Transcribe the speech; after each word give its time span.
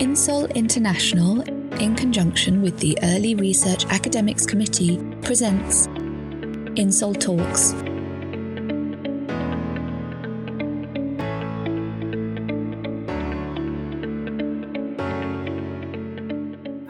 INSOL 0.00 0.52
International, 0.54 1.42
in 1.80 1.94
conjunction 1.94 2.62
with 2.62 2.78
the 2.78 2.98
Early 3.02 3.34
Research 3.34 3.84
Academics 3.86 4.46
Committee, 4.46 4.98
presents 5.22 5.86
INSOL 6.76 7.14
Talks. 7.20 7.72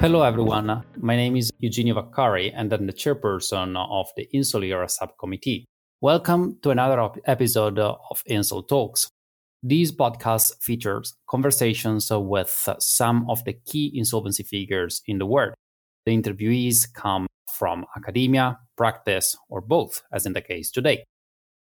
Hello, 0.00 0.22
everyone. 0.22 0.84
My 0.96 1.16
name 1.16 1.36
is 1.36 1.50
Eugenio 1.58 1.94
Vaccari, 1.94 2.52
and 2.54 2.72
I'm 2.72 2.86
the 2.86 2.92
chairperson 2.92 3.76
of 3.76 4.08
the 4.16 4.28
INSOL 4.32 4.64
ERA 4.64 4.88
subcommittee. 4.88 5.66
Welcome 6.00 6.58
to 6.62 6.70
another 6.70 7.10
episode 7.26 7.78
of 7.78 8.22
INSOL 8.28 8.66
Talks. 8.66 9.10
These 9.64 9.92
podcasts 9.92 10.60
features 10.60 11.14
conversations 11.28 12.10
with 12.10 12.68
some 12.80 13.30
of 13.30 13.44
the 13.44 13.52
key 13.52 13.92
insolvency 13.94 14.42
figures 14.42 15.02
in 15.06 15.18
the 15.18 15.26
world. 15.26 15.54
The 16.04 16.16
interviewees 16.16 16.92
come 16.92 17.28
from 17.48 17.86
academia, 17.96 18.58
practice, 18.76 19.36
or 19.48 19.60
both, 19.60 20.02
as 20.12 20.26
in 20.26 20.32
the 20.32 20.40
case 20.40 20.72
today. 20.72 21.04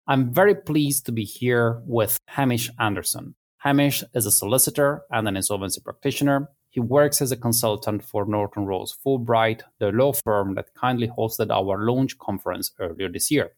I'm 0.07 0.33
very 0.33 0.55
pleased 0.55 1.05
to 1.07 1.13
be 1.13 1.25
here 1.25 1.83
with 1.85 2.17
Hamish 2.29 2.71
Anderson. 2.79 3.35
Hamish 3.59 4.03
is 4.15 4.25
a 4.25 4.31
solicitor 4.31 5.03
and 5.11 5.29
an 5.29 5.37
insolvency 5.37 5.83
practitioner. 5.83 6.49
He 6.71 6.81
works 6.81 7.21
as 7.21 7.33
a 7.33 7.37
consultant 7.37 8.03
for 8.03 8.25
Norton 8.25 8.65
Rose 8.65 8.97
Fulbright, 9.05 9.61
the 9.79 9.93
law 9.93 10.13
firm 10.13 10.55
that 10.55 10.75
kindly 10.75 11.09
hosted 11.09 11.51
our 11.51 11.85
launch 11.85 12.19
conference 12.19 12.73
earlier 12.81 13.11
this 13.11 13.31
year. 13.31 13.53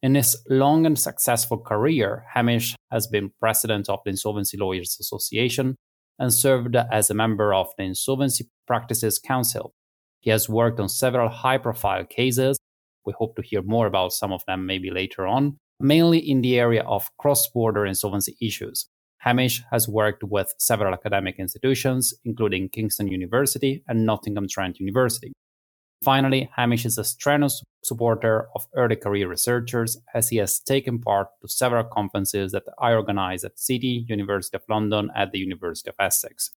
In 0.00 0.14
his 0.14 0.36
long 0.48 0.86
and 0.86 0.96
successful 0.96 1.58
career, 1.58 2.24
Hamish 2.32 2.76
has 2.92 3.08
been 3.08 3.32
president 3.40 3.88
of 3.88 3.98
the 4.04 4.10
Insolvency 4.10 4.56
Lawyers 4.56 4.96
Association 5.00 5.74
and 6.20 6.32
served 6.32 6.76
as 6.76 7.10
a 7.10 7.14
member 7.14 7.52
of 7.52 7.68
the 7.76 7.84
Insolvency 7.84 8.48
Practices 8.66 9.18
Council. 9.18 9.74
He 10.20 10.30
has 10.30 10.48
worked 10.48 10.78
on 10.78 10.88
several 10.88 11.28
high 11.28 11.58
profile 11.58 12.04
cases. 12.04 12.58
We 13.04 13.12
hope 13.18 13.34
to 13.36 13.42
hear 13.42 13.62
more 13.62 13.88
about 13.88 14.12
some 14.12 14.32
of 14.32 14.44
them 14.46 14.66
maybe 14.66 14.90
later 14.90 15.26
on, 15.26 15.56
mainly 15.80 16.18
in 16.18 16.42
the 16.42 16.60
area 16.60 16.84
of 16.84 17.10
cross 17.18 17.48
border 17.48 17.84
insolvency 17.84 18.36
issues. 18.40 18.88
Hamish 19.18 19.64
has 19.72 19.88
worked 19.88 20.22
with 20.22 20.54
several 20.58 20.94
academic 20.94 21.40
institutions, 21.40 22.14
including 22.24 22.68
Kingston 22.68 23.08
University 23.08 23.82
and 23.88 24.06
Nottingham 24.06 24.46
Trent 24.48 24.78
University. 24.78 25.32
Finally, 26.02 26.48
Hamish 26.54 26.84
is 26.84 26.96
a 26.96 27.04
strenuous 27.04 27.62
supporter 27.82 28.48
of 28.54 28.66
early 28.74 28.96
career 28.96 29.28
researchers 29.28 29.98
as 30.14 30.28
he 30.28 30.36
has 30.36 30.60
taken 30.60 31.00
part 31.00 31.28
to 31.40 31.48
several 31.48 31.84
conferences 31.84 32.52
that 32.52 32.64
I 32.78 32.92
organize 32.92 33.44
at 33.44 33.58
City, 33.58 34.04
University 34.08 34.56
of 34.56 34.62
London, 34.68 35.10
at 35.16 35.32
the 35.32 35.38
University 35.38 35.90
of 35.90 35.96
Essex. 35.98 36.50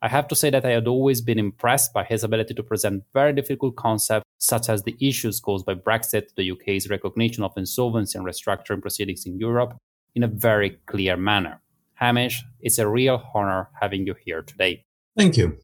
I 0.00 0.08
have 0.08 0.28
to 0.28 0.36
say 0.36 0.50
that 0.50 0.64
I 0.64 0.70
had 0.70 0.86
always 0.86 1.20
been 1.20 1.38
impressed 1.38 1.92
by 1.92 2.04
his 2.04 2.22
ability 2.22 2.54
to 2.54 2.62
present 2.62 3.02
very 3.12 3.32
difficult 3.32 3.76
concepts 3.76 4.24
such 4.38 4.68
as 4.68 4.84
the 4.84 4.96
issues 5.00 5.40
caused 5.40 5.66
by 5.66 5.74
Brexit, 5.74 6.34
the 6.36 6.50
UK's 6.52 6.88
recognition 6.88 7.42
of 7.42 7.52
insolvency 7.56 8.16
and 8.16 8.26
restructuring 8.26 8.80
proceedings 8.80 9.26
in 9.26 9.38
Europe, 9.38 9.76
in 10.14 10.22
a 10.22 10.28
very 10.28 10.78
clear 10.86 11.16
manner. 11.16 11.60
Hamish, 11.94 12.44
it's 12.60 12.78
a 12.78 12.88
real 12.88 13.22
honor 13.34 13.68
having 13.80 14.06
you 14.06 14.14
here 14.24 14.42
today. 14.42 14.84
Thank 15.16 15.36
you. 15.36 15.58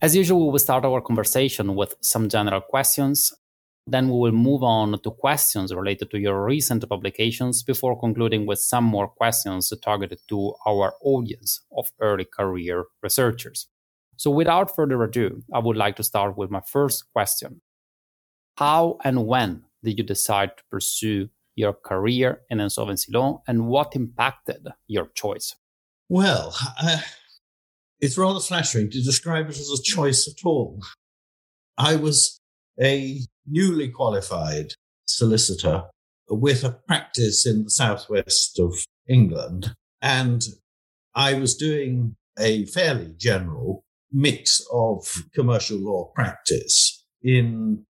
As 0.00 0.14
usual, 0.14 0.46
we 0.46 0.52
will 0.52 0.58
start 0.60 0.84
our 0.84 1.00
conversation 1.00 1.74
with 1.74 1.96
some 2.00 2.28
general 2.28 2.60
questions. 2.60 3.34
Then 3.84 4.08
we 4.08 4.18
will 4.18 4.32
move 4.32 4.62
on 4.62 4.96
to 5.00 5.10
questions 5.10 5.74
related 5.74 6.12
to 6.12 6.20
your 6.20 6.44
recent 6.44 6.88
publications 6.88 7.64
before 7.64 7.98
concluding 7.98 8.46
with 8.46 8.60
some 8.60 8.84
more 8.84 9.08
questions 9.08 9.72
targeted 9.82 10.20
to 10.28 10.54
our 10.66 10.94
audience 11.02 11.62
of 11.76 11.90
early 12.00 12.26
career 12.26 12.84
researchers. 13.02 13.66
So, 14.16 14.30
without 14.30 14.76
further 14.76 15.02
ado, 15.02 15.42
I 15.52 15.58
would 15.58 15.76
like 15.76 15.96
to 15.96 16.04
start 16.04 16.36
with 16.36 16.50
my 16.50 16.60
first 16.60 17.10
question 17.12 17.60
How 18.56 18.98
and 19.02 19.26
when 19.26 19.64
did 19.82 19.98
you 19.98 20.04
decide 20.04 20.56
to 20.58 20.62
pursue 20.70 21.28
your 21.56 21.72
career 21.72 22.42
in 22.50 22.60
insolvency 22.60 23.10
law, 23.10 23.42
and 23.48 23.66
what 23.66 23.96
impacted 23.96 24.68
your 24.86 25.08
choice? 25.14 25.56
Well, 26.08 26.54
it's 28.00 28.18
rather 28.18 28.40
flattering 28.40 28.90
to 28.90 29.02
describe 29.02 29.46
it 29.46 29.58
as 29.58 29.70
a 29.70 29.82
choice 29.82 30.28
at 30.28 30.46
all. 30.46 30.80
I 31.76 31.96
was 31.96 32.40
a 32.80 33.20
newly 33.46 33.88
qualified 33.88 34.74
solicitor 35.06 35.84
with 36.28 36.64
a 36.64 36.78
practice 36.86 37.46
in 37.46 37.64
the 37.64 37.70
southwest 37.70 38.58
of 38.58 38.74
England, 39.08 39.74
and 40.02 40.42
I 41.14 41.34
was 41.34 41.56
doing 41.56 42.16
a 42.38 42.66
fairly 42.66 43.14
general 43.16 43.84
mix 44.12 44.64
of 44.72 45.24
commercial 45.34 45.78
law 45.78 46.12
practice 46.14 47.04
in 47.22 47.84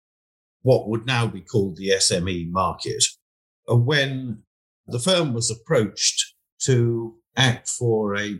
what 0.62 0.89
would 0.89 1.06
now 1.06 1.27
be 1.27 1.41
called 1.41 1.77
the 1.77 1.91
SME 1.91 2.50
market. 2.50 3.05
When 3.69 4.43
the 4.87 4.99
firm 4.99 5.33
was 5.33 5.50
approached 5.50 6.34
to 6.62 7.16
act 7.37 7.69
for 7.69 8.16
a 8.16 8.39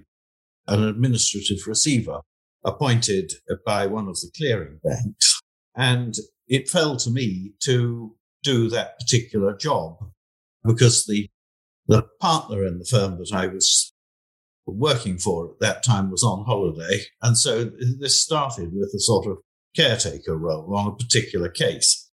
an 0.69 0.83
administrative 0.83 1.67
receiver 1.67 2.21
appointed 2.65 3.33
by 3.65 3.87
one 3.87 4.09
of 4.09 4.15
the 4.17 4.31
clearing 4.37 4.81
banks. 4.83 5.41
And 5.77 6.15
it 6.49 6.69
fell 6.69 6.97
to 6.97 7.11
me 7.11 7.53
to 7.65 8.15
do 8.43 8.69
that 8.71 8.99
particular 8.99 9.57
job 9.57 9.97
because 10.65 11.07
the, 11.07 11.29
the 11.87 12.07
partner 12.21 12.65
in 12.65 12.79
the 12.79 12.85
firm 12.85 13.19
that 13.19 13.33
I 13.33 13.47
was 13.47 13.93
working 14.67 15.19
for 15.19 15.51
at 15.51 15.61
that 15.61 15.85
time 15.85 16.11
was 16.11 16.25
on 16.25 16.45
holiday. 16.45 17.03
And 17.23 17.39
so 17.39 17.71
this 18.01 18.21
started 18.21 18.71
with 18.73 18.93
a 18.95 19.01
sort 19.01 19.27
of 19.27 19.39
caretaker 19.77 20.37
role 20.37 20.75
on 20.77 20.89
a 20.89 20.97
particular 20.97 21.49
case. 21.49 22.11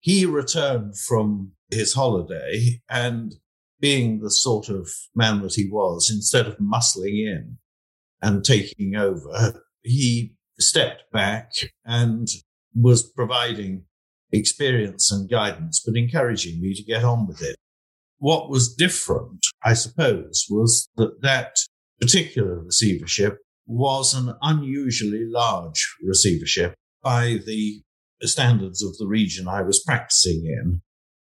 He 0.00 0.24
returned 0.24 0.98
from 0.98 1.52
his 1.70 1.94
holiday 1.94 2.80
and 2.88 3.34
being 3.80 4.20
the 4.20 4.30
sort 4.30 4.68
of 4.68 4.88
man 5.14 5.42
that 5.42 5.54
he 5.54 5.68
was, 5.70 6.10
instead 6.10 6.46
of 6.46 6.58
muscling 6.58 7.26
in, 7.26 7.58
and 8.22 8.44
taking 8.44 8.96
over, 8.96 9.62
he 9.82 10.34
stepped 10.58 11.04
back 11.12 11.52
and 11.84 12.28
was 12.74 13.02
providing 13.02 13.84
experience 14.32 15.12
and 15.12 15.30
guidance, 15.30 15.82
but 15.84 15.96
encouraging 15.96 16.60
me 16.60 16.74
to 16.74 16.82
get 16.82 17.04
on 17.04 17.26
with 17.26 17.42
it. 17.42 17.56
What 18.18 18.48
was 18.48 18.74
different, 18.74 19.44
I 19.64 19.74
suppose, 19.74 20.46
was 20.48 20.88
that 20.96 21.22
that 21.22 21.56
particular 22.00 22.60
receivership 22.60 23.38
was 23.66 24.14
an 24.14 24.34
unusually 24.42 25.24
large 25.26 25.96
receivership 26.02 26.74
by 27.02 27.38
the 27.46 27.82
standards 28.22 28.82
of 28.82 28.96
the 28.98 29.06
region 29.06 29.48
I 29.48 29.62
was 29.62 29.82
practicing 29.84 30.44
in. 30.46 30.82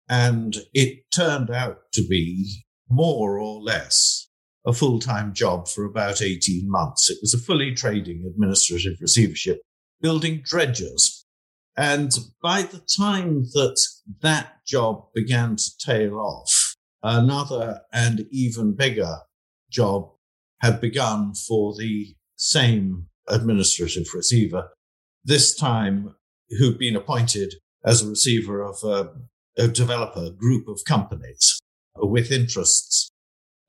And 0.10 0.58
it 0.74 1.00
turned 1.14 1.50
out 1.50 1.78
to 1.94 2.06
be 2.08 2.64
more 2.90 3.40
or 3.40 3.62
less 3.62 4.30
a 4.66 4.74
full 4.74 5.00
time 5.00 5.34
job 5.34 5.68
for 5.68 5.86
about 5.86 6.22
18 6.22 6.70
months. 6.70 7.10
It 7.10 7.18
was 7.22 7.34
a 7.34 7.40
fully 7.40 7.74
trading 7.74 8.26
administrative 8.26 8.98
receivership 9.02 9.62
building 10.02 10.42
dredgers. 10.44 11.26
And 11.76 12.12
by 12.42 12.64
the 12.64 12.80
time 12.80 13.44
that 13.54 13.80
that 14.22 14.66
job 14.66 15.08
began 15.14 15.56
to 15.56 15.78
tail 15.80 16.20
off, 16.20 16.76
another 17.02 17.82
and 17.92 18.26
even 18.32 18.76
bigger 18.76 19.18
job 19.72 20.10
had 20.62 20.80
begun 20.80 21.34
for 21.34 21.76
the 21.76 22.16
same 22.36 23.08
administrative 23.28 24.06
receiver, 24.14 24.70
this 25.24 25.56
time 25.56 26.16
who'd 26.60 26.78
been 26.78 26.96
appointed 26.96 27.56
as 27.86 28.02
a 28.02 28.10
receiver 28.10 28.62
of 28.62 28.78
a, 28.84 29.12
a 29.58 29.68
developer 29.68 30.30
group 30.30 30.68
of 30.68 30.82
companies 30.86 31.60
with 31.96 32.32
interests 32.32 33.10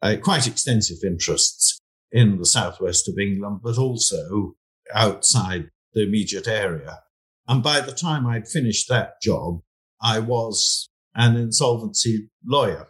uh, 0.04 0.16
quite 0.22 0.46
extensive 0.46 0.98
interests 1.02 1.80
in 2.12 2.38
the 2.38 2.46
southwest 2.46 3.08
of 3.08 3.18
England, 3.18 3.60
but 3.64 3.78
also 3.78 4.54
outside 4.94 5.70
the 5.94 6.02
immediate 6.02 6.46
area. 6.46 7.00
And 7.48 7.62
by 7.62 7.80
the 7.80 7.92
time 7.92 8.26
I'd 8.26 8.46
finished 8.46 8.88
that 8.88 9.20
job, 9.22 9.60
I 10.02 10.18
was 10.18 10.90
an 11.14 11.36
insolvency 11.36 12.28
lawyer. 12.44 12.86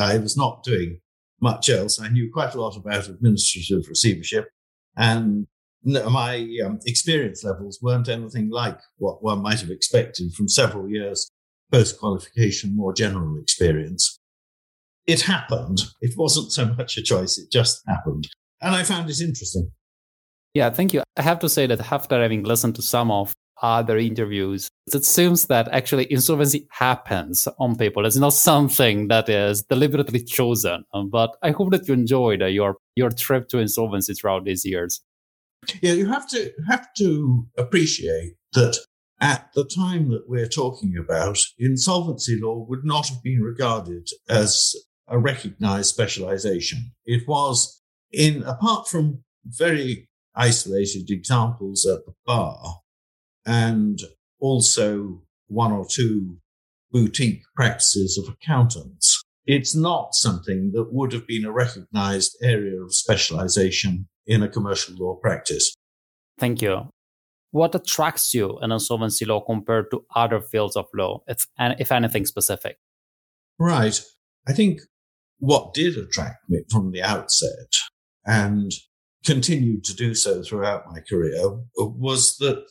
I 0.00 0.16
was 0.16 0.36
not 0.36 0.62
doing 0.64 1.00
much 1.40 1.68
else. 1.68 2.00
I 2.00 2.08
knew 2.08 2.30
quite 2.32 2.54
a 2.54 2.60
lot 2.60 2.76
about 2.76 3.08
administrative 3.08 3.88
receivership 3.88 4.48
and 4.96 5.46
my 5.84 6.48
um, 6.64 6.80
experience 6.86 7.44
levels 7.44 7.78
weren't 7.80 8.08
anything 8.08 8.50
like 8.50 8.78
what 8.96 9.22
one 9.22 9.42
might 9.42 9.60
have 9.60 9.70
expected 9.70 10.32
from 10.32 10.48
several 10.48 10.88
years 10.88 11.30
post 11.70 12.00
qualification, 12.00 12.74
more 12.74 12.92
general 12.92 13.38
experience 13.40 14.18
it 15.08 15.22
happened. 15.22 15.80
It 16.00 16.12
wasn't 16.16 16.52
so 16.52 16.66
much 16.66 16.96
a 16.98 17.02
choice, 17.02 17.38
it 17.38 17.50
just 17.50 17.82
happened. 17.88 18.28
And 18.60 18.76
I 18.76 18.84
found 18.84 19.10
it 19.10 19.20
interesting. 19.20 19.72
Yeah, 20.54 20.70
thank 20.70 20.92
you. 20.92 21.02
I 21.16 21.22
have 21.22 21.38
to 21.40 21.48
say 21.48 21.66
that 21.66 21.92
after 21.92 22.20
having 22.20 22.42
listened 22.42 22.76
to 22.76 22.82
some 22.82 23.10
of 23.10 23.34
other 23.62 23.98
interviews, 23.98 24.68
it 24.92 25.04
seems 25.04 25.46
that 25.46 25.68
actually 25.68 26.10
insolvency 26.12 26.66
happens 26.70 27.48
on 27.58 27.76
people. 27.76 28.06
It's 28.06 28.16
not 28.16 28.32
something 28.32 29.08
that 29.08 29.28
is 29.28 29.62
deliberately 29.62 30.22
chosen. 30.22 30.84
But 31.10 31.36
I 31.42 31.50
hope 31.50 31.70
that 31.72 31.88
you 31.88 31.94
enjoyed 31.94 32.42
uh, 32.42 32.46
your 32.46 32.76
your 32.96 33.10
trip 33.10 33.48
to 33.48 33.58
insolvency 33.58 34.14
throughout 34.14 34.44
these 34.44 34.64
years. 34.64 35.00
Yeah, 35.82 35.92
you 35.92 36.06
have 36.06 36.28
to 36.30 36.52
have 36.68 36.86
to 36.98 37.46
appreciate 37.56 38.34
that 38.52 38.78
at 39.20 39.50
the 39.54 39.64
time 39.64 40.10
that 40.10 40.28
we're 40.28 40.48
talking 40.48 40.96
about, 40.96 41.38
insolvency 41.58 42.38
law 42.40 42.64
would 42.68 42.84
not 42.84 43.08
have 43.08 43.22
been 43.22 43.40
regarded 43.40 44.08
as 44.28 44.74
a 45.08 45.18
recognized 45.18 45.88
specialization. 45.88 46.92
It 47.04 47.26
was 47.26 47.82
in, 48.12 48.42
apart 48.44 48.88
from 48.88 49.24
very 49.44 50.08
isolated 50.34 51.10
examples 51.10 51.86
at 51.86 52.04
the 52.06 52.12
bar 52.24 52.80
and 53.46 54.00
also 54.40 55.22
one 55.48 55.72
or 55.72 55.86
two 55.88 56.38
boutique 56.90 57.42
practices 57.56 58.18
of 58.18 58.32
accountants, 58.32 59.24
it's 59.46 59.74
not 59.74 60.14
something 60.14 60.72
that 60.74 60.92
would 60.92 61.12
have 61.12 61.26
been 61.26 61.44
a 61.44 61.52
recognized 61.52 62.36
area 62.42 62.80
of 62.80 62.94
specialization 62.94 64.06
in 64.26 64.42
a 64.42 64.48
commercial 64.48 64.94
law 64.96 65.14
practice. 65.14 65.74
Thank 66.38 66.60
you. 66.62 66.90
What 67.50 67.74
attracts 67.74 68.34
you 68.34 68.58
in 68.60 68.70
insolvency 68.70 69.24
law 69.24 69.40
compared 69.40 69.90
to 69.90 70.04
other 70.14 70.40
fields 70.40 70.76
of 70.76 70.86
law, 70.94 71.22
if, 71.26 71.46
if 71.58 71.90
anything 71.90 72.26
specific? 72.26 72.76
Right. 73.58 73.98
I 74.46 74.52
think 74.52 74.82
what 75.38 75.74
did 75.74 75.96
attract 75.96 76.48
me 76.48 76.60
from 76.70 76.90
the 76.90 77.02
outset 77.02 77.74
and 78.26 78.72
continued 79.24 79.84
to 79.84 79.94
do 79.94 80.14
so 80.14 80.42
throughout 80.42 80.90
my 80.90 81.00
career 81.08 81.58
was 81.76 82.36
that 82.38 82.64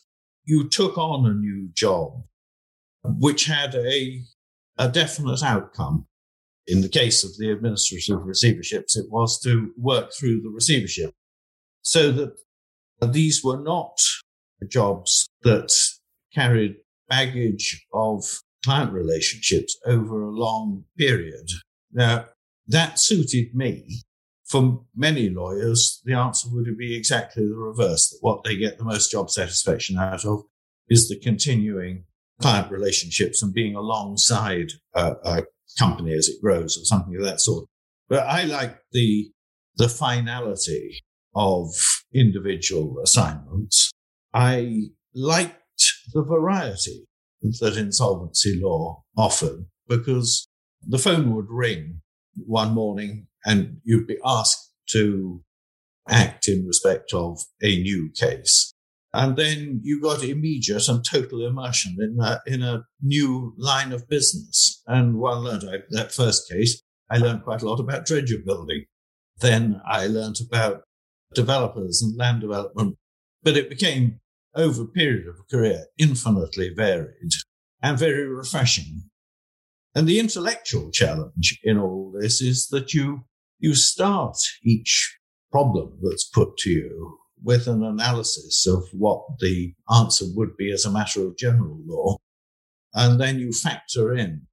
you 0.46 0.68
took 0.70 0.98
on 0.98 1.26
a 1.26 1.34
new 1.34 1.70
job 1.74 2.24
which 3.04 3.46
had 3.46 3.76
a, 3.76 4.22
a 4.78 4.90
definite 4.90 5.44
outcome. 5.44 6.08
In 6.70 6.82
the 6.82 6.90
case 6.90 7.24
of 7.24 7.32
the 7.38 7.52
administrative 7.52 8.20
receiverships, 8.20 8.98
it 8.98 9.06
was 9.10 9.40
to 9.42 9.72
work 9.78 10.12
through 10.12 10.42
the 10.42 10.50
receivership 10.50 11.14
so 11.82 12.12
that 12.12 12.34
these 13.14 13.42
were 13.44 13.62
not 13.62 13.98
jobs 14.70 15.28
that 15.44 15.72
carried 16.34 16.76
baggage 17.08 17.86
of 17.94 18.24
client 18.66 18.92
relationships 18.92 19.78
over 19.86 20.24
a 20.24 20.32
long 20.32 20.84
period. 20.98 21.48
Now, 21.94 22.26
that 22.68 23.00
suited 23.00 23.56
me. 23.56 24.04
For 24.46 24.82
many 24.96 25.30
lawyers, 25.30 26.02
the 26.06 26.14
answer 26.14 26.48
would 26.52 26.78
be 26.78 26.96
exactly 26.96 27.46
the 27.46 27.56
reverse, 27.56 28.10
that 28.10 28.20
what 28.22 28.44
they 28.44 28.56
get 28.56 28.78
the 28.78 28.86
most 28.86 29.12
job 29.12 29.30
satisfaction 29.30 29.98
out 29.98 30.24
of 30.26 30.44
is 30.90 31.10
the 31.10 31.20
continuing 31.20 32.06
client 32.42 32.72
relationships 32.72 33.44
and 33.44 33.54
being 33.54 33.76
alongside 33.76 34.68
a, 34.94 35.44
company 35.78 36.14
as 36.14 36.30
it 36.30 36.42
grows 36.42 36.78
or 36.78 36.86
something 36.86 37.16
of 37.18 37.24
that 37.24 37.42
sort. 37.42 37.66
But 38.08 38.26
I 38.26 38.44
like 38.44 38.80
the, 38.94 39.30
the 39.76 39.90
finality 39.90 41.04
of 41.36 41.68
individual 42.14 43.00
assignments. 43.04 43.92
I 44.34 44.88
liked 45.14 45.62
the 46.14 46.24
variety 46.24 47.06
that 47.60 47.78
insolvency 47.78 48.60
law 48.62 49.04
offered 49.18 49.66
because 49.88 50.48
the 50.82 50.98
phone 50.98 51.36
would 51.36 51.50
ring 51.50 52.02
one 52.46 52.74
morning 52.74 53.28
and 53.46 53.78
you'd 53.84 54.08
be 54.08 54.18
asked 54.24 54.72
to 54.90 55.44
act 56.10 56.48
in 56.48 56.66
respect 56.66 57.14
of 57.14 57.40
a 57.62 57.82
new 57.82 58.10
case. 58.16 58.74
And 59.14 59.36
then 59.36 59.82
you 59.84 60.02
got 60.02 60.24
immediate 60.24 60.88
and 60.88 61.04
total 61.04 61.46
immersion 61.46 61.98
in 62.00 62.20
a, 62.22 62.42
in 62.46 62.62
a 62.62 62.84
new 63.02 63.54
line 63.58 63.92
of 63.92 64.08
business. 64.08 64.82
And 64.86 65.16
one 65.18 65.40
learned 65.40 65.64
I, 65.68 65.78
that 65.90 66.14
first 66.14 66.50
case, 66.50 66.82
I 67.10 67.18
learned 67.18 67.44
quite 67.44 67.62
a 67.62 67.70
lot 67.70 67.80
about 67.80 68.06
dredger 68.06 68.38
building. 68.46 68.86
Then 69.40 69.82
I 69.88 70.08
learned 70.08 70.38
about 70.46 70.84
developers 71.34 72.02
and 72.02 72.18
land 72.18 72.42
development, 72.42 72.98
but 73.44 73.58
it 73.58 73.70
became 73.70 74.20
over 74.56 74.84
a 74.84 74.88
period 74.88 75.28
of 75.28 75.36
a 75.40 75.56
career 75.56 75.86
infinitely 75.98 76.72
varied 76.76 77.32
and 77.82 77.98
very 77.98 78.28
refreshing. 78.28 79.04
And 79.98 80.08
the 80.08 80.20
intellectual 80.20 80.92
challenge 80.92 81.60
in 81.64 81.80
all 81.80 82.14
this 82.22 82.40
is 82.40 82.68
that 82.68 82.94
you, 82.94 83.26
you 83.58 83.74
start 83.74 84.38
each 84.64 85.18
problem 85.52 85.98
that's 86.04 86.24
put 86.24 86.56
to 86.58 86.70
you 86.70 87.18
with 87.42 87.66
an 87.68 87.84
analysis 87.84 88.68
of 88.68 88.84
what 88.92 89.24
the 89.40 89.74
answer 89.92 90.26
would 90.36 90.56
be 90.56 90.72
as 90.72 90.86
a 90.86 90.92
matter 90.92 91.26
of 91.26 91.36
general 91.36 91.80
law. 91.88 92.18
And 92.94 93.20
then 93.20 93.40
you 93.40 93.52
factor 93.52 94.14
in 94.14 94.44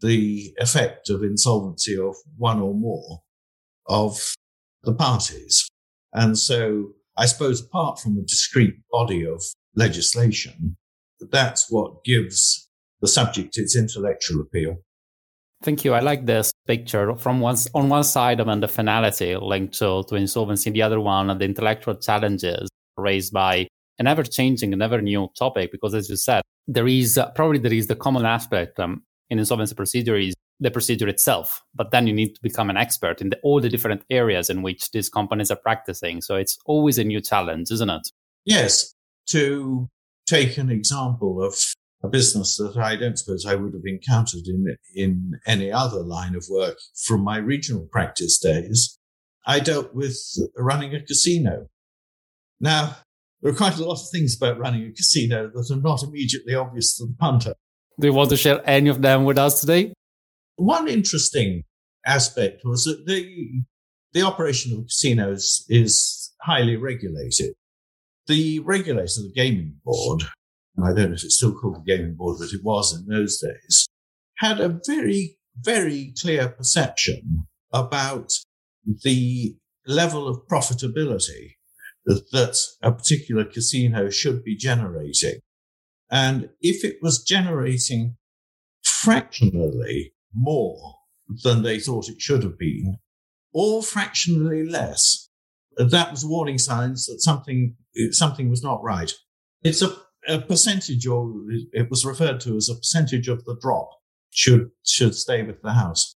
the 0.00 0.54
effect 0.56 1.10
of 1.10 1.22
insolvency 1.22 1.98
of 1.98 2.16
one 2.38 2.58
or 2.58 2.72
more 2.72 3.20
of 3.88 4.32
the 4.84 4.94
parties. 4.94 5.68
And 6.14 6.38
so 6.38 6.92
I 7.14 7.26
suppose 7.26 7.60
apart 7.60 8.00
from 8.00 8.16
a 8.16 8.22
discrete 8.22 8.80
body 8.90 9.26
of 9.26 9.42
legislation, 9.74 10.78
that's 11.20 11.70
what 11.70 12.04
gives 12.04 12.67
the 13.00 13.08
subject 13.08 13.58
its 13.58 13.76
intellectual 13.76 14.40
appeal. 14.40 14.76
Thank 15.62 15.84
you. 15.84 15.92
I 15.94 16.00
like 16.00 16.24
this 16.24 16.52
picture 16.66 17.16
from 17.16 17.40
one 17.40 17.56
on 17.74 17.88
one 17.88 18.04
side, 18.04 18.40
I 18.40 18.44
mean 18.44 18.60
the 18.60 18.68
finality 18.68 19.34
linked 19.36 19.78
to, 19.78 20.04
to 20.08 20.14
insolvency, 20.14 20.70
the 20.70 20.82
other 20.82 21.00
one, 21.00 21.26
the 21.36 21.44
intellectual 21.44 21.96
challenges 21.96 22.68
raised 22.96 23.32
by 23.32 23.66
an 23.98 24.06
ever 24.06 24.22
changing 24.22 24.72
and 24.72 24.82
ever 24.82 25.02
new 25.02 25.28
topic. 25.36 25.72
Because 25.72 25.94
as 25.94 26.08
you 26.08 26.16
said, 26.16 26.42
there 26.68 26.86
is 26.86 27.18
uh, 27.18 27.30
probably 27.32 27.58
there 27.58 27.72
is 27.72 27.88
the 27.88 27.96
common 27.96 28.24
aspect 28.24 28.78
um, 28.78 29.02
in 29.30 29.38
insolvency 29.38 29.74
procedure 29.74 30.16
is 30.16 30.34
the 30.60 30.70
procedure 30.70 31.08
itself, 31.08 31.62
but 31.74 31.90
then 31.90 32.06
you 32.06 32.12
need 32.12 32.34
to 32.34 32.42
become 32.42 32.70
an 32.70 32.76
expert 32.76 33.20
in 33.20 33.30
the, 33.30 33.38
all 33.42 33.60
the 33.60 33.68
different 33.68 34.02
areas 34.10 34.50
in 34.50 34.62
which 34.62 34.90
these 34.90 35.08
companies 35.08 35.50
are 35.50 35.56
practicing. 35.56 36.20
So 36.20 36.34
it's 36.34 36.58
always 36.66 36.98
a 36.98 37.04
new 37.04 37.20
challenge, 37.20 37.70
isn't 37.70 37.90
it? 37.90 38.08
Yes. 38.44 38.94
To 39.28 39.88
take 40.26 40.58
an 40.58 40.70
example 40.70 41.42
of 41.42 41.54
a 42.02 42.08
business 42.08 42.56
that 42.56 42.76
I 42.76 42.96
don't 42.96 43.18
suppose 43.18 43.44
I 43.44 43.56
would 43.56 43.74
have 43.74 43.82
encountered 43.84 44.46
in, 44.46 44.76
in 44.94 45.40
any 45.46 45.72
other 45.72 46.00
line 46.00 46.36
of 46.36 46.46
work 46.48 46.78
from 47.06 47.22
my 47.22 47.38
regional 47.38 47.88
practice 47.90 48.38
days. 48.38 48.98
I 49.46 49.60
dealt 49.60 49.94
with 49.94 50.16
running 50.56 50.94
a 50.94 51.00
casino. 51.00 51.66
Now, 52.60 52.96
there 53.40 53.52
are 53.52 53.56
quite 53.56 53.78
a 53.78 53.84
lot 53.84 54.00
of 54.00 54.08
things 54.10 54.36
about 54.36 54.58
running 54.58 54.84
a 54.86 54.92
casino 54.92 55.50
that 55.54 55.70
are 55.70 55.80
not 55.80 56.02
immediately 56.02 56.54
obvious 56.54 56.96
to 56.96 57.06
the 57.06 57.14
punter. 57.18 57.54
Do 57.98 58.06
you 58.06 58.12
want 58.12 58.30
to 58.30 58.36
share 58.36 58.60
any 58.68 58.90
of 58.90 59.02
them 59.02 59.24
with 59.24 59.38
us 59.38 59.60
today? 59.60 59.92
One 60.56 60.88
interesting 60.88 61.64
aspect 62.06 62.62
was 62.64 62.84
that 62.84 63.06
the, 63.06 63.62
the 64.12 64.22
operation 64.22 64.76
of 64.76 64.86
casinos 64.86 65.64
is 65.68 66.32
highly 66.42 66.76
regulated. 66.76 67.54
The 68.26 68.60
regulator, 68.60 69.22
the 69.22 69.32
gaming 69.34 69.76
board, 69.84 70.24
I 70.82 70.92
don't 70.92 71.10
know 71.10 71.16
if 71.16 71.24
it's 71.24 71.36
still 71.36 71.54
called 71.54 71.76
the 71.76 71.96
gaming 71.96 72.14
board, 72.14 72.38
but 72.38 72.52
it 72.52 72.62
was 72.62 72.96
in 72.96 73.06
those 73.06 73.40
days, 73.40 73.86
had 74.36 74.60
a 74.60 74.78
very, 74.86 75.38
very 75.56 76.12
clear 76.20 76.48
perception 76.48 77.46
about 77.72 78.32
the 79.02 79.56
level 79.86 80.28
of 80.28 80.46
profitability 80.50 81.54
that, 82.06 82.30
that 82.32 82.58
a 82.82 82.92
particular 82.92 83.44
casino 83.44 84.08
should 84.10 84.44
be 84.44 84.56
generating. 84.56 85.40
And 86.10 86.50
if 86.60 86.84
it 86.84 86.98
was 87.02 87.22
generating 87.22 88.16
fractionally 88.82 90.14
more 90.34 90.94
than 91.42 91.62
they 91.62 91.78
thought 91.78 92.08
it 92.08 92.20
should 92.20 92.42
have 92.42 92.58
been, 92.58 92.98
or 93.52 93.82
fractionally 93.82 94.64
less, 94.64 95.28
that 95.76 96.10
was 96.10 96.24
warning 96.24 96.58
signs 96.58 97.06
that 97.06 97.20
something, 97.20 97.76
something 98.10 98.48
was 98.48 98.62
not 98.62 98.82
right. 98.82 99.12
It's 99.62 99.82
a 99.82 99.96
a 100.28 100.40
percentage, 100.40 101.06
or 101.06 101.32
it 101.72 101.88
was 101.90 102.04
referred 102.04 102.40
to 102.40 102.56
as 102.56 102.68
a 102.68 102.74
percentage 102.74 103.28
of 103.28 103.44
the 103.44 103.56
drop, 103.60 103.90
should 104.30 104.70
should 104.84 105.14
stay 105.14 105.42
with 105.42 105.62
the 105.62 105.72
house. 105.72 106.14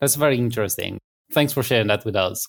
That's 0.00 0.14
very 0.14 0.38
interesting. 0.38 0.98
Thanks 1.32 1.52
for 1.52 1.62
sharing 1.62 1.88
that 1.88 2.04
with 2.04 2.16
us. 2.16 2.46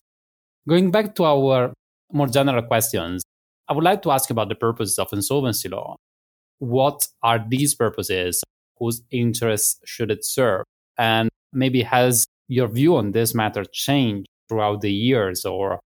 Going 0.67 0.91
back 0.91 1.15
to 1.15 1.25
our 1.25 1.73
more 2.11 2.27
general 2.27 2.61
questions, 2.63 3.23
I 3.67 3.73
would 3.73 3.83
like 3.83 4.01
to 4.03 4.11
ask 4.11 4.29
about 4.29 4.49
the 4.49 4.55
purposes 4.55 4.99
of 4.99 5.11
insolvency 5.11 5.69
law. 5.69 5.95
What 6.59 7.07
are 7.23 7.43
these 7.47 7.73
purposes? 7.75 8.43
Whose 8.77 9.01
interests 9.11 9.79
should 9.85 10.11
it 10.11 10.25
serve? 10.25 10.65
And 10.97 11.29
maybe 11.53 11.81
has 11.83 12.25
your 12.47 12.67
view 12.67 12.95
on 12.97 13.11
this 13.11 13.33
matter 13.33 13.65
changed 13.65 14.27
throughout 14.49 14.81
the 14.81 14.91
years 14.91 15.45
or 15.45 15.79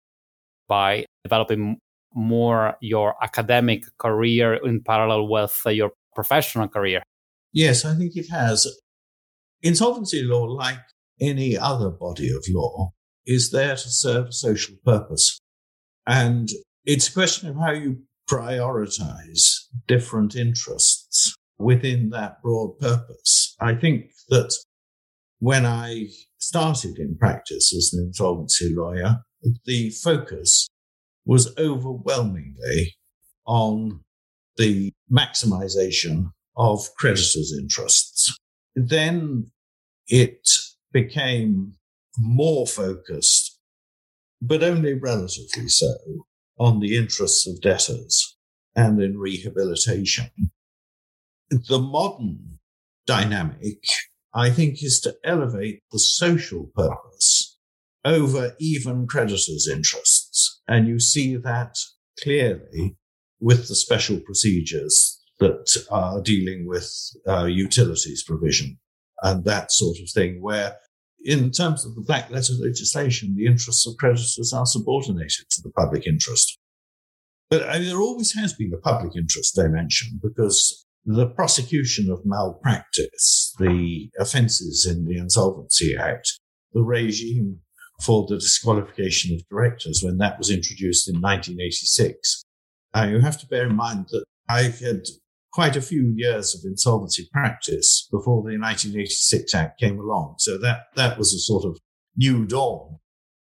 by 0.68 1.06
developing 1.24 1.78
more 2.14 2.76
your 2.82 3.16
academic 3.22 3.84
career 3.98 4.54
in 4.56 4.82
parallel 4.82 5.28
with 5.28 5.60
uh, 5.66 5.70
your 5.70 5.92
professional 6.16 6.68
career? 6.68 7.04
Yes, 7.52 7.86
I 7.86 7.96
think 7.96 8.16
it 8.16 8.30
has. 8.30 8.68
Insolvency 9.62 10.24
law, 10.24 10.44
like 10.44 10.80
any 11.20 11.58
other 11.58 11.90
body 11.90 12.30
of 12.30 12.46
law, 12.50 12.92
is 13.26 13.52
there 13.52 13.76
to 13.76 13.90
serve 13.90 14.28
a 14.28 14.32
social 14.32 14.76
purpose. 14.86 15.40
And 16.08 16.50
it's 16.86 17.10
a 17.10 17.14
question 17.14 17.50
of 17.50 17.56
how 17.58 17.72
you 17.72 18.02
prioritize 18.30 19.66
different 19.88 20.36
interests 20.36 21.36
within 21.58 22.10
that 22.10 22.42
broad 22.42 22.80
purpose. 22.80 23.56
I 23.60 23.76
think 23.76 24.12
that 24.30 24.54
when 25.40 25.66
I 25.66 26.08
started 26.38 26.98
in 26.98 27.18
practice 27.18 27.74
as 27.76 27.92
an 27.94 28.06
insolvency 28.08 28.74
lawyer, 28.74 29.20
the 29.66 29.90
focus 29.90 30.68
was 31.30 31.56
overwhelmingly 31.60 32.96
on 33.46 34.00
the 34.58 34.92
maximization 35.12 36.32
of 36.58 36.90
creditors' 36.98 37.56
interests. 37.56 38.36
Then 38.76 39.52
it 40.08 40.50
became 40.92 41.76
more 42.18 42.66
focused, 42.66 43.60
but 44.42 44.64
only 44.64 44.96
relatively 44.96 45.70
so, 45.70 45.94
on 46.58 46.80
the 46.80 46.98
interests 46.98 47.46
of 47.48 47.62
debtors 47.62 48.36
and 48.76 49.00
in 49.00 49.20
rehabilitation. 49.20 50.32
The 51.52 51.78
modern 51.78 52.58
dynamic, 53.06 53.84
I 54.34 54.50
think, 54.50 54.82
is 54.82 55.00
to 55.02 55.16
elevate 55.24 55.84
the 55.92 56.00
social 56.00 56.72
purpose 56.76 57.60
over 58.04 58.56
even 58.60 59.06
creditors' 59.06 59.70
interests. 59.72 60.19
And 60.70 60.88
you 60.88 61.00
see 61.00 61.36
that 61.36 61.78
clearly 62.22 62.96
with 63.40 63.68
the 63.68 63.76
special 63.76 64.20
procedures 64.20 65.20
that 65.40 65.84
are 65.90 66.22
dealing 66.22 66.68
with 66.68 66.88
uh, 67.28 67.46
utilities 67.46 68.24
provision 68.24 68.78
and 69.24 69.44
that 69.46 69.72
sort 69.72 69.98
of 70.00 70.10
thing, 70.12 70.42
where 70.42 70.76
in 71.26 71.50
terms 71.50 71.86
of 71.86 71.96
the 71.96 72.02
black 72.02 72.30
letter 72.30 72.54
legislation, 72.54 73.36
the 73.36 73.48
interests 73.48 73.88
of 73.88 73.98
creditors 73.98 74.54
are 74.56 74.66
subordinated 74.66 75.50
to 75.50 75.62
the 75.64 75.72
public 75.72 76.06
interest. 76.06 76.60
But 77.50 77.68
I 77.68 77.80
mean, 77.80 77.88
there 77.88 78.00
always 78.00 78.34
has 78.36 78.54
been 78.54 78.72
a 78.74 78.78
public 78.78 79.16
interest 79.16 79.56
dimension 79.56 80.20
because 80.22 80.86
the 81.04 81.26
prosecution 81.26 82.12
of 82.12 82.22
malpractice, 82.26 83.56
the 83.58 84.12
offences 84.20 84.86
in 84.86 85.06
the 85.06 85.18
Insolvency 85.18 85.98
Act, 85.98 86.40
the 86.74 86.84
regime 86.84 87.62
for 88.02 88.26
the 88.28 88.36
disqualification 88.36 89.36
of 89.36 89.48
directors 89.50 90.02
when 90.04 90.18
that 90.18 90.38
was 90.38 90.50
introduced 90.50 91.10
in 91.10 91.16
1986. 91.16 92.44
Uh, 92.94 93.08
you 93.10 93.20
have 93.20 93.40
to 93.40 93.48
bear 93.48 93.68
in 93.68 93.76
mind 93.76 94.08
that 94.12 94.24
I 94.48 94.64
had 94.64 95.04
quite 95.52 95.76
a 95.76 95.82
few 95.82 96.14
years 96.16 96.56
of 96.56 96.62
insolvency 96.64 97.28
practice 97.32 98.08
before 98.12 98.42
the 98.42 98.58
1986 98.58 99.54
Act 99.54 99.80
came 99.80 100.00
along. 100.00 100.36
So 100.38 100.58
that, 100.60 100.86
that 100.96 101.18
was 101.18 101.34
a 101.34 101.40
sort 101.40 101.66
of 101.66 101.78
new 102.16 102.46
dawn 102.46 103.00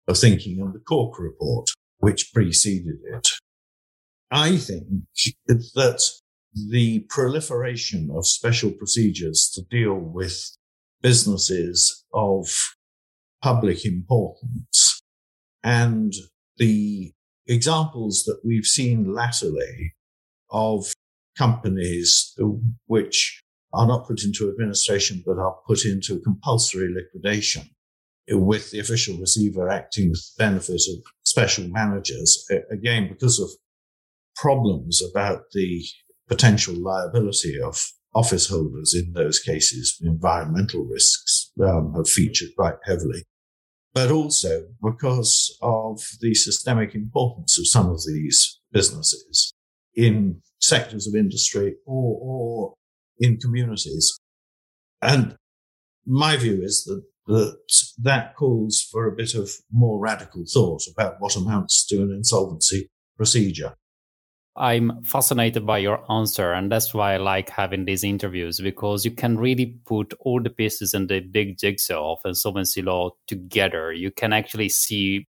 of 0.08 0.18
thinking 0.18 0.62
on 0.62 0.74
the 0.74 0.80
Cork 0.80 1.20
report, 1.20 1.70
which 1.98 2.34
preceded 2.34 2.98
it. 3.06 3.30
I 4.32 4.58
think 4.58 4.86
that 5.46 6.04
the 6.54 7.00
proliferation 7.10 8.10
of 8.16 8.26
special 8.26 8.72
procedures 8.72 9.52
to 9.56 9.62
deal 9.64 9.94
with 9.94 10.56
businesses 11.02 12.06
of 12.14 12.76
public 13.42 13.86
importance. 13.86 15.02
And 15.64 16.14
the 16.58 17.14
examples 17.48 18.24
that 18.26 18.40
we've 18.46 18.66
seen 18.66 19.14
latterly 19.14 19.94
of 20.52 20.92
companies 21.38 22.36
which 22.88 23.42
are 23.74 23.88
not 23.88 24.08
put 24.08 24.24
into 24.24 24.50
administration 24.50 25.24
but 25.26 25.38
are 25.38 25.56
put 25.66 25.86
into 25.86 26.20
compulsory 26.20 26.94
liquidation 26.94 27.64
with 28.32 28.72
the 28.72 28.80
official 28.80 29.18
receiver 29.18 29.70
acting 29.70 30.10
with 30.10 30.20
the 30.20 30.44
benefit 30.44 30.82
of 30.92 31.04
special 31.24 31.68
managers 31.70 32.46
again 32.72 33.08
because 33.08 33.40
of 33.40 33.50
problems 34.36 35.02
about 35.12 35.44
the 35.54 35.84
potential 36.28 36.76
liability 36.76 37.60
of 37.60 37.84
office 38.16 38.50
holders 38.50 38.96
in 38.96 39.14
those 39.14 39.40
cases, 39.40 39.98
environmental 40.02 40.86
risks 40.86 41.52
um, 41.62 41.94
have 41.96 42.10
featured 42.10 42.50
quite 42.56 42.76
heavily, 42.86 43.24
but 43.94 44.12
also 44.12 44.66
because 44.82 45.58
of 45.62 46.02
the 46.22 46.34
systemic 46.34 46.94
importance 46.94 47.58
of 47.58 47.68
some 47.68 47.90
of 47.90 48.02
these 48.06 48.60
businesses 48.72 49.54
in 49.96 50.42
sectors 50.60 51.08
of 51.08 51.16
industry 51.16 51.76
or, 51.86 52.18
or 52.22 52.74
in 53.20 53.38
communities. 53.38 54.20
And 55.02 55.36
my 56.06 56.38
view 56.38 56.62
is 56.62 56.84
that, 56.86 57.04
that 57.28 57.58
that 58.00 58.36
calls 58.36 58.88
for 58.92 59.08
a 59.08 59.16
bit 59.16 59.36
of 59.36 59.52
more 59.72 60.00
radical 60.00 60.44
thought 60.52 60.84
about 60.92 61.16
what 61.20 61.36
amounts 61.36 61.86
to 61.88 62.02
an 62.02 62.12
insolvency 62.12 62.90
procedure. 63.18 63.76
I'm 64.60 65.02
fascinated 65.04 65.66
by 65.66 65.78
your 65.78 66.04
answer, 66.12 66.52
and 66.52 66.70
that's 66.70 66.94
why 66.94 67.14
I 67.14 67.18
like 67.18 67.50
having 67.50 67.86
these 67.86 68.04
interviews 68.04 68.60
because 68.60 69.06
you 69.06 69.12
can 69.12 69.38
really 69.38 69.78
put 69.86 70.14
all 70.20 70.42
the 70.42 70.50
pieces 70.50 70.94
in 70.94 71.08
the 71.08 71.22
big 71.22 71.58
jigsaw 71.58 72.14
of 72.14 72.20
insolvency 72.26 72.82
law 72.82 73.12
together. 73.26 73.94
You 73.94 74.12
can 74.12 74.34
actually 74.34 74.68
see 74.68 75.28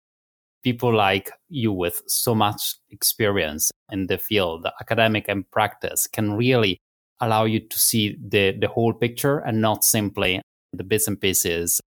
people 0.64 0.92
like 0.92 1.30
you 1.48 1.72
with 1.72 2.02
so 2.08 2.34
much 2.34 2.74
experience 2.90 3.70
in 3.92 4.08
the 4.08 4.18
field, 4.18 4.66
academic 4.80 5.26
and 5.28 5.48
practice, 5.52 6.08
can 6.08 6.32
really 6.36 6.80
allow 7.20 7.44
you 7.44 7.60
to 7.60 7.78
see 7.78 8.16
the, 8.20 8.56
the 8.58 8.68
whole 8.68 8.92
picture 8.92 9.38
and 9.38 9.60
not 9.60 9.84
simply 9.84 10.42
the 10.72 10.82
bits 10.82 11.06
and 11.06 11.20
pieces 11.20 11.80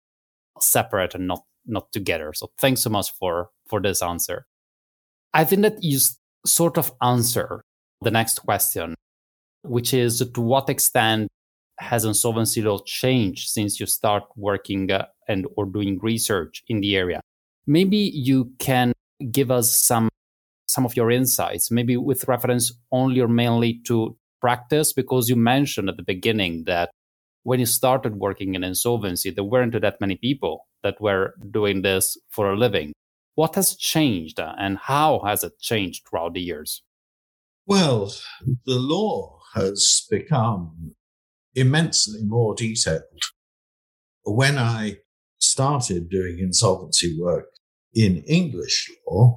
separate 0.60 1.14
and 1.14 1.26
not 1.26 1.44
not 1.64 1.92
together. 1.92 2.32
So 2.34 2.50
thanks 2.60 2.82
so 2.82 2.90
much 2.90 3.10
for 3.18 3.50
for 3.68 3.80
this 3.80 4.02
answer. 4.02 4.46
I 5.32 5.44
think 5.44 5.62
that 5.62 5.82
you 5.82 5.98
sort 6.46 6.78
of 6.78 6.92
answer 7.02 7.62
the 8.00 8.10
next 8.10 8.40
question, 8.40 8.94
which 9.62 9.94
is 9.94 10.18
to 10.34 10.40
what 10.40 10.68
extent 10.68 11.28
has 11.78 12.04
insolvency 12.04 12.62
law 12.62 12.78
changed 12.84 13.48
since 13.48 13.80
you 13.80 13.86
start 13.86 14.24
working 14.36 14.90
uh, 14.90 15.06
and 15.28 15.46
or 15.56 15.66
doing 15.66 15.98
research 16.00 16.62
in 16.68 16.80
the 16.80 16.96
area? 16.96 17.20
Maybe 17.66 17.96
you 17.96 18.52
can 18.58 18.92
give 19.30 19.50
us 19.50 19.72
some 19.72 20.08
some 20.66 20.86
of 20.86 20.96
your 20.96 21.10
insights, 21.10 21.70
maybe 21.70 21.96
with 21.96 22.26
reference 22.28 22.72
only 22.92 23.20
or 23.20 23.28
mainly 23.28 23.74
to 23.84 24.16
practice, 24.40 24.92
because 24.92 25.28
you 25.28 25.36
mentioned 25.36 25.88
at 25.88 25.96
the 25.96 26.02
beginning 26.02 26.64
that 26.64 26.90
when 27.42 27.60
you 27.60 27.66
started 27.66 28.16
working 28.16 28.54
in 28.54 28.64
insolvency, 28.64 29.30
there 29.30 29.44
weren't 29.44 29.78
that 29.80 30.00
many 30.00 30.16
people 30.16 30.66
that 30.82 31.00
were 31.00 31.34
doing 31.50 31.82
this 31.82 32.16
for 32.30 32.50
a 32.50 32.56
living. 32.56 32.92
What 33.34 33.54
has 33.54 33.76
changed 33.76 34.38
uh, 34.38 34.54
and 34.58 34.78
how 34.78 35.22
has 35.24 35.42
it 35.42 35.58
changed 35.58 36.06
throughout 36.06 36.34
the 36.34 36.40
years? 36.40 36.82
Well, 37.66 38.12
the 38.66 38.78
law 38.78 39.40
has 39.54 40.06
become 40.10 40.94
immensely 41.54 42.22
more 42.24 42.54
detailed. 42.54 43.22
When 44.24 44.58
I 44.58 44.98
started 45.38 46.10
doing 46.10 46.38
insolvency 46.40 47.18
work 47.20 47.46
in 47.94 48.18
English 48.24 48.90
law, 49.08 49.36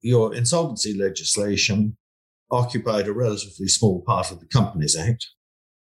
your 0.00 0.34
insolvency 0.34 0.96
legislation 0.96 1.96
occupied 2.50 3.06
a 3.06 3.12
relatively 3.12 3.68
small 3.68 4.02
part 4.06 4.30
of 4.30 4.40
the 4.40 4.46
Companies 4.46 4.96
Act. 4.96 5.26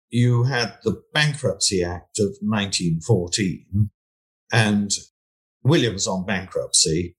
You 0.09 0.43
had 0.43 0.77
the 0.83 1.01
Bankruptcy 1.13 1.83
Act 1.83 2.19
of 2.19 2.37
1914 2.41 3.89
and 4.51 4.91
Williams 5.63 6.07
on 6.07 6.25
bankruptcy 6.25 7.16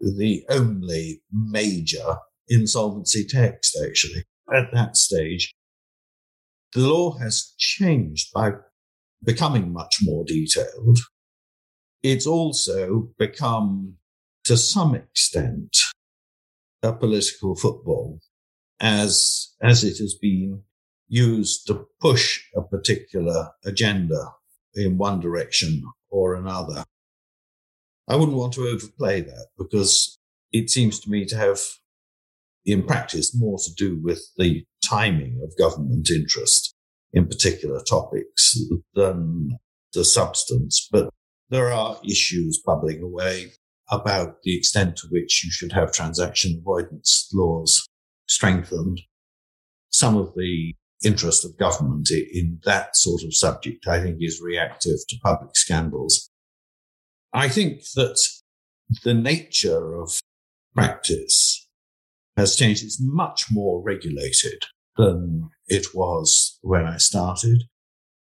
the 0.00 0.44
only 0.48 1.22
major 1.32 2.16
insolvency 2.48 3.26
text, 3.26 3.76
actually, 3.84 4.24
at 4.54 4.72
that 4.72 4.96
stage. 4.96 5.54
The 6.72 6.80
law 6.80 7.18
has 7.18 7.54
changed 7.58 8.32
by 8.34 8.52
becoming 9.24 9.72
much 9.72 9.98
more 10.02 10.24
detailed. 10.24 10.98
It's 12.02 12.26
also 12.26 13.10
become, 13.18 13.94
to 14.44 14.56
some 14.56 14.94
extent, 14.94 15.76
a 16.82 16.92
political 16.92 17.56
football 17.56 18.20
as, 18.80 19.54
as 19.62 19.82
it 19.82 19.98
has 19.98 20.14
been 20.14 20.62
used 21.08 21.66
to 21.66 21.86
push 22.00 22.42
a 22.54 22.62
particular 22.62 23.50
agenda 23.64 24.32
in 24.74 24.98
one 24.98 25.20
direction 25.20 25.82
or 26.10 26.34
another. 26.34 26.84
I 28.08 28.16
wouldn't 28.16 28.36
want 28.36 28.52
to 28.54 28.68
overplay 28.68 29.20
that 29.20 29.48
because 29.58 30.18
it 30.52 30.70
seems 30.70 31.00
to 31.00 31.10
me 31.10 31.24
to 31.26 31.36
have, 31.36 31.60
in 32.64 32.84
practice, 32.84 33.34
more 33.34 33.58
to 33.58 33.74
do 33.74 34.00
with 34.02 34.22
the 34.36 34.64
timing 34.84 35.40
of 35.42 35.58
government 35.58 36.08
interest 36.10 36.74
in 37.12 37.26
particular 37.26 37.80
topics 37.82 38.56
than 38.94 39.58
the 39.92 40.04
substance. 40.04 40.88
But 40.90 41.10
there 41.50 41.72
are 41.72 41.98
issues 42.08 42.62
bubbling 42.64 43.02
away 43.02 43.52
about 43.90 44.42
the 44.42 44.56
extent 44.56 44.96
to 44.96 45.08
which 45.10 45.44
you 45.44 45.50
should 45.50 45.72
have 45.72 45.92
transaction 45.92 46.58
avoidance 46.60 47.28
laws 47.32 47.88
strengthened. 48.28 49.00
Some 49.90 50.16
of 50.16 50.34
the 50.34 50.74
interest 51.04 51.44
of 51.44 51.56
government 51.56 52.10
in 52.10 52.60
that 52.64 52.96
sort 52.96 53.22
of 53.22 53.34
subject, 53.34 53.86
I 53.86 54.00
think, 54.00 54.18
is 54.20 54.40
reactive 54.40 54.98
to 55.08 55.16
public 55.22 55.56
scandals. 55.56 56.30
I 57.36 57.50
think 57.50 57.82
that 57.96 58.18
the 59.04 59.12
nature 59.12 60.00
of 60.00 60.10
practice 60.74 61.68
has 62.34 62.56
changed. 62.56 62.82
It's 62.82 62.98
much 62.98 63.50
more 63.50 63.82
regulated 63.82 64.64
than 64.96 65.50
it 65.68 65.88
was 65.94 66.58
when 66.62 66.86
I 66.86 66.96
started. 66.96 67.64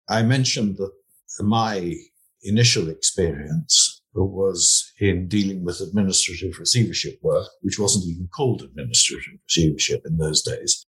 I 0.08 0.24
mentioned 0.24 0.78
that 0.78 0.90
my 1.38 1.94
initial 2.42 2.88
experience 2.88 4.02
was 4.14 4.92
in 4.98 5.28
dealing 5.28 5.64
with 5.64 5.80
administrative 5.80 6.58
receivership 6.58 7.20
work, 7.22 7.46
which 7.62 7.78
wasn't 7.78 8.06
even 8.06 8.28
called 8.34 8.62
administrative 8.62 9.38
receivership 9.48 10.02
in 10.04 10.16
those 10.16 10.42
days. 10.42 10.84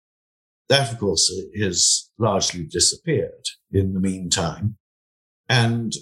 That, 0.69 0.93
of 0.93 1.01
course, 1.01 1.29
has 1.61 2.09
largely 2.19 2.67
disappeared 2.71 3.47
in 3.73 3.95
the 3.95 4.01
meantime. 4.01 4.77
And 5.49 5.93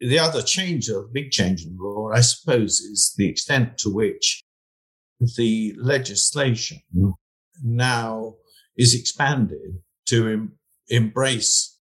the 0.00 0.18
other 0.18 0.42
change, 0.42 0.88
a 0.88 1.02
big 1.10 1.30
change 1.30 1.64
in 1.64 1.76
law, 1.78 2.10
I 2.12 2.20
suppose, 2.20 2.80
is 2.80 3.14
the 3.16 3.28
extent 3.28 3.78
to 3.78 3.90
which 3.92 4.44
the 5.36 5.74
legislation 5.78 6.80
now 7.62 8.34
is 8.76 8.94
expanded 8.94 9.78
to 10.06 10.28
em- 10.28 10.58
embrace 10.88 11.78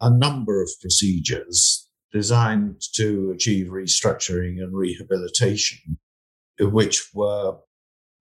a 0.00 0.10
number 0.10 0.62
of 0.62 0.70
procedures 0.80 1.88
designed 2.12 2.82
to 2.94 3.30
achieve 3.34 3.68
restructuring 3.68 4.62
and 4.62 4.76
rehabilitation, 4.76 5.98
which 6.58 7.08
were, 7.14 7.56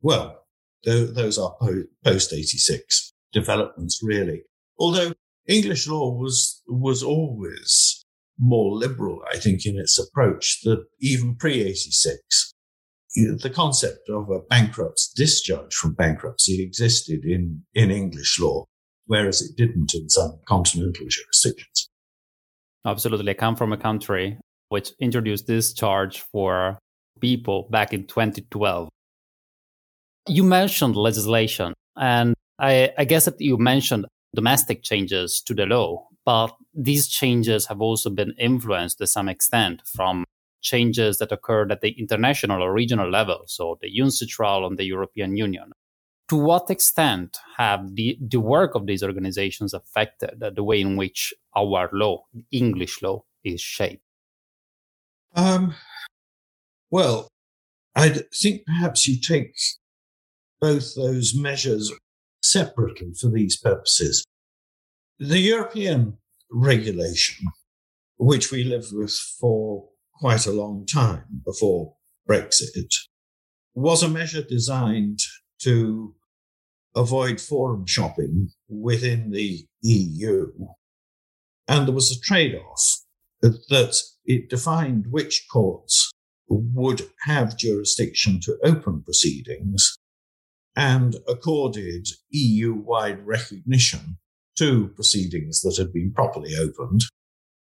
well, 0.02 0.46
th- 0.86 1.10
those 1.14 1.38
are 1.38 1.56
po- 1.60 1.86
post 2.04 2.32
86 2.32 3.14
developments, 3.34 4.00
really. 4.02 4.44
Although 4.78 5.14
English 5.48 5.88
law 5.88 6.12
was, 6.12 6.62
was 6.68 7.04
always 7.04 7.99
more 8.40 8.76
liberal, 8.76 9.22
I 9.32 9.38
think, 9.38 9.66
in 9.66 9.78
its 9.78 10.00
approach 10.00 10.62
that 10.64 10.86
even 11.00 11.36
pre 11.36 11.62
86, 11.62 12.54
the 13.16 13.52
concept 13.54 14.10
of 14.10 14.30
a 14.30 14.40
bankrupt's 14.40 15.12
discharge 15.12 15.74
from 15.74 15.94
bankruptcy 15.94 16.64
existed 16.64 17.26
in, 17.26 17.64
in 17.74 17.92
English 17.92 18.40
law, 18.40 18.66
whereas 19.06 19.42
it 19.42 19.58
didn't 19.58 19.94
in 19.94 20.10
some 20.10 20.40
continental 20.46 21.06
jurisdictions. 21.08 21.90
Absolutely. 22.86 23.32
I 23.32 23.34
come 23.34 23.56
from 23.56 23.74
a 23.74 23.78
country 23.78 24.38
which 24.70 24.92
introduced 25.00 25.48
this 25.48 25.74
charge 25.74 26.24
for 26.32 26.78
people 27.20 27.68
back 27.70 27.94
in 27.94 28.06
2012. 28.08 28.90
You 30.28 30.44
mentioned 30.44 30.96
legislation, 30.96 31.74
and 31.98 32.36
I, 32.60 32.92
I 32.98 33.06
guess 33.06 33.26
that 33.26 33.42
you 33.42 33.58
mentioned 33.58 34.06
domestic 34.36 34.84
changes 34.84 35.42
to 35.48 35.56
the 35.56 35.66
law, 35.66 36.08
but 36.30 36.56
these 36.76 37.08
changes 37.08 37.66
have 37.66 37.82
also 37.82 38.08
been 38.08 38.36
influenced 38.38 39.00
to 39.00 39.08
some 39.08 39.28
extent 39.28 39.82
from 39.84 40.26
changes 40.62 41.18
that 41.18 41.32
occurred 41.32 41.72
at 41.72 41.82
the 41.82 42.00
international 42.00 42.62
or 42.62 42.72
regional 42.72 43.10
level, 43.10 43.42
so 43.48 43.80
the 43.82 43.90
UNCITRAL 43.90 44.68
and 44.68 44.78
the 44.78 44.84
European 44.84 45.36
Union. 45.36 45.72
To 46.28 46.36
what 46.36 46.70
extent 46.70 47.40
have 47.58 47.96
the, 47.96 48.16
the 48.22 48.40
work 48.40 48.76
of 48.76 48.86
these 48.86 49.02
organizations 49.02 49.74
affected 49.74 50.40
the 50.40 50.64
way 50.64 50.82
in 50.82 50.98
which 50.98 51.34
our 51.56 51.90
law, 51.92 52.26
English 52.52 53.02
law, 53.02 53.24
is 53.44 53.60
shaped? 53.60 54.04
Um, 55.34 55.74
well, 56.92 57.28
I 57.96 58.10
think 58.40 58.68
perhaps 58.68 59.08
you 59.08 59.20
take 59.20 59.56
both 60.62 60.94
those 60.94 61.34
measures 61.34 61.92
separately 62.44 63.14
for 63.20 63.30
these 63.30 63.58
purposes. 63.58 64.24
The 65.18 65.40
European 65.40 66.19
regulation, 66.52 67.48
which 68.18 68.52
we 68.52 68.64
lived 68.64 68.92
with 68.92 69.14
for 69.40 69.90
quite 70.20 70.46
a 70.46 70.52
long 70.52 70.86
time 70.86 71.42
before 71.46 71.96
Brexit, 72.30 72.94
was 73.74 74.04
a 74.04 74.10
measure 74.10 74.44
designed 74.44 75.20
to 75.62 76.16
avoid 76.96 77.40
forum 77.40 77.86
shopping 77.86 78.50
within 78.68 79.32
the 79.32 79.66
EU. 79.82 80.52
And 81.68 81.88
there 81.88 81.96
was 81.96 82.12
a 82.12 82.20
trade 82.20 82.56
off 82.56 82.82
that 83.42 83.96
it 84.26 84.50
defined 84.50 85.06
which 85.10 85.48
courts 85.52 86.12
would 86.48 87.10
have 87.22 87.58
jurisdiction 87.58 88.40
to 88.42 88.58
open 88.64 89.04
proceedings 89.04 89.98
and 90.76 91.18
accorded 91.28 92.08
EU 92.32 92.74
wide 92.74 93.26
recognition 93.26 94.18
to 94.60 94.90
proceedings 94.90 95.62
that 95.62 95.78
had 95.78 95.94
been 95.94 96.12
properly 96.14 96.54
opened 96.56 97.02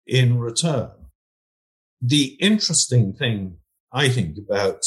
in 0.07 0.39
return. 0.39 0.91
The 2.01 2.37
interesting 2.41 3.13
thing, 3.13 3.57
I 3.93 4.09
think, 4.09 4.37
about 4.39 4.83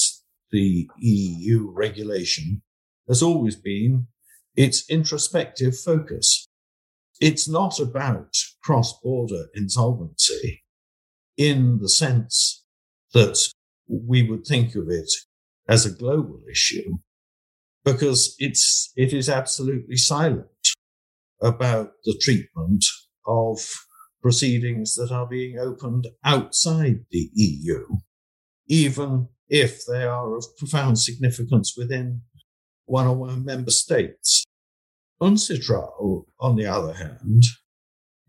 the 0.51 0.89
EU 0.97 1.69
regulation 1.69 2.61
has 3.07 3.21
always 3.21 3.55
been 3.55 4.07
its 4.55 4.89
introspective 4.89 5.77
focus. 5.77 6.47
It's 7.19 7.49
not 7.49 7.79
about 7.79 8.33
cross 8.63 8.97
border 9.01 9.47
insolvency 9.53 10.63
in 11.37 11.79
the 11.81 11.89
sense 11.89 12.63
that 13.13 13.37
we 13.87 14.23
would 14.23 14.45
think 14.45 14.75
of 14.75 14.89
it 14.89 15.11
as 15.67 15.85
a 15.85 15.91
global 15.91 16.39
issue 16.49 16.99
because 17.83 18.35
it's, 18.39 18.93
it 18.95 19.13
is 19.13 19.29
absolutely 19.29 19.97
silent 19.97 20.47
about 21.41 21.91
the 22.03 22.17
treatment 22.21 22.83
of 23.25 23.59
proceedings 24.21 24.95
that 24.95 25.11
are 25.11 25.27
being 25.27 25.57
opened 25.57 26.07
outside 26.23 27.05
the 27.11 27.29
EU, 27.33 27.85
even 28.67 29.27
if 29.47 29.85
they 29.85 30.03
are 30.03 30.35
of 30.35 30.45
profound 30.57 30.99
significance 30.99 31.75
within 31.77 32.21
one 32.85 33.07
or 33.07 33.15
more 33.15 33.37
member 33.37 33.71
states. 33.71 34.45
UNCITRAL, 35.21 36.27
on 36.39 36.55
the 36.55 36.65
other 36.65 36.93
hand, 36.93 37.43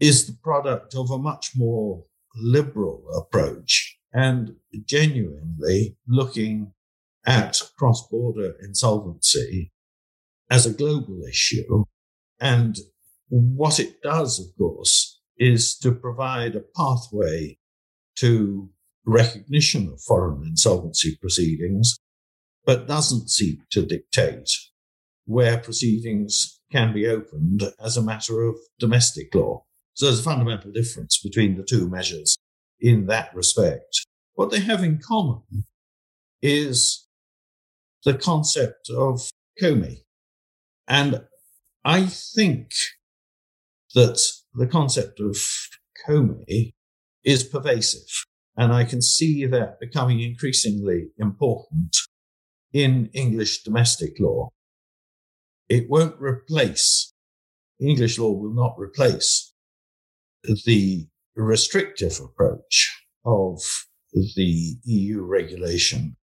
is 0.01 0.27
the 0.27 0.37
product 0.43 0.95
of 0.95 1.11
a 1.11 1.19
much 1.19 1.53
more 1.55 2.05
liberal 2.37 3.05
approach 3.17 3.99
and 4.13 4.57
genuinely 4.85 5.97
looking 6.09 6.73
at 7.27 7.61
cross 7.79 8.07
border 8.09 8.55
insolvency 8.63 9.73
as 10.51 10.67
a 10.67 10.73
global 10.73 11.23
issue 11.29 11.85
and 12.41 12.77
what 13.31 13.79
it 13.79 14.03
does, 14.03 14.39
of 14.39 14.47
course, 14.59 15.21
is 15.39 15.77
to 15.79 15.93
provide 15.93 16.55
a 16.55 16.65
pathway 16.77 17.59
to 18.17 18.69
recognition 19.07 19.89
of 19.89 20.01
foreign 20.03 20.43
insolvency 20.43 21.17
proceedings, 21.21 21.97
but 22.67 22.87
doesn't 22.87 23.31
seek 23.31 23.61
to 23.71 23.87
dictate 23.87 24.51
where 25.25 25.59
proceedings 25.59 26.61
can 26.71 26.93
be 26.93 27.07
opened 27.07 27.63
as 27.83 27.97
a 27.97 28.03
matter 28.03 28.43
of 28.43 28.57
domestic 28.79 29.35
law. 29.35 29.65
So 29.95 30.07
there's 30.07 30.21
a 30.21 30.25
fundamental 30.25 30.73
difference 30.73 31.19
between 31.19 31.57
the 31.57 31.63
two 31.63 31.89
measures 31.89 32.37
in 32.81 33.07
that 33.07 33.35
respect. 33.35 34.07
What 34.35 34.51
they 34.51 34.61
have 34.61 34.83
in 34.83 34.99
common 34.99 35.43
is 36.43 37.07
the 38.05 38.15
concept 38.15 38.91
of 38.91 39.29
COMI. 39.61 40.05
And 40.89 41.23
I 41.85 42.07
think 42.07 42.73
that 43.95 44.21
the 44.55 44.67
concept 44.67 45.21
of 45.21 45.37
COMI 46.07 46.75
is 47.25 47.45
pervasive. 47.45 48.25
And 48.57 48.73
I 48.73 48.85
can 48.85 49.01
see 49.03 49.47
that 49.47 49.81
becoming 49.81 50.21
increasingly 50.21 51.09
important 51.19 51.97
in 52.73 53.11
English 53.13 53.63
domestic 53.63 54.15
law. 54.19 54.51
It 55.69 55.89
won't 55.89 56.21
replace, 56.21 57.13
English 57.81 58.19
law 58.19 58.33
will 58.33 58.55
not 58.55 58.75
replace 58.79 59.53
the 60.43 61.07
restrictive 61.37 62.21
approach 62.21 63.05
of 63.25 63.61
the 64.13 64.77
EU 64.85 65.23
regulation, 65.23 66.17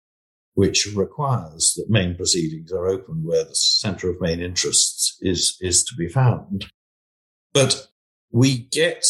which 0.53 0.87
requires 0.95 1.73
that 1.75 1.89
main 1.89 2.15
proceedings 2.15 2.71
are 2.71 2.87
opened 2.87 3.25
where 3.25 3.43
the 3.43 3.55
center 3.55 4.09
of 4.09 4.19
main 4.19 4.41
interests 4.41 5.17
is, 5.21 5.57
is 5.61 5.83
to 5.83 5.95
be 5.95 6.07
found. 6.07 6.65
But 7.55 7.87
we 8.31 8.67
get 8.71 9.05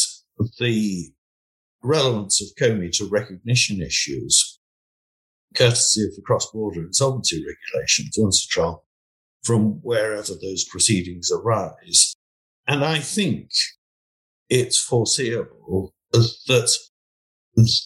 the 0.59 1.11
relevance 1.81 2.41
of 2.43 2.49
COMI 2.59 2.91
to 2.91 3.09
recognition 3.09 3.81
issues, 3.81 4.59
courtesy 5.55 6.03
of 6.03 6.15
the 6.15 6.21
cross-border 6.21 6.81
insolvency 6.81 7.43
regulations, 7.43 8.15
UNCITRAL, 8.15 8.85
from 9.43 9.81
wherever 9.81 10.33
those 10.39 10.63
proceedings 10.63 11.31
arise. 11.31 12.15
And 12.67 12.85
I 12.85 12.99
think 12.99 13.49
it's 14.47 14.79
foreseeable 14.79 15.95
that 16.11 16.71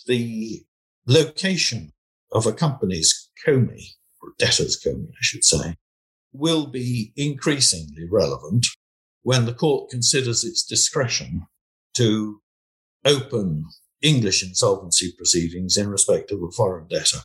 the 0.08 0.66
location 1.08 1.94
of 2.34 2.46
a 2.46 2.52
company's 2.52 3.30
COMI, 3.46 3.96
or 4.22 4.34
debtor's 4.38 4.76
COMI, 4.76 5.08
I 5.08 5.22
should 5.22 5.46
say, 5.46 5.78
will 6.34 6.68
be 6.68 7.14
increasingly 7.16 8.06
relevant 8.12 8.68
when 9.24 9.46
the 9.46 9.54
court 9.54 9.90
considers 9.90 10.44
its 10.44 10.64
discretion 10.64 11.46
to 11.94 12.42
open 13.06 13.66
English 14.02 14.44
insolvency 14.44 15.14
proceedings 15.18 15.78
in 15.78 15.90
respect 15.90 16.32
of 16.32 16.42
a 16.42 16.52
foreign 16.52 16.88
debtor. 16.88 17.20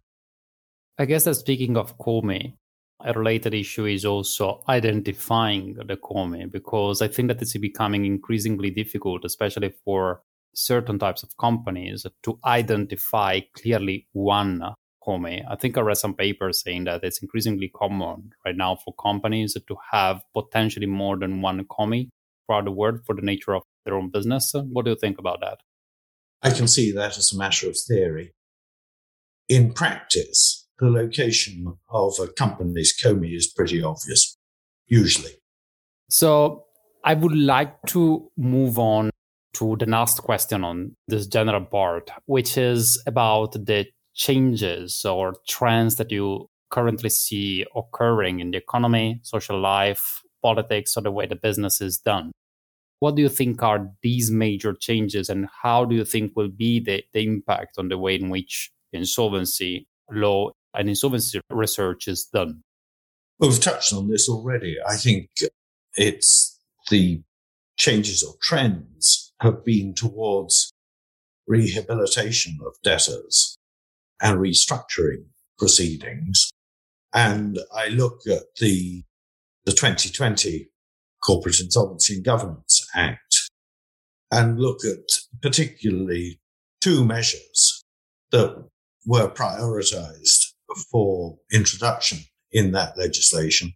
I 0.98 1.04
guess 1.04 1.24
that 1.24 1.34
speaking 1.34 1.76
of 1.76 1.98
COMI, 1.98 2.56
a 3.04 3.12
related 3.12 3.54
issue 3.54 3.86
is 3.86 4.04
also 4.04 4.62
identifying 4.68 5.74
the 5.74 5.96
COMI 5.96 6.46
because 6.46 7.02
I 7.02 7.08
think 7.08 7.28
that 7.28 7.42
it's 7.42 7.56
becoming 7.58 8.04
increasingly 8.04 8.70
difficult, 8.70 9.24
especially 9.24 9.74
for 9.84 10.22
certain 10.54 10.98
types 10.98 11.22
of 11.22 11.36
companies 11.36 12.06
to 12.22 12.38
identify 12.44 13.40
clearly 13.56 14.06
one 14.12 14.62
COMI. 15.04 15.42
I 15.48 15.56
think 15.56 15.76
I 15.76 15.82
read 15.82 15.98
some 15.98 16.14
papers 16.14 16.62
saying 16.62 16.84
that 16.84 17.04
it's 17.04 17.22
increasingly 17.22 17.68
common 17.68 18.32
right 18.44 18.56
now 18.56 18.76
for 18.76 18.94
companies 18.94 19.54
to 19.54 19.76
have 19.92 20.22
potentially 20.32 20.86
more 20.86 21.16
than 21.16 21.42
one 21.42 21.64
COMI 21.64 22.08
throughout 22.46 22.64
the 22.64 22.70
world 22.70 23.00
for 23.04 23.14
the 23.14 23.22
nature 23.22 23.54
of 23.54 23.62
their 23.84 23.94
own 23.94 24.10
business. 24.10 24.52
What 24.54 24.84
do 24.84 24.92
you 24.92 24.96
think 24.96 25.18
about 25.18 25.40
that? 25.40 25.58
I 26.42 26.50
can 26.50 26.68
see 26.68 26.92
that 26.92 27.18
as 27.18 27.32
a 27.32 27.38
matter 27.38 27.68
of 27.68 27.76
theory. 27.76 28.32
In 29.48 29.72
practice, 29.72 30.66
the 30.78 30.90
location 30.90 31.78
of 31.90 32.14
a 32.18 32.28
company's 32.28 32.94
COMI 33.00 33.34
is 33.34 33.46
pretty 33.46 33.82
obvious, 33.82 34.36
usually. 34.86 35.32
So 36.08 36.64
I 37.04 37.14
would 37.14 37.36
like 37.36 37.80
to 37.88 38.30
move 38.36 38.78
on 38.78 39.10
to 39.54 39.76
the 39.76 39.86
last 39.86 40.22
question 40.22 40.64
on 40.64 40.96
this 41.06 41.26
general 41.26 41.64
part, 41.64 42.10
which 42.26 42.58
is 42.58 43.02
about 43.06 43.52
the 43.52 43.86
changes 44.14 45.04
or 45.04 45.34
trends 45.48 45.96
that 45.96 46.10
you 46.10 46.48
currently 46.70 47.10
see 47.10 47.64
occurring 47.76 48.40
in 48.40 48.50
the 48.50 48.58
economy, 48.58 49.20
social 49.22 49.60
life, 49.60 50.22
politics, 50.42 50.96
or 50.96 51.02
the 51.02 51.10
way 51.10 51.26
the 51.26 51.36
business 51.36 51.80
is 51.80 51.98
done. 51.98 52.32
What 53.00 53.16
do 53.16 53.22
you 53.22 53.28
think 53.28 53.62
are 53.62 53.90
these 54.02 54.30
major 54.30 54.72
changes, 54.72 55.28
and 55.28 55.48
how 55.62 55.84
do 55.84 55.94
you 55.94 56.04
think 56.04 56.32
will 56.34 56.48
be 56.48 56.80
the, 56.80 57.04
the 57.12 57.24
impact 57.24 57.78
on 57.78 57.88
the 57.88 57.98
way 57.98 58.14
in 58.14 58.30
which 58.30 58.70
insolvency 58.92 59.86
law 60.10 60.50
and 60.74 60.88
insolvency 60.88 61.40
research 61.50 62.08
is 62.08 62.24
done? 62.24 62.62
Well, 63.38 63.50
we've 63.50 63.60
touched 63.60 63.92
on 63.92 64.08
this 64.08 64.28
already. 64.28 64.76
I 64.86 64.96
think 64.96 65.30
it's 65.94 66.58
the 66.88 67.22
changes 67.76 68.22
or 68.22 68.34
trends 68.40 69.32
have 69.40 69.64
been 69.64 69.94
towards 69.94 70.72
rehabilitation 71.46 72.58
of 72.64 72.74
debtors 72.82 73.56
and 74.20 74.38
restructuring 74.38 75.24
proceedings. 75.58 76.50
And 77.14 77.58
I 77.74 77.88
look 77.88 78.20
at 78.26 78.42
the, 78.60 79.04
the 79.64 79.72
2020 79.72 80.68
Corporate 81.24 81.60
Insolvency 81.60 82.16
and 82.16 82.24
Governance 82.24 82.86
Act 82.94 83.50
and 84.30 84.58
look 84.58 84.84
at 84.84 85.04
particularly 85.40 86.40
two 86.80 87.04
measures 87.04 87.84
that 88.30 88.68
were 89.06 89.28
prioritized 89.28 90.52
for 90.90 91.38
introduction 91.52 92.18
in 92.52 92.72
that 92.72 92.98
legislation. 92.98 93.72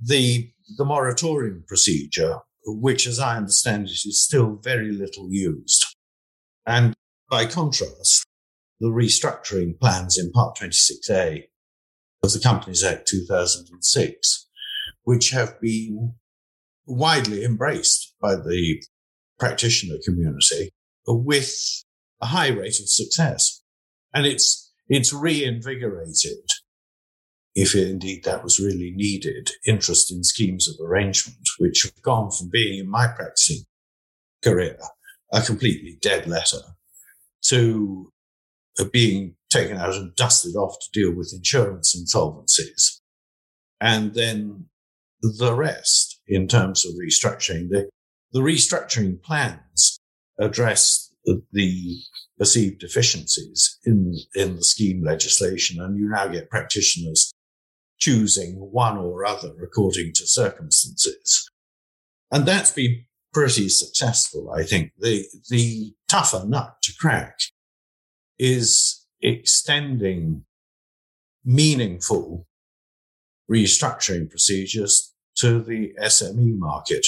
The, 0.00 0.50
the 0.76 0.84
moratorium 0.84 1.64
procedure, 1.66 2.38
which 2.66 3.06
as 3.06 3.18
I 3.18 3.36
understand 3.36 3.86
it 3.86 4.04
is 4.04 4.22
still 4.22 4.60
very 4.62 4.92
little 4.92 5.28
used. 5.30 5.84
And 6.66 6.94
by 7.30 7.46
contrast, 7.46 8.24
the 8.82 8.88
restructuring 8.88 9.78
plans 9.78 10.18
in 10.18 10.32
Part 10.32 10.56
26A 10.56 11.44
of 12.24 12.32
the 12.32 12.40
Companies 12.40 12.82
Act 12.82 13.06
2006, 13.06 14.48
which 15.04 15.30
have 15.30 15.60
been 15.60 16.14
widely 16.84 17.44
embraced 17.44 18.12
by 18.20 18.34
the 18.34 18.82
practitioner 19.38 19.98
community 20.04 20.72
with 21.06 21.54
a 22.20 22.26
high 22.26 22.48
rate 22.48 22.80
of 22.80 22.88
success. 22.88 23.62
And 24.12 24.26
it's, 24.26 24.72
it's 24.88 25.12
reinvigorated, 25.12 26.48
if 27.54 27.76
indeed 27.76 28.24
that 28.24 28.42
was 28.42 28.58
really 28.58 28.92
needed, 28.96 29.52
interest 29.64 30.10
in 30.10 30.24
schemes 30.24 30.68
of 30.68 30.84
arrangement, 30.84 31.46
which 31.60 31.84
have 31.84 32.02
gone 32.02 32.32
from 32.32 32.50
being 32.50 32.80
in 32.80 32.90
my 32.90 33.06
practicing 33.06 33.62
career 34.42 34.76
a 35.32 35.40
completely 35.40 35.98
dead 36.02 36.26
letter 36.26 36.62
to 37.42 38.12
being 38.92 39.34
taken 39.50 39.76
out 39.76 39.94
and 39.94 40.14
dusted 40.16 40.56
off 40.56 40.76
to 40.80 41.00
deal 41.00 41.14
with 41.14 41.32
insurance 41.34 41.94
insolvencies. 41.94 43.00
And 43.80 44.14
then 44.14 44.66
the 45.22 45.54
rest 45.54 46.20
in 46.26 46.48
terms 46.48 46.84
of 46.84 46.94
restructuring. 46.94 47.68
The, 47.68 47.88
the 48.32 48.40
restructuring 48.40 49.22
plans 49.22 49.98
address 50.38 51.12
the, 51.24 51.42
the 51.52 51.98
perceived 52.38 52.80
deficiencies 52.80 53.78
in, 53.84 54.16
in 54.34 54.56
the 54.56 54.64
scheme 54.64 55.04
legislation, 55.04 55.80
and 55.80 55.96
you 55.96 56.08
now 56.08 56.26
get 56.26 56.50
practitioners 56.50 57.32
choosing 57.98 58.54
one 58.54 58.98
or 58.98 59.24
other 59.24 59.52
according 59.62 60.12
to 60.14 60.26
circumstances. 60.26 61.48
And 62.32 62.46
that's 62.46 62.72
been 62.72 63.04
pretty 63.32 63.68
successful, 63.68 64.52
I 64.52 64.64
think. 64.64 64.90
The, 64.98 65.24
the 65.48 65.92
tougher 66.08 66.44
nut 66.46 66.76
to 66.82 66.92
crack 66.98 67.38
is 68.42 69.06
extending 69.20 70.44
meaningful 71.44 72.44
restructuring 73.48 74.28
procedures 74.28 75.14
to 75.36 75.62
the 75.62 75.92
SME 76.00 76.58
market, 76.58 77.06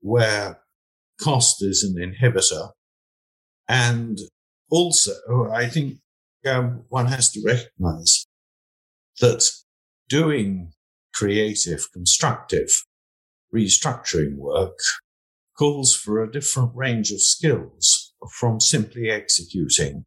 where 0.00 0.60
cost 1.22 1.62
is 1.62 1.84
an 1.84 1.96
inhibitor. 1.96 2.70
And 3.68 4.18
also, 4.70 5.50
I 5.52 5.68
think 5.68 5.98
um, 6.46 6.84
one 6.88 7.08
has 7.08 7.30
to 7.32 7.42
recognize 7.44 8.26
that 9.20 9.50
doing 10.08 10.72
creative, 11.12 11.92
constructive 11.92 12.70
restructuring 13.54 14.36
work 14.36 14.78
calls 15.58 15.94
for 15.94 16.22
a 16.22 16.32
different 16.32 16.70
range 16.74 17.10
of 17.10 17.20
skills 17.20 18.14
from 18.38 18.60
simply 18.60 19.10
executing 19.10 20.06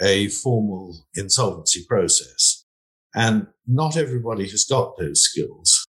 a 0.00 0.28
formal 0.28 1.06
insolvency 1.14 1.84
process. 1.88 2.64
And 3.14 3.48
not 3.66 3.96
everybody 3.96 4.48
has 4.50 4.64
got 4.64 4.96
those 4.98 5.22
skills. 5.22 5.86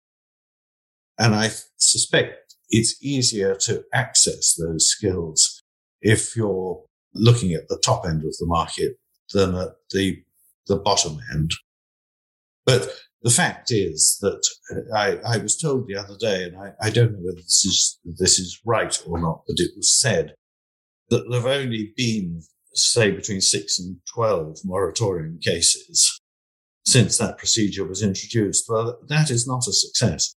And 1.19 1.35
I 1.35 1.51
suspect 1.77 2.55
it's 2.71 3.03
easier 3.03 3.55
to 3.63 3.85
access 3.93 4.55
those 4.55 4.89
skills 4.89 5.63
if 6.01 6.37
you're 6.37 6.85
looking 7.15 7.53
at 7.55 7.69
the 7.69 7.81
top 7.85 8.07
end 8.07 8.25
of 8.25 8.37
the 8.39 8.47
market 8.47 8.99
than 9.33 9.55
at 9.55 9.71
the, 9.91 10.23
the 10.69 10.77
bottom 10.77 11.19
end. 11.33 11.51
But 12.65 12.89
the 13.23 13.31
fact 13.31 13.73
is 13.73 14.19
that 14.21 14.47
uh, 14.71 14.95
I, 14.95 15.35
I 15.35 15.39
was 15.39 15.57
told 15.57 15.87
the 15.87 15.97
other 15.97 16.17
day, 16.19 16.45
and 16.45 16.57
I, 16.57 16.73
I 16.81 16.91
don't 16.91 17.13
know 17.13 17.19
whether 17.21 17.41
this 17.41 17.65
is, 17.65 17.99
this 18.05 18.39
is 18.39 18.61
right 18.65 18.97
or 19.07 19.19
not, 19.19 19.43
but 19.47 19.57
it 19.59 19.73
was 19.77 20.01
said 20.01 20.35
that 21.11 21.29
there 21.29 21.41
have 21.41 21.51
only 21.51 21.93
been 21.97 22.43
say 22.79 23.11
between 23.11 23.41
six 23.41 23.79
and 23.79 23.97
12 24.15 24.59
moratorium 24.65 25.39
cases 25.43 26.21
since 26.87 27.19
that 27.19 27.37
procedure 27.37 27.85
was 27.85 28.03
introduced. 28.03 28.65
Well, 28.69 28.99
that 29.09 29.31
is 29.31 29.47
not 29.47 29.67
a 29.67 29.73
success. 29.73 30.35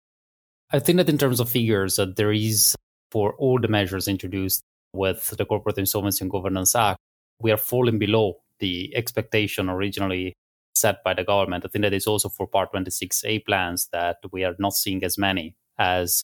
I 0.71 0.79
think 0.79 0.97
that 0.97 1.09
in 1.09 1.19
terms 1.19 1.41
of 1.41 1.51
figures, 1.51 1.97
that 1.97 2.17
there 2.17 2.33
is 2.33 2.75
for 3.11 3.35
all 3.35 3.59
the 3.59 3.69
measures 3.69 4.09
introduced 4.09 4.63
with 4.93 5.31
the 5.37 5.45
Corporate 5.45 5.79
Insolvency 5.79 6.25
and 6.25 6.31
Governance 6.31 6.75
Act, 6.75 6.99
we 7.41 7.51
are 7.53 7.57
falling 7.57 7.99
below 7.99 8.39
the 8.61 8.95
expectation 8.95 9.69
originally 9.69 10.35
set 10.75 11.03
by 11.05 11.15
the 11.15 11.25
government. 11.25 11.65
I 11.65 11.69
think 11.69 11.83
that 11.83 11.93
is 11.93 12.07
also 12.07 12.29
for 12.29 12.47
Part 12.47 12.73
26A 12.73 13.45
plans 13.45 13.89
that 13.93 14.19
we 14.33 14.45
are 14.45 14.55
not 14.59 14.75
seeing 14.75 15.03
as 15.05 15.19
many 15.19 15.55
as 15.79 16.23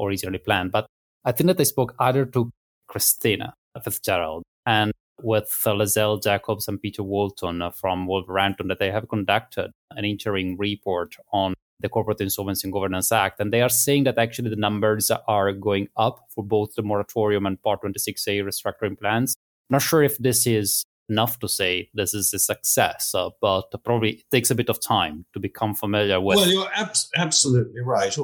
originally 0.00 0.38
planned. 0.38 0.72
But 0.72 0.86
I 1.24 1.32
think 1.32 1.48
that 1.48 1.60
I 1.60 1.64
spoke 1.64 1.94
either 1.98 2.24
to 2.26 2.50
Christina 2.88 3.54
Fitzgerald 3.82 4.44
and 4.66 4.92
with 5.22 5.48
Lézelle 5.64 6.22
Jacobs 6.22 6.68
and 6.68 6.80
Peter 6.80 7.02
Walton 7.02 7.62
from 7.72 8.06
Wolverhampton 8.06 8.68
that 8.68 8.78
they 8.78 8.90
have 8.90 9.08
conducted 9.08 9.70
an 9.90 10.04
interim 10.04 10.56
report 10.56 11.16
on 11.32 11.54
the 11.80 11.88
Corporate 11.88 12.20
Insolvency 12.20 12.66
and 12.66 12.72
Governance 12.72 13.12
Act. 13.12 13.40
And 13.40 13.52
they 13.52 13.62
are 13.62 13.68
saying 13.68 14.04
that 14.04 14.18
actually 14.18 14.50
the 14.50 14.56
numbers 14.56 15.10
are 15.28 15.52
going 15.52 15.88
up 15.96 16.20
for 16.34 16.44
both 16.44 16.74
the 16.74 16.82
moratorium 16.82 17.46
and 17.46 17.60
Part 17.62 17.82
26A 17.82 18.42
restructuring 18.42 18.98
plans. 18.98 19.36
Not 19.70 19.82
sure 19.82 20.02
if 20.02 20.18
this 20.18 20.46
is 20.46 20.84
enough 21.08 21.38
to 21.38 21.48
say 21.48 21.90
this 21.94 22.14
is 22.14 22.32
a 22.34 22.38
success, 22.38 23.14
uh, 23.14 23.30
but 23.40 23.72
probably 23.84 24.10
it 24.10 24.24
takes 24.30 24.50
a 24.50 24.54
bit 24.54 24.68
of 24.68 24.80
time 24.80 25.24
to 25.32 25.40
become 25.40 25.74
familiar 25.74 26.20
with. 26.20 26.36
Well, 26.36 26.48
you're 26.48 26.72
ab- 26.74 26.96
absolutely 27.16 27.80
right. 27.80 28.16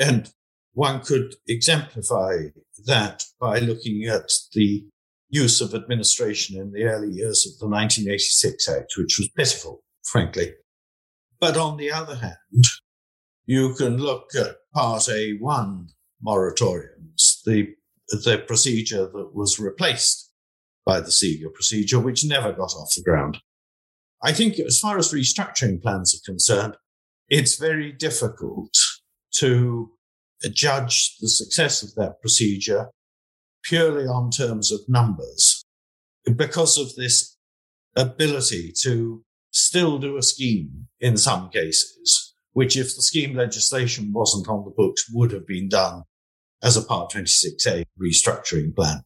And 0.00 0.30
one 0.72 1.00
could 1.00 1.36
exemplify 1.46 2.48
that 2.86 3.24
by 3.38 3.60
looking 3.60 4.04
at 4.06 4.30
the 4.52 4.84
use 5.28 5.60
of 5.60 5.74
administration 5.74 6.60
in 6.60 6.72
the 6.72 6.84
early 6.84 7.10
years 7.10 7.46
of 7.46 7.58
the 7.58 7.66
1986 7.66 8.68
Act, 8.68 8.94
which 8.96 9.18
was 9.18 9.28
pitiful, 9.36 9.82
frankly. 10.04 10.52
But 11.40 11.56
on 11.56 11.76
the 11.76 11.90
other 11.90 12.16
hand, 12.16 12.64
you 13.46 13.74
can 13.74 13.98
look 13.98 14.30
at 14.34 14.56
Part 14.72 15.02
A1 15.02 15.88
moratoriums, 16.24 17.42
the, 17.44 17.74
the 18.08 18.42
procedure 18.46 19.06
that 19.06 19.30
was 19.34 19.58
replaced 19.58 20.30
by 20.86 21.00
the 21.00 21.12
Seeger 21.12 21.50
procedure, 21.50 21.98
which 21.98 22.24
never 22.24 22.52
got 22.52 22.74
off 22.74 22.94
the 22.94 23.02
ground. 23.02 23.38
I 24.22 24.32
think 24.32 24.58
as 24.58 24.78
far 24.78 24.98
as 24.98 25.12
restructuring 25.12 25.82
plans 25.82 26.14
are 26.14 26.30
concerned, 26.30 26.76
it's 27.28 27.56
very 27.56 27.92
difficult 27.92 28.74
to 29.36 29.90
judge 30.52 31.16
the 31.20 31.28
success 31.28 31.82
of 31.82 31.94
that 31.94 32.20
procedure 32.20 32.90
purely 33.64 34.04
on 34.04 34.30
terms 34.30 34.70
of 34.70 34.80
numbers. 34.88 35.62
because 36.36 36.78
of 36.78 36.94
this 36.94 37.36
ability 37.96 38.72
to 38.82 39.22
still 39.50 39.98
do 39.98 40.16
a 40.16 40.22
scheme 40.22 40.88
in 41.00 41.18
some 41.18 41.50
cases, 41.50 42.34
which 42.54 42.76
if 42.76 42.96
the 42.96 43.02
scheme 43.02 43.36
legislation 43.36 44.10
wasn't 44.12 44.48
on 44.48 44.64
the 44.64 44.70
books 44.70 45.04
would 45.12 45.32
have 45.32 45.46
been 45.46 45.68
done 45.68 46.02
as 46.62 46.76
a 46.78 46.82
Part 46.82 47.12
26A 47.12 47.84
restructuring 48.00 48.74
plan. 48.74 49.02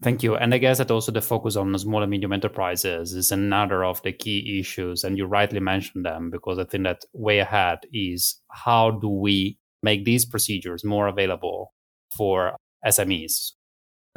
Thank 0.00 0.22
you. 0.22 0.36
And 0.36 0.54
I 0.54 0.58
guess 0.58 0.78
that 0.78 0.90
also 0.90 1.10
the 1.10 1.20
focus 1.20 1.56
on 1.56 1.76
small 1.76 2.02
and 2.02 2.10
medium 2.10 2.32
enterprises 2.32 3.12
is 3.12 3.32
another 3.32 3.84
of 3.84 4.00
the 4.02 4.12
key 4.12 4.58
issues. 4.60 5.02
And 5.02 5.18
you 5.18 5.26
rightly 5.26 5.60
mentioned 5.60 6.04
them 6.04 6.30
because 6.30 6.58
I 6.58 6.64
think 6.64 6.84
that 6.84 7.04
way 7.12 7.40
ahead 7.40 7.80
is 7.92 8.40
how 8.50 8.92
do 8.92 9.08
we 9.08 9.58
make 9.82 10.04
these 10.04 10.24
procedures 10.24 10.84
more 10.84 11.08
available 11.08 11.74
for 12.16 12.56
SMEs? 12.86 13.52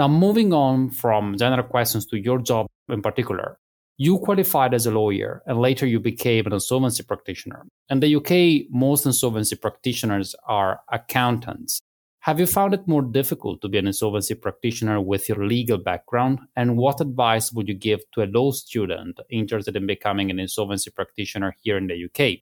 Now, 0.02 0.08
moving 0.08 0.52
on 0.52 0.90
from 0.90 1.38
general 1.38 1.62
questions 1.62 2.08
to 2.08 2.18
your 2.18 2.40
job 2.40 2.66
in 2.90 3.04
particular, 3.04 3.60
you 3.98 4.18
qualified 4.18 4.74
as 4.74 4.88
a 4.88 4.92
lawyer 4.92 5.44
and 5.46 5.62
later 5.62 5.86
you 5.86 6.00
became 6.00 6.48
an 6.48 6.54
insolvency 6.54 7.04
practitioner. 7.04 7.68
In 7.88 8.00
the 8.00 8.16
UK, 8.16 8.66
most 8.72 9.06
insolvency 9.06 9.56
practitioners 9.56 10.34
are 10.48 10.80
accountants. 10.92 11.82
Have 12.22 12.40
you 12.40 12.48
found 12.48 12.74
it 12.74 12.88
more 12.88 13.04
difficult 13.04 13.62
to 13.62 13.70
be 13.70 13.78
an 13.78 13.86
insolvency 13.86 14.34
practitioner 14.34 15.00
with 15.00 15.30
your 15.30 15.46
legal 15.46 15.78
background? 15.78 16.40
And 16.56 16.78
what 16.78 17.00
advice 17.00 17.54
would 17.54 17.68
you 17.68 17.76
give 17.76 18.00
to 18.16 18.24
a 18.24 18.32
law 18.34 18.54
student 18.54 19.20
interested 19.30 19.76
in 19.76 19.86
becoming 19.86 20.32
an 20.32 20.40
insolvency 20.40 20.90
practitioner 20.90 21.56
here 21.62 21.78
in 21.78 21.86
the 21.86 22.06
UK? 22.06 22.40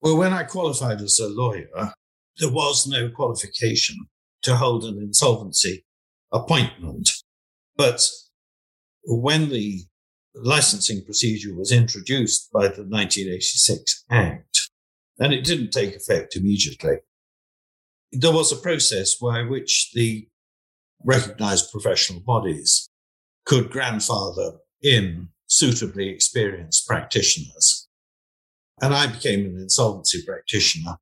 Well, 0.00 0.16
when 0.16 0.32
I 0.32 0.42
qualified 0.42 1.00
as 1.00 1.20
a 1.20 1.28
lawyer, 1.28 1.92
there 2.38 2.50
was 2.50 2.88
no 2.88 3.08
qualification 3.08 4.08
to 4.42 4.56
hold 4.56 4.82
an 4.82 4.98
insolvency 4.98 5.84
appointment. 6.32 7.08
But 7.76 8.02
when 9.04 9.48
the 9.50 9.82
licensing 10.34 11.04
procedure 11.04 11.54
was 11.54 11.72
introduced 11.72 12.50
by 12.52 12.62
the 12.62 12.84
1986 12.84 14.04
Act, 14.10 14.70
and 15.18 15.32
it 15.32 15.44
didn't 15.44 15.70
take 15.70 15.94
effect 15.94 16.36
immediately, 16.36 16.96
there 18.12 18.32
was 18.32 18.52
a 18.52 18.56
process 18.56 19.14
by 19.14 19.42
which 19.42 19.90
the 19.94 20.28
recognized 21.04 21.70
professional 21.70 22.20
bodies 22.20 22.88
could 23.44 23.70
grandfather 23.70 24.58
in 24.82 25.28
suitably 25.46 26.08
experienced 26.08 26.86
practitioners. 26.86 27.88
And 28.80 28.94
I 28.94 29.06
became 29.06 29.44
an 29.46 29.58
insolvency 29.58 30.24
practitioner 30.24 30.96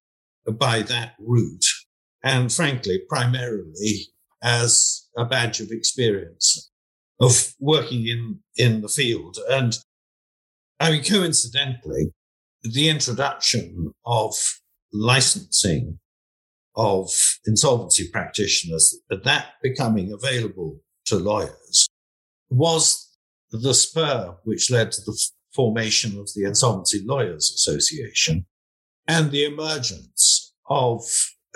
by 0.46 0.82
that 0.82 1.14
route. 1.18 1.64
And 2.22 2.52
frankly, 2.52 3.00
primarily 3.08 4.08
as 4.42 5.08
a 5.16 5.24
badge 5.24 5.60
of 5.60 5.70
experience 5.70 6.70
of 7.20 7.52
working 7.58 8.06
in, 8.06 8.40
in 8.56 8.80
the 8.80 8.88
field. 8.88 9.38
And 9.48 9.76
I 10.78 10.92
mean, 10.92 11.04
coincidentally, 11.04 12.12
the 12.62 12.88
introduction 12.88 13.92
of 14.06 14.34
licensing 14.92 15.98
of 16.76 17.10
insolvency 17.46 18.08
practitioners, 18.08 18.96
that 19.10 19.46
becoming 19.62 20.12
available 20.12 20.80
to 21.06 21.16
lawyers 21.16 21.88
was 22.48 23.16
the 23.50 23.74
spur 23.74 24.36
which 24.44 24.70
led 24.70 24.92
to 24.92 25.00
the 25.02 25.18
formation 25.54 26.18
of 26.18 26.30
the 26.34 26.44
Insolvency 26.44 27.02
Lawyers 27.04 27.50
Association 27.50 28.46
and 29.06 29.30
the 29.30 29.44
emergence 29.44 30.54
of 30.68 31.02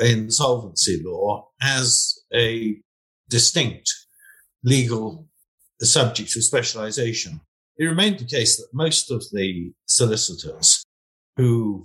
insolvency 0.00 1.00
law 1.04 1.48
as 1.62 2.23
a 2.34 2.76
distinct 3.28 3.90
legal 4.62 5.28
subject 5.80 6.36
of 6.36 6.44
specialization. 6.44 7.40
It 7.76 7.86
remained 7.86 8.18
the 8.18 8.24
case 8.24 8.56
that 8.56 8.68
most 8.72 9.10
of 9.10 9.24
the 9.32 9.72
solicitors 9.86 10.84
who 11.36 11.84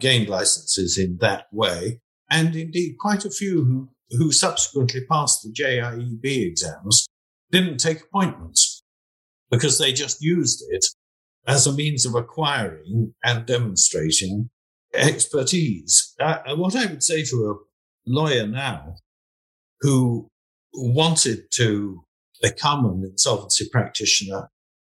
gained 0.00 0.28
licenses 0.28 0.98
in 0.98 1.18
that 1.20 1.46
way 1.52 2.00
and 2.30 2.56
indeed 2.56 2.96
quite 2.98 3.24
a 3.24 3.30
few 3.30 3.64
who, 3.64 3.88
who 4.16 4.32
subsequently 4.32 5.04
passed 5.10 5.42
the 5.42 5.52
JIEB 5.52 6.24
exams 6.24 7.06
didn't 7.50 7.78
take 7.78 8.02
appointments 8.02 8.82
because 9.50 9.78
they 9.78 9.92
just 9.92 10.22
used 10.22 10.64
it 10.70 10.86
as 11.46 11.66
a 11.66 11.72
means 11.72 12.06
of 12.06 12.14
acquiring 12.14 13.14
and 13.24 13.46
demonstrating 13.46 14.50
expertise. 14.94 16.14
Uh, 16.20 16.38
what 16.56 16.76
I 16.76 16.86
would 16.86 17.02
say 17.02 17.24
to 17.24 17.50
a 17.50 18.10
lawyer 18.10 18.46
now 18.46 18.96
who 19.80 20.28
wanted 20.74 21.44
to 21.52 22.04
become 22.42 22.84
an 22.84 23.04
insolvency 23.04 23.68
practitioner 23.70 24.50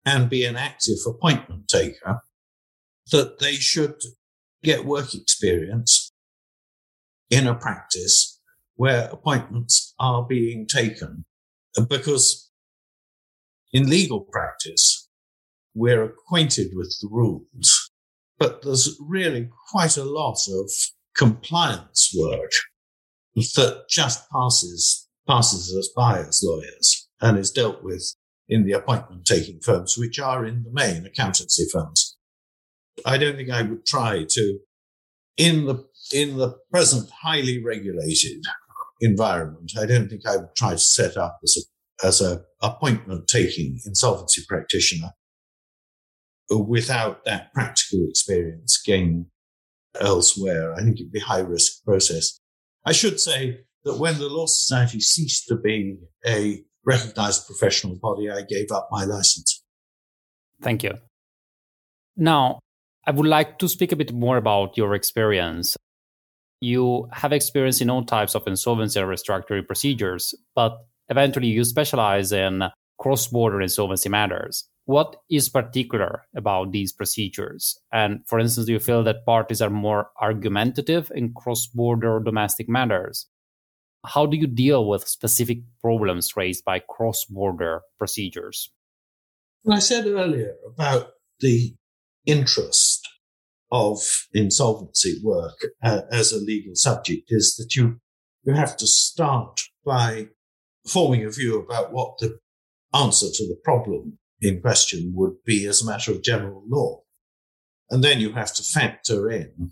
and 0.06 0.30
be 0.30 0.46
an 0.46 0.56
active 0.56 0.98
appointment 1.08 1.68
taker, 1.68 2.22
that 3.12 3.40
they 3.40 3.54
should 3.54 3.96
get 4.64 4.86
work 4.86 5.14
experience 5.14 6.12
in 7.30 7.48
a 7.48 7.56
practice 7.56 8.40
where 8.76 9.10
appointments 9.12 9.94
are 10.00 10.26
being 10.26 10.68
taken. 10.68 11.24
Because 11.88 12.50
in 13.72 13.90
legal 13.90 14.22
practice, 14.22 15.08
we're 15.74 16.04
acquainted 16.04 16.72
with 16.74 16.98
the 17.02 17.08
rules, 17.10 17.92
but 18.38 18.62
there's 18.62 18.98
really 19.00 19.50
quite 19.70 19.98
a 19.98 20.04
lot 20.04 20.38
of 20.50 20.70
compliance 21.16 22.14
work 22.18 22.52
that 23.36 23.84
just 23.90 24.30
passes, 24.30 25.08
passes 25.28 25.76
us 25.76 25.90
by 25.96 26.20
as 26.20 26.42
lawyers 26.44 27.08
and 27.22 27.38
is 27.38 27.52
dealt 27.52 27.84
with 27.84 28.16
in 28.50 28.66
the 28.66 28.74
appointment 28.74 29.26
taking 29.26 29.60
firms, 29.62 29.96
which 29.98 30.20
are 30.20 30.46
in 30.46 30.64
the 30.64 30.72
main 30.72 31.06
accountancy 31.06 31.66
firms. 31.72 32.18
I 33.06 33.18
don't 33.18 33.36
think 33.36 33.50
I 33.50 33.62
would 33.62 33.86
try 33.86 34.26
to, 34.28 34.60
in 35.38 35.66
the 35.66 35.86
in 36.14 36.38
the 36.38 36.58
present 36.72 37.10
highly 37.22 37.64
regulated 37.64 38.44
environment, 39.00 39.72
I 39.78 39.86
don't 39.86 40.10
think 40.10 40.28
I 40.28 40.38
would 40.38 40.56
try 40.56 40.72
to 40.72 40.78
set 40.78 41.18
up 41.18 41.40
as 41.44 41.58
a, 41.58 42.08
as 42.08 42.22
a 42.22 42.44
appointment 42.62 43.28
taking 43.28 43.80
insolvency 43.86 44.44
practitioner 44.48 45.12
without 46.50 47.24
that 47.26 47.54
practical 47.54 48.08
experience 48.10 48.82
gained 48.86 49.28
elsewhere. 50.00 50.74
I 50.74 50.82
think 50.82 51.00
it'd 51.00 51.12
be 51.12 51.20
high 51.20 51.40
risk 51.40 51.84
process. 51.86 52.40
I 52.86 52.92
should 52.92 53.20
say 53.20 53.62
that 53.84 53.98
when 53.98 54.18
the 54.18 54.28
Law 54.28 54.46
Society 54.48 55.00
ceased 55.00 55.48
to 55.48 55.56
be 55.56 55.98
a 56.26 56.64
recognized 56.86 57.46
professional 57.46 57.96
body, 57.96 58.30
I 58.30 58.42
gave 58.42 58.72
up 58.72 58.90
my 58.92 59.06
license. 59.06 59.64
Thank 60.62 60.84
you. 60.84 60.94
Now, 62.16 62.60
I 63.06 63.12
would 63.12 63.28
like 63.28 63.60
to 63.60 63.68
speak 63.68 63.92
a 63.92 63.96
bit 63.96 64.14
more 64.14 64.38
about 64.38 64.78
your 64.78 64.94
experience 64.94 65.76
you 66.62 67.10
have 67.12 67.34
experience 67.34 67.82
in 67.82 67.90
all 67.90 68.06
types 68.06 68.36
of 68.36 68.48
insolvency 68.48 69.00
and 69.00 69.10
restructuring 69.10 69.66
procedures, 69.66 70.34
but 70.56 70.78
eventually 71.10 71.48
you 71.48 71.64
specialize 71.64 72.32
in 72.32 72.64
cross 73.00 73.28
border 73.28 73.60
insolvency 73.62 74.08
matters. 74.08 74.70
What 74.86 75.18
is 75.30 75.48
particular 75.50 76.24
about 76.36 76.72
these 76.72 76.92
procedures? 76.92 77.80
And 77.94 78.22
for 78.28 78.40
instance, 78.40 78.66
do 78.66 78.74
you 78.74 78.80
feel 78.80 79.04
that 79.04 79.26
parties 79.26 79.62
are 79.62 79.70
more 79.70 80.10
argumentative 80.20 81.12
in 81.14 81.34
cross 81.34 81.68
border 81.68 82.20
domestic 82.20 82.68
matters? 82.68 83.28
How 84.06 84.26
do 84.26 84.36
you 84.36 84.48
deal 84.48 84.88
with 84.88 85.08
specific 85.08 85.60
problems 85.82 86.36
raised 86.36 86.66
by 86.66 86.80
cross 86.80 87.26
border 87.26 87.82
procedures? 88.00 88.72
I 89.70 89.80
said 89.80 90.08
earlier 90.08 90.56
about 90.66 91.12
the 91.40 91.76
interest 92.26 93.08
of 93.72 94.28
insolvency 94.34 95.20
work 95.24 95.66
uh, 95.84 96.02
as 96.12 96.34
a 96.34 96.38
legal 96.38 96.76
subject 96.76 97.26
is 97.30 97.56
that 97.56 97.76
you, 97.76 98.02
you 98.44 98.54
have 98.54 98.76
to 98.78 98.88
start 98.88 99.62
by 99.86 100.28
forming 100.88 101.24
a 101.24 101.30
view 101.30 101.60
about 101.60 101.94
what 101.94 102.18
the 102.20 102.40
answer 102.94 103.28
to 103.32 103.48
the 103.48 103.58
problem 103.64 104.18
in 104.42 104.62
question 104.62 105.14
would 105.16 105.44
be 105.46 105.66
as 105.68 105.82
a 105.82 105.86
matter 105.86 106.12
of 106.12 106.24
general 106.24 106.64
law. 106.68 107.02
And 107.90 108.04
then 108.04 108.20
you 108.20 108.34
have 108.34 108.54
to 108.56 108.64
factor 108.64 109.30
in 109.30 109.72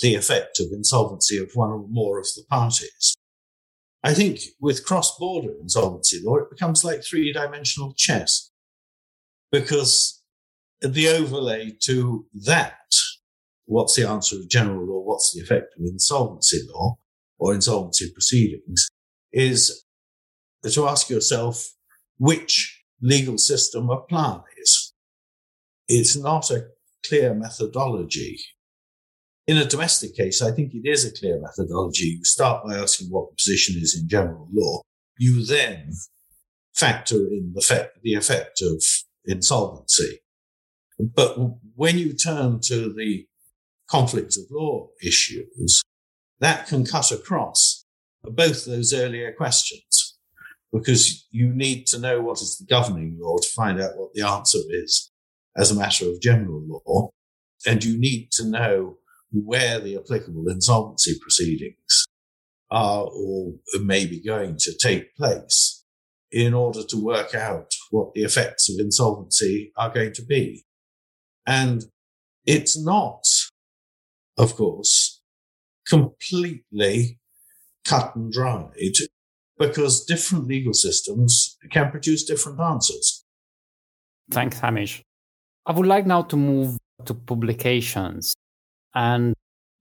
the 0.00 0.14
effect 0.14 0.60
of 0.60 0.66
insolvency 0.72 1.38
of 1.38 1.50
one 1.54 1.70
or 1.70 1.86
more 1.88 2.18
of 2.18 2.26
the 2.36 2.44
parties. 2.48 3.16
I 4.02 4.14
think 4.14 4.40
with 4.60 4.84
cross 4.84 5.16
border 5.18 5.52
insolvency 5.60 6.20
law, 6.22 6.36
it 6.36 6.50
becomes 6.50 6.84
like 6.84 7.02
three 7.02 7.32
dimensional 7.32 7.92
chess 7.96 8.50
because 9.50 10.22
the 10.80 11.08
overlay 11.08 11.76
to 11.84 12.26
that 12.44 12.76
what's 13.66 13.96
the 13.96 14.08
answer 14.08 14.36
of 14.36 14.48
general 14.48 14.86
law? 14.86 15.00
What's 15.00 15.34
the 15.34 15.40
effect 15.40 15.74
of 15.78 15.84
insolvency 15.84 16.60
law 16.72 16.96
or 17.38 17.54
insolvency 17.54 18.10
proceedings? 18.12 18.88
Is 19.32 19.84
to 20.70 20.88
ask 20.88 21.10
yourself 21.10 21.64
which 22.18 22.75
legal 23.00 23.38
system 23.38 23.90
applies. 23.90 24.92
It's 25.88 26.16
not 26.16 26.50
a 26.50 26.68
clear 27.06 27.34
methodology. 27.34 28.38
In 29.46 29.56
a 29.58 29.64
domestic 29.64 30.16
case, 30.16 30.42
I 30.42 30.50
think 30.50 30.74
it 30.74 30.88
is 30.88 31.04
a 31.04 31.16
clear 31.16 31.40
methodology. 31.40 32.16
You 32.18 32.24
start 32.24 32.64
by 32.66 32.76
asking 32.76 33.08
what 33.08 33.30
the 33.30 33.36
position 33.36 33.76
is 33.80 33.96
in 34.00 34.08
general 34.08 34.48
law. 34.52 34.80
You 35.18 35.44
then 35.44 35.92
factor 36.74 37.16
in 37.16 37.52
the 37.54 37.60
effect, 37.60 37.98
the 38.02 38.14
effect 38.14 38.60
of 38.60 38.82
insolvency. 39.24 40.20
But 40.98 41.36
when 41.74 41.98
you 41.98 42.12
turn 42.12 42.60
to 42.64 42.92
the 42.92 43.26
conflict 43.88 44.36
of 44.36 44.44
law 44.50 44.88
issues, 45.02 45.82
that 46.40 46.66
can 46.66 46.84
cut 46.84 47.12
across 47.12 47.84
both 48.24 48.64
those 48.64 48.92
earlier 48.92 49.32
questions 49.32 50.05
because 50.76 51.26
you 51.30 51.52
need 51.54 51.86
to 51.86 51.98
know 51.98 52.20
what 52.20 52.40
is 52.40 52.58
the 52.58 52.66
governing 52.66 53.16
law 53.20 53.36
to 53.38 53.48
find 53.48 53.80
out 53.80 53.96
what 53.96 54.12
the 54.14 54.22
answer 54.22 54.58
is 54.70 55.10
as 55.56 55.70
a 55.70 55.74
matter 55.74 56.06
of 56.06 56.20
general 56.20 56.62
law. 56.66 57.10
And 57.66 57.82
you 57.82 57.98
need 57.98 58.30
to 58.32 58.48
know 58.48 58.98
where 59.32 59.80
the 59.80 59.96
applicable 59.96 60.48
insolvency 60.48 61.18
proceedings 61.20 62.06
are 62.70 63.04
or 63.04 63.54
may 63.80 64.06
be 64.06 64.20
going 64.20 64.56
to 64.58 64.76
take 64.76 65.14
place 65.16 65.84
in 66.30 66.52
order 66.52 66.82
to 66.82 67.02
work 67.02 67.34
out 67.34 67.70
what 67.90 68.12
the 68.14 68.22
effects 68.22 68.68
of 68.68 68.78
insolvency 68.78 69.72
are 69.76 69.90
going 69.90 70.12
to 70.12 70.24
be. 70.24 70.64
And 71.46 71.84
it's 72.44 72.78
not, 72.78 73.24
of 74.36 74.56
course, 74.56 75.22
completely 75.88 77.20
cut 77.84 78.16
and 78.16 78.32
dried 78.32 78.94
because 79.58 80.04
different 80.04 80.46
legal 80.46 80.74
systems 80.74 81.56
can 81.70 81.90
produce 81.90 82.24
different 82.24 82.60
answers. 82.60 83.24
Thanks, 84.30 84.58
Hamish. 84.58 85.02
I 85.64 85.72
would 85.72 85.86
like 85.86 86.06
now 86.06 86.22
to 86.22 86.36
move 86.36 86.76
to 87.04 87.14
publications. 87.14 88.34
And 88.94 89.34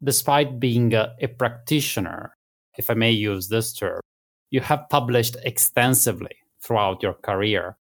despite 0.04 0.60
being 0.60 0.94
a, 0.94 1.16
a 1.22 1.28
practitioner, 1.28 2.36
if 2.78 2.90
I 2.90 2.94
may 2.94 3.12
use 3.12 3.50
this 3.50 3.74
term, 3.74 4.02
you 4.50 4.62
have 4.62 4.90
published 4.90 5.38
extensively 5.44 6.36
throughout 6.64 7.04
your 7.04 7.14
career. 7.14 7.78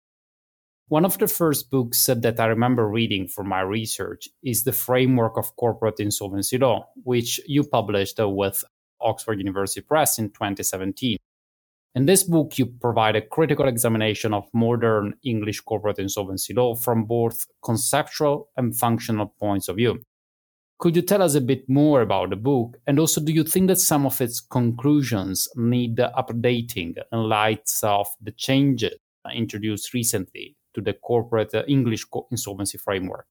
One 0.87 1.05
of 1.05 1.17
the 1.17 1.27
first 1.27 1.71
books 1.71 2.05
that 2.05 2.39
I 2.39 2.45
remember 2.45 2.87
reading 2.87 3.27
for 3.27 3.43
my 3.43 3.61
research 3.61 4.27
is 4.43 4.63
The 4.63 4.73
Framework 4.73 5.37
of 5.37 5.55
Corporate 5.55 5.99
Insolvency 5.99 6.57
Law, 6.57 6.89
which 7.03 7.39
you 7.47 7.63
published 7.63 8.19
with 8.19 8.63
Oxford 8.99 9.39
University 9.39 9.81
Press 9.81 10.19
in 10.19 10.29
2017. 10.29 11.17
In 11.93 12.05
this 12.05 12.23
book, 12.23 12.57
you 12.57 12.67
provide 12.67 13.17
a 13.17 13.21
critical 13.21 13.67
examination 13.67 14.33
of 14.33 14.45
modern 14.53 15.15
English 15.23 15.59
corporate 15.59 15.99
insolvency 15.99 16.53
law 16.53 16.73
from 16.73 17.03
both 17.03 17.45
conceptual 17.63 18.49
and 18.55 18.75
functional 18.75 19.35
points 19.39 19.67
of 19.67 19.75
view. 19.75 19.99
Could 20.79 20.95
you 20.95 21.01
tell 21.01 21.21
us 21.21 21.35
a 21.35 21.41
bit 21.41 21.67
more 21.67 22.01
about 22.01 22.29
the 22.29 22.37
book? 22.37 22.77
And 22.87 22.97
also, 22.97 23.21
do 23.21 23.33
you 23.33 23.43
think 23.43 23.67
that 23.67 23.79
some 23.79 24.05
of 24.05 24.21
its 24.21 24.39
conclusions 24.39 25.47
need 25.55 25.97
updating 25.97 26.95
in 27.11 27.19
light 27.19 27.69
of 27.83 28.07
the 28.21 28.31
changes 28.31 28.93
introduced 29.33 29.93
recently 29.93 30.55
to 30.73 30.81
the 30.81 30.93
corporate 30.93 31.53
uh, 31.53 31.63
English 31.67 32.05
insolvency 32.31 32.77
framework? 32.77 33.27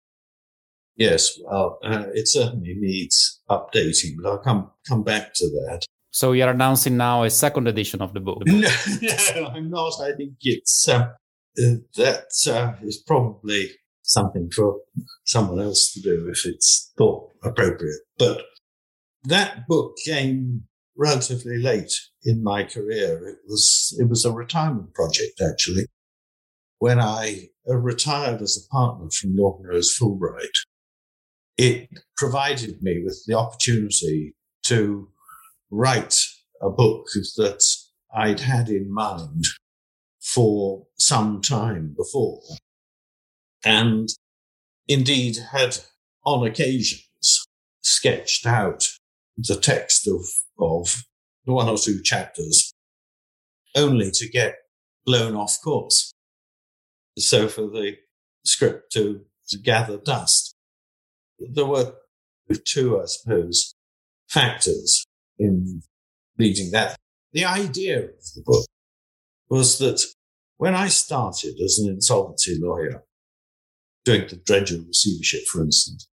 Yes, 0.96 1.40
well, 1.44 1.78
uh, 1.82 2.04
it 2.12 2.28
certainly 2.28 2.74
needs 2.76 3.40
updating, 3.48 4.16
but 4.22 4.30
I'll 4.30 4.38
come 4.38 4.70
come 4.86 5.02
back 5.02 5.32
to 5.34 5.46
that. 5.46 5.86
So 6.10 6.32
you're 6.32 6.50
announcing 6.50 6.96
now 6.96 7.22
a 7.22 7.30
second 7.30 7.68
edition 7.68 8.02
of 8.02 8.14
the 8.14 8.20
book? 8.20 8.42
No, 8.46 9.46
I'm 9.46 9.70
not. 9.70 10.00
I 10.00 10.12
think 10.12 10.34
it's 10.42 10.88
uh, 10.88 11.12
uh 11.58 11.74
that 11.96 12.26
uh, 12.48 12.72
is 12.82 13.02
probably 13.06 13.70
something 14.02 14.50
for 14.50 14.80
someone 15.24 15.60
else 15.60 15.92
to 15.92 16.00
do 16.00 16.28
if 16.30 16.44
it's 16.44 16.92
thought 16.98 17.30
appropriate. 17.44 18.00
But 18.18 18.44
that 19.24 19.66
book 19.68 19.96
came 20.04 20.64
relatively 20.96 21.58
late 21.58 21.92
in 22.24 22.42
my 22.42 22.64
career. 22.64 23.26
It 23.28 23.38
was, 23.46 23.96
it 23.98 24.08
was 24.08 24.24
a 24.24 24.32
retirement 24.32 24.94
project, 24.94 25.40
actually. 25.40 25.86
When 26.78 26.98
I 26.98 27.48
retired 27.66 28.42
as 28.42 28.56
a 28.56 28.74
partner 28.74 29.08
from 29.10 29.36
Norton 29.36 29.66
Rose 29.66 29.96
Fulbright, 29.96 30.56
it 31.56 31.88
provided 32.16 32.82
me 32.82 33.02
with 33.04 33.22
the 33.26 33.34
opportunity 33.34 34.34
to 34.64 35.08
write 35.70 36.16
a 36.60 36.70
book 36.70 37.06
that 37.36 37.62
I'd 38.14 38.40
had 38.40 38.68
in 38.68 38.92
mind 38.92 39.46
for 40.20 40.86
some 40.98 41.40
time 41.40 41.94
before 41.96 42.40
and 43.64 44.08
indeed 44.88 45.36
had 45.52 45.78
on 46.24 46.46
occasions 46.46 47.46
sketched 47.82 48.46
out 48.46 48.88
the 49.36 49.56
text 49.56 50.06
of, 50.06 50.24
of 50.58 51.04
one 51.44 51.68
or 51.68 51.78
two 51.78 52.02
chapters 52.02 52.72
only 53.74 54.10
to 54.10 54.28
get 54.28 54.56
blown 55.06 55.34
off 55.34 55.58
course. 55.62 56.12
So 57.18 57.48
for 57.48 57.62
the 57.62 57.96
script 58.44 58.92
to, 58.92 59.22
to 59.48 59.58
gather 59.58 59.98
dust, 59.98 60.54
there 61.38 61.66
were 61.66 61.94
two, 62.64 63.00
I 63.00 63.06
suppose, 63.06 63.74
factors 64.28 65.06
in 65.40 65.82
leading 66.38 66.70
that. 66.70 66.96
The 67.32 67.44
idea 67.44 67.98
of 67.98 68.24
the 68.34 68.42
book 68.44 68.66
was 69.48 69.78
that 69.78 70.00
when 70.58 70.74
I 70.74 70.88
started 70.88 71.54
as 71.64 71.78
an 71.78 71.88
insolvency 71.88 72.56
lawyer, 72.60 73.04
doing 74.04 74.26
the 74.28 74.36
Dredger 74.36 74.78
receivership, 74.86 75.42
for 75.50 75.62
instance. 75.62 76.08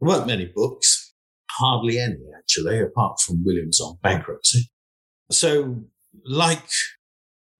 There 0.00 0.08
weren't 0.08 0.26
many 0.26 0.46
books, 0.46 1.14
hardly 1.50 1.98
any 1.98 2.18
actually, 2.36 2.80
apart 2.80 3.20
from 3.20 3.44
Williams 3.44 3.80
on 3.80 3.98
bankruptcy. 4.02 4.70
So, 5.30 5.84
like 6.24 6.68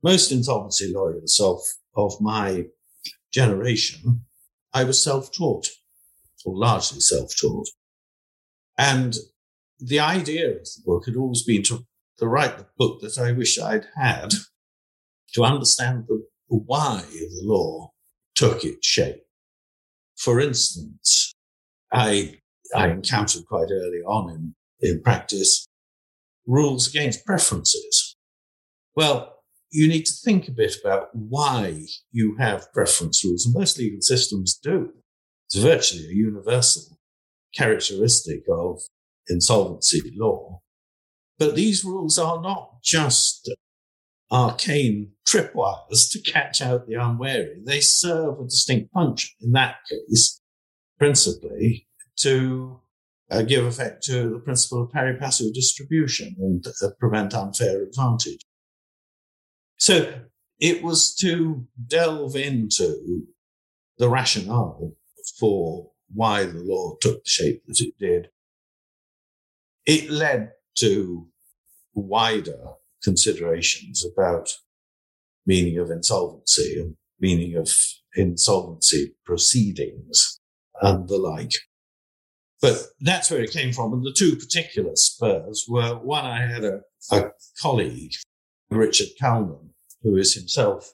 most 0.03 0.33
insolvency 0.33 0.93
lawyers 0.95 1.39
of, 1.43 1.61
of 1.97 2.21
my 2.21 2.67
generation, 3.33 4.25
I 4.73 4.85
was 4.85 5.03
self-taught, 5.03 5.69
or 6.45 6.57
largely 6.57 7.01
self-taught. 7.01 7.69
And 8.79 9.17
the 9.79 10.01
idea 10.01 10.51
of 10.51 10.65
the 10.65 10.83
book 10.85 11.05
had 11.07 11.17
always 11.17 11.43
been 11.43 11.63
to, 11.65 11.87
to 12.19 12.27
write 12.27 12.59
the 12.59 12.67
book 12.77 13.01
that 13.03 13.19
I 13.19 13.33
wish 13.33 13.59
I'd 13.59 13.87
had 13.97 14.31
to 15.35 15.45
understand 15.45 16.05
the 16.09 16.25
why 16.49 17.03
the 17.11 17.41
law 17.43 17.91
took 18.35 18.65
its 18.65 18.87
shape 18.87 19.27
for 20.17 20.41
instance, 20.41 21.35
I, 21.93 22.39
I 22.75 22.89
encountered 22.89 23.47
quite 23.47 23.69
early 23.71 24.01
on 24.07 24.31
in, 24.31 24.55
in 24.81 25.03
practice 25.03 25.67
rules 26.47 26.89
against 26.89 27.27
preferences. 27.27 28.17
Well, 28.95 29.35
you 29.71 29.89
need 29.89 30.07
to 30.07 30.13
think 30.25 30.49
a 30.49 30.53
bit 30.53 30.77
about 30.83 31.09
why 31.13 31.85
you 32.13 32.37
have 32.39 32.73
preference 32.73 33.25
rules, 33.25 33.45
and 33.45 33.55
most 33.55 33.79
legal 33.79 34.01
systems 34.01 34.59
do. 34.61 34.93
It's 35.47 35.57
virtually 35.57 36.07
a 36.07 36.15
universal 36.15 36.99
characteristic 37.55 38.43
of 38.51 38.81
insolvency 39.29 40.13
law. 40.17 40.61
But 41.39 41.55
these 41.55 41.85
rules 41.85 42.19
are 42.19 42.41
not 42.41 42.83
just 42.83 43.51
arcane 44.31 45.13
tripwires 45.29 46.11
to 46.13 46.21
catch 46.21 46.61
out 46.61 46.87
the 46.87 46.95
unwary. 46.95 47.61
They 47.65 47.81
serve 47.81 48.41
a 48.41 48.45
distinct 48.45 48.93
function. 48.93 49.37
In 49.41 49.53
that 49.53 49.77
case, 49.89 50.41
principally 50.99 51.87
to 52.21 52.81
uh, 53.31 53.43
give 53.43 53.65
effect 53.65 54.03
to 54.05 54.31
the 54.31 54.39
principle 54.39 54.85
of 54.85 54.93
pari 54.93 55.17
passu 55.17 55.53
distribution 55.53 56.35
and 56.39 56.65
uh, 56.67 56.89
prevent 56.99 57.35
unfair 57.35 57.83
advantage. 57.83 58.41
So 59.79 60.21
it 60.59 60.83
was 60.83 61.15
to 61.17 61.67
delve 61.87 62.37
into 62.37 63.27
the 63.99 64.09
rationale 64.09 64.93
for 65.39 65.91
why 66.15 66.45
the 66.45 66.61
law 66.61 66.97
took 67.01 67.25
the 67.25 67.31
shape 67.31 67.63
that 67.67 67.81
it 67.81 67.95
did. 67.99 68.29
It 69.87 70.11
led 70.11 70.51
to 70.79 71.29
wider 71.95 72.59
considerations 73.03 74.05
about 74.05 74.53
meaning 75.47 75.79
of 75.79 75.91
insolvency 75.91 76.81
and 76.81 76.97
meaning 77.21 77.57
of 77.57 77.71
insolvency 78.17 79.15
proceedings 79.25 80.41
and 80.83 81.09
the 81.09 81.17
like. 81.17 81.53
But 82.61 82.83
that's 83.01 83.31
where 83.31 83.43
it 83.43 83.53
came 83.53 83.73
from. 83.73 83.93
And 83.93 84.05
the 84.05 84.13
two 84.17 84.37
particular 84.37 84.97
spurs 84.97 85.67
were 85.69 85.95
one, 85.95 86.25
I 86.25 86.47
had 86.47 86.65
a, 86.65 86.81
a 87.13 87.31
colleague, 87.61 88.15
Richard 88.71 89.09
Calnan, 89.21 89.71
who 90.03 90.17
is 90.17 90.35
himself 90.35 90.93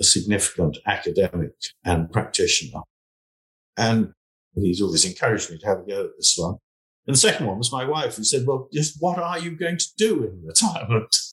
a 0.00 0.04
significant 0.04 0.78
academic 0.86 1.52
and 1.84 2.10
practitioner. 2.10 2.80
And 3.76 4.12
he's 4.54 4.82
always 4.82 5.04
encouraged 5.04 5.50
me 5.50 5.58
to 5.58 5.66
have 5.66 5.80
a 5.80 5.86
go 5.86 6.04
at 6.04 6.10
this 6.16 6.34
one. 6.36 6.56
And 7.06 7.14
the 7.14 7.20
second 7.20 7.46
one 7.46 7.58
was 7.58 7.72
my 7.72 7.84
wife 7.84 8.16
who 8.16 8.24
said, 8.24 8.46
well, 8.46 8.68
just 8.72 8.96
what 9.00 9.18
are 9.18 9.38
you 9.38 9.56
going 9.56 9.78
to 9.78 9.88
do 9.96 10.24
in 10.24 10.42
retirement? 10.44 11.14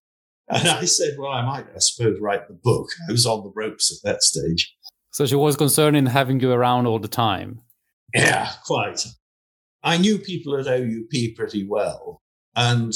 And 0.54 0.68
I 0.68 0.84
said, 0.84 1.16
well, 1.18 1.32
I 1.32 1.46
might, 1.46 1.68
I 1.74 1.80
suppose, 1.80 2.20
write 2.20 2.50
the 2.50 2.54
book. 2.54 2.90
I 3.08 3.14
was 3.14 3.26
on 3.26 3.42
the 3.42 3.54
ropes 3.56 3.90
at 3.90 4.06
that 4.06 4.22
stage. 4.22 4.76
So 5.12 5.26
she 5.26 5.36
was 5.36 5.56
concerned 5.56 5.96
in 5.96 6.08
having 6.08 6.42
you 6.42 6.52
around 6.52 6.88
all 6.88 7.00
the 7.00 7.08
time. 7.08 7.62
Yeah, 8.14 8.52
quite. 8.66 9.06
I 9.82 9.98
knew 9.98 10.18
people 10.18 10.58
at 10.58 10.68
OUP 10.68 11.38
pretty 11.38 11.66
well, 11.66 12.22
and 12.54 12.94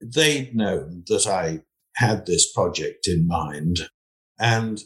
they'd 0.00 0.56
known 0.56 1.04
that 1.08 1.26
I 1.26 1.64
had 1.96 2.24
this 2.24 2.50
project 2.50 3.06
in 3.06 3.26
mind. 3.26 3.90
And 4.38 4.80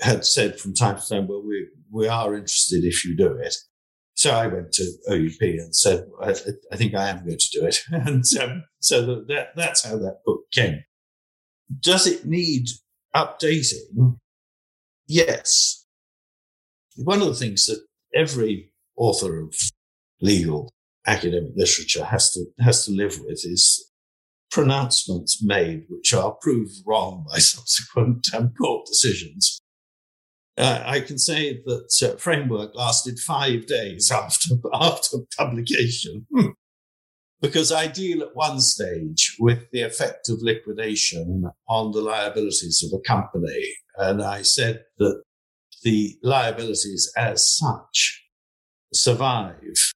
had 0.00 0.24
said 0.24 0.58
from 0.58 0.74
time 0.74 0.98
to 0.98 1.08
time, 1.08 1.26
well, 1.28 1.42
we, 1.46 1.68
we 1.90 2.08
are 2.08 2.34
interested 2.34 2.84
if 2.84 3.04
you 3.04 3.16
do 3.16 3.32
it. 3.34 3.56
So 4.20 4.32
I 4.32 4.48
went 4.48 4.72
to 4.72 4.84
OUP 5.08 5.40
and 5.40 5.74
said, 5.74 6.04
I, 6.20 6.34
I 6.70 6.76
think 6.76 6.94
I 6.94 7.08
am 7.08 7.24
going 7.24 7.38
to 7.38 7.58
do 7.58 7.64
it. 7.64 7.80
and 7.90 8.22
um, 8.38 8.64
so 8.78 9.24
that, 9.28 9.56
that's 9.56 9.82
how 9.82 9.96
that 9.96 10.18
book 10.26 10.42
came. 10.52 10.84
Does 11.80 12.06
it 12.06 12.26
need 12.26 12.66
updating? 13.16 14.18
Yes. 15.06 15.86
One 16.96 17.22
of 17.22 17.28
the 17.28 17.34
things 17.34 17.64
that 17.64 17.82
every 18.14 18.74
author 18.94 19.40
of 19.40 19.54
legal 20.20 20.70
academic 21.06 21.52
literature 21.56 22.04
has 22.04 22.30
to 22.32 22.44
has 22.58 22.84
to 22.84 22.90
live 22.90 23.20
with 23.20 23.40
is 23.46 23.90
pronouncements 24.50 25.42
made 25.42 25.86
which 25.88 26.12
are 26.12 26.36
proved 26.42 26.74
wrong 26.84 27.24
by 27.32 27.38
subsequent 27.38 28.26
um, 28.34 28.52
court 28.52 28.84
decisions. 28.84 29.59
Uh, 30.58 30.82
I 30.84 31.00
can 31.00 31.18
say 31.18 31.62
that 31.64 32.02
uh, 32.02 32.16
framework 32.16 32.74
lasted 32.74 33.18
five 33.18 33.66
days 33.66 34.10
after 34.14 34.56
after 34.72 35.18
publication. 35.36 36.26
because 37.40 37.72
I 37.72 37.86
deal 37.86 38.22
at 38.22 38.36
one 38.36 38.60
stage 38.60 39.36
with 39.40 39.70
the 39.72 39.82
effect 39.82 40.28
of 40.28 40.42
liquidation 40.42 41.44
on 41.68 41.92
the 41.92 42.02
liabilities 42.02 42.84
of 42.84 42.98
a 42.98 43.02
company. 43.02 43.64
And 43.96 44.22
I 44.22 44.42
said 44.42 44.84
that 44.98 45.22
the 45.82 46.18
liabilities 46.22 47.10
as 47.16 47.56
such 47.56 48.22
survive 48.92 49.92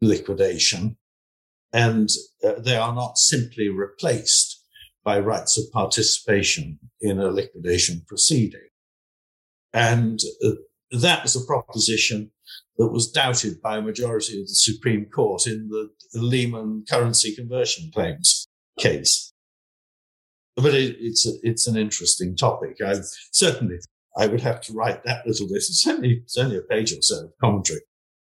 liquidation 0.00 0.96
and 1.72 2.08
uh, 2.44 2.52
they 2.58 2.76
are 2.76 2.94
not 2.94 3.18
simply 3.18 3.68
replaced 3.68 4.62
by 5.04 5.18
rights 5.18 5.58
of 5.58 5.70
participation 5.72 6.78
in 7.00 7.18
a 7.18 7.28
liquidation 7.28 8.02
proceeding. 8.06 8.68
And 9.76 10.18
uh, 10.42 10.52
that 11.02 11.22
was 11.22 11.36
a 11.36 11.44
proposition 11.44 12.30
that 12.78 12.88
was 12.88 13.12
doubted 13.12 13.60
by 13.60 13.76
a 13.76 13.82
majority 13.82 14.40
of 14.40 14.48
the 14.48 14.54
Supreme 14.54 15.04
Court 15.04 15.46
in 15.46 15.68
the 15.68 15.90
Lehman 16.14 16.84
currency 16.88 17.36
conversion 17.36 17.90
claims 17.92 18.48
case. 18.78 19.34
But 20.56 20.74
it, 20.74 20.96
it's 20.98 21.26
a, 21.26 21.32
it's 21.42 21.66
an 21.66 21.76
interesting 21.76 22.34
topic. 22.34 22.78
I 22.82 22.94
certainly 23.32 23.76
I 24.16 24.26
would 24.26 24.40
have 24.40 24.62
to 24.62 24.72
write 24.72 25.04
that 25.04 25.26
little 25.26 25.46
bit. 25.46 25.56
It's 25.56 25.86
only 25.86 26.22
it's 26.22 26.38
only 26.38 26.56
a 26.56 26.62
page 26.62 26.92
or 26.92 27.02
so 27.02 27.26
of 27.26 27.32
commentary. 27.38 27.80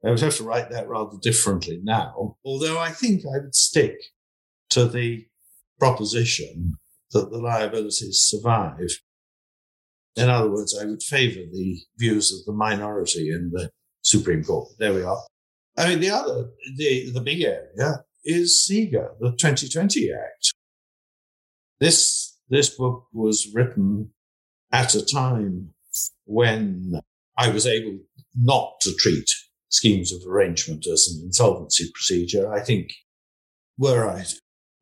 I 0.04 0.10
would 0.10 0.20
have 0.20 0.36
to 0.36 0.44
write 0.44 0.70
that 0.70 0.88
rather 0.88 1.16
differently 1.20 1.80
now. 1.82 2.36
Although 2.44 2.78
I 2.78 2.90
think 2.90 3.22
I 3.24 3.38
would 3.40 3.56
stick 3.56 3.96
to 4.70 4.86
the 4.86 5.26
proposition 5.80 6.74
that 7.10 7.30
the 7.30 7.38
liabilities 7.38 8.20
survive. 8.20 9.00
In 10.16 10.28
other 10.28 10.50
words, 10.50 10.78
I 10.78 10.84
would 10.84 11.02
favour 11.02 11.40
the 11.50 11.80
views 11.98 12.32
of 12.32 12.44
the 12.44 12.52
minority 12.52 13.30
in 13.30 13.50
the 13.52 13.70
Supreme 14.02 14.44
Court. 14.44 14.68
There 14.78 14.92
we 14.92 15.02
are. 15.02 15.22
I 15.76 15.88
mean, 15.88 16.00
the 16.00 16.10
other, 16.10 16.50
the, 16.76 17.10
the 17.10 17.20
big 17.20 17.42
area 17.42 18.04
is 18.24 18.66
CIGA, 18.68 19.18
the 19.20 19.30
2020 19.30 20.12
Act. 20.12 20.52
This, 21.80 22.36
this 22.50 22.68
book 22.68 23.06
was 23.12 23.50
written 23.54 24.10
at 24.70 24.94
a 24.94 25.04
time 25.04 25.70
when 26.24 27.00
I 27.38 27.48
was 27.48 27.66
able 27.66 27.98
not 28.36 28.80
to 28.82 28.94
treat 28.94 29.28
schemes 29.70 30.12
of 30.12 30.20
arrangement 30.28 30.86
as 30.86 31.08
an 31.08 31.24
insolvency 31.24 31.90
procedure. 31.94 32.52
I 32.52 32.60
think 32.60 32.92
were 33.78 34.08
I 34.08 34.24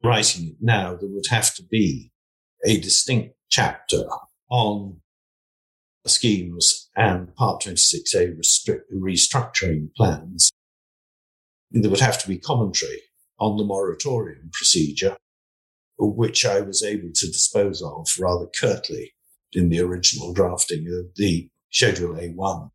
writing 0.02 0.48
it 0.48 0.56
now, 0.60 0.96
there 0.96 1.08
would 1.08 1.26
have 1.30 1.54
to 1.54 1.62
be 1.62 2.10
a 2.64 2.80
distinct 2.80 3.34
chapter 3.48 4.04
on 4.50 5.00
schemes 6.10 6.90
and 6.96 7.34
Part 7.36 7.62
26A 7.62 8.36
restructuring 8.94 9.94
plans. 9.94 10.50
There 11.70 11.90
would 11.90 12.00
have 12.00 12.20
to 12.22 12.28
be 12.28 12.38
commentary 12.38 13.00
on 13.38 13.56
the 13.56 13.64
moratorium 13.64 14.50
procedure, 14.52 15.16
which 15.98 16.44
I 16.44 16.60
was 16.60 16.82
able 16.82 17.10
to 17.14 17.26
dispose 17.26 17.80
of 17.82 18.08
rather 18.18 18.46
curtly 18.60 19.12
in 19.52 19.68
the 19.68 19.80
original 19.80 20.32
drafting 20.32 20.86
of 20.88 21.14
the 21.16 21.48
Schedule 21.70 22.14
A1 22.14 22.70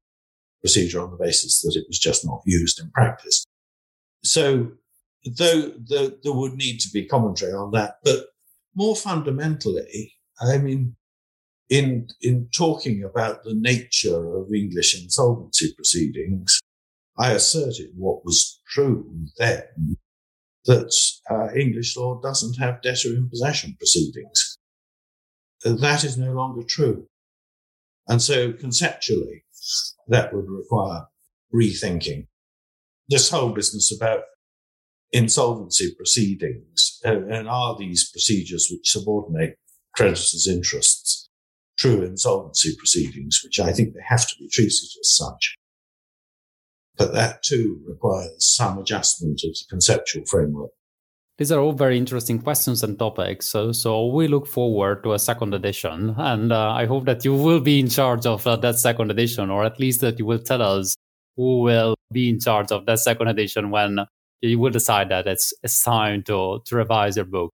procedure 0.62 1.02
on 1.02 1.12
the 1.12 1.18
basis 1.18 1.62
that 1.62 1.76
it 1.76 1.86
was 1.88 2.00
just 2.00 2.26
not 2.26 2.42
used 2.46 2.80
in 2.80 2.90
practice. 2.92 3.46
So, 4.24 4.72
though, 5.38 5.74
there 5.88 6.34
would 6.34 6.54
need 6.54 6.80
to 6.80 6.90
be 6.92 7.06
commentary 7.06 7.54
on 7.54 7.72
that, 7.72 7.98
but 8.04 8.28
more 8.74 8.96
fundamentally, 8.96 10.14
I 10.42 10.58
mean, 10.58 10.96
in 11.70 12.08
in 12.22 12.48
talking 12.56 13.04
about 13.04 13.44
the 13.44 13.56
nature 13.56 14.38
of 14.38 14.54
English 14.54 15.02
insolvency 15.02 15.74
proceedings, 15.76 16.60
I 17.18 17.32
asserted 17.32 17.92
what 17.96 18.26
was 18.26 18.62
true 18.68 19.10
then 19.38 19.98
that 20.66 20.92
uh, 21.30 21.54
English 21.56 21.96
law 21.96 22.20
doesn't 22.20 22.58
have 22.58 22.82
debtor 22.82 23.10
in 23.10 23.30
possession 23.30 23.76
proceedings. 23.78 24.58
That 25.64 26.04
is 26.04 26.18
no 26.18 26.32
longer 26.34 26.64
true. 26.68 27.08
And 28.08 28.22
so 28.22 28.52
conceptually, 28.52 29.46
that 30.08 30.34
would 30.34 30.50
require 30.50 31.06
rethinking. 31.54 32.28
This 33.10 33.30
whole 33.30 33.52
business 33.52 33.96
about 33.96 34.22
insolvency 35.12 35.94
proceedings 35.96 37.00
and 37.04 37.48
are 37.48 37.78
these 37.78 38.10
procedures 38.12 38.68
which 38.72 38.90
subordinate 38.90 39.58
creditors' 39.96 40.48
interests 40.48 41.25
true 41.78 42.04
insolvency 42.04 42.76
proceedings, 42.78 43.42
which 43.44 43.60
I 43.60 43.72
think 43.72 43.94
they 43.94 44.02
have 44.08 44.28
to 44.28 44.36
be 44.40 44.48
treated 44.50 44.70
as 44.72 45.16
such. 45.16 45.56
But 46.98 47.14
that 47.14 47.44
too 47.44 47.82
requires 47.88 48.36
some 48.40 48.78
adjustment 48.78 49.42
of 49.44 49.52
the 49.52 49.66
conceptual 49.70 50.24
framework. 50.26 50.72
These 51.38 51.52
are 51.52 51.60
all 51.60 51.74
very 51.74 51.98
interesting 51.98 52.40
questions 52.40 52.82
and 52.82 52.98
topics. 52.98 53.48
So, 53.48 53.74
so 53.74 54.08
we 54.08 54.30
look 54.30 54.48
forward 54.48 55.04
to 55.04 55.14
a 55.14 55.20
second 55.20 55.54
edition. 55.54 56.16
And 56.18 56.54
uh, 56.54 56.72
I 56.72 56.86
hope 56.86 57.06
that 57.06 57.26
you 57.26 57.34
will 57.34 57.60
be 57.60 57.82
in 57.82 57.90
charge 57.90 58.26
of 58.26 58.48
uh, 58.48 58.56
that 58.58 58.76
second 58.76 59.12
edition, 59.12 59.50
or 59.50 59.66
at 59.66 59.78
least 59.78 60.00
that 60.00 60.18
you 60.18 60.26
will 60.26 60.40
tell 60.40 60.62
us 60.62 60.96
who 61.36 61.62
will 61.62 61.96
be 62.14 62.30
in 62.30 62.40
charge 62.40 62.72
of 62.72 62.86
that 62.86 63.00
second 63.00 63.28
edition 63.28 63.70
when 63.70 64.00
you 64.40 64.60
will 64.60 64.72
decide 64.72 65.10
that 65.10 65.28
it's, 65.28 65.54
it's 65.62 65.84
time 65.84 66.24
to, 66.24 66.62
to 66.64 66.76
revise 66.78 67.18
your 67.18 67.26
book. 67.26 67.52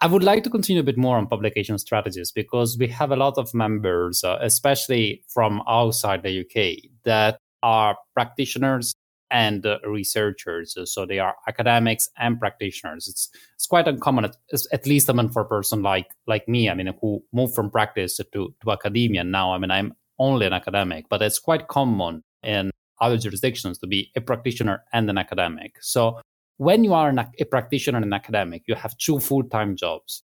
I 0.00 0.06
would 0.06 0.22
like 0.22 0.44
to 0.44 0.50
continue 0.50 0.80
a 0.80 0.84
bit 0.84 0.96
more 0.96 1.16
on 1.16 1.26
publication 1.26 1.76
strategies 1.78 2.30
because 2.30 2.78
we 2.78 2.86
have 2.88 3.10
a 3.10 3.16
lot 3.16 3.36
of 3.36 3.52
members, 3.52 4.22
uh, 4.22 4.38
especially 4.40 5.24
from 5.26 5.60
outside 5.66 6.22
the 6.22 6.40
UK, 6.40 6.90
that 7.04 7.40
are 7.64 7.96
practitioners 8.14 8.94
and 9.30 9.66
uh, 9.66 9.78
researchers. 9.84 10.76
So 10.84 11.04
they 11.04 11.18
are 11.18 11.34
academics 11.48 12.08
and 12.16 12.38
practitioners. 12.38 13.08
It's 13.08 13.28
it's 13.54 13.66
quite 13.66 13.88
uncommon, 13.88 14.26
at, 14.26 14.36
at 14.72 14.86
least 14.86 15.10
I 15.10 15.14
mean 15.14 15.30
for 15.30 15.42
a 15.42 15.48
person 15.48 15.82
like 15.82 16.06
like 16.28 16.48
me. 16.48 16.70
I 16.70 16.74
mean 16.74 16.94
who 17.00 17.24
moved 17.32 17.54
from 17.54 17.70
practice 17.70 18.16
to 18.18 18.24
to 18.32 18.70
academia. 18.70 19.24
Now 19.24 19.52
I 19.52 19.58
mean 19.58 19.72
I'm 19.72 19.94
only 20.18 20.46
an 20.46 20.52
academic, 20.52 21.06
but 21.08 21.22
it's 21.22 21.40
quite 21.40 21.66
common 21.66 22.22
in 22.42 22.70
other 23.00 23.18
jurisdictions 23.18 23.78
to 23.78 23.86
be 23.86 24.10
a 24.16 24.20
practitioner 24.20 24.84
and 24.92 25.10
an 25.10 25.18
academic. 25.18 25.76
So 25.80 26.20
when 26.58 26.84
you 26.84 26.92
are 26.92 27.08
an, 27.08 27.18
a 27.18 27.44
practitioner 27.44 27.96
and 27.96 28.04
an 28.04 28.12
academic, 28.12 28.62
you 28.66 28.74
have 28.74 28.96
two 28.98 29.18
full 29.18 29.44
time 29.44 29.76
jobs. 29.76 30.22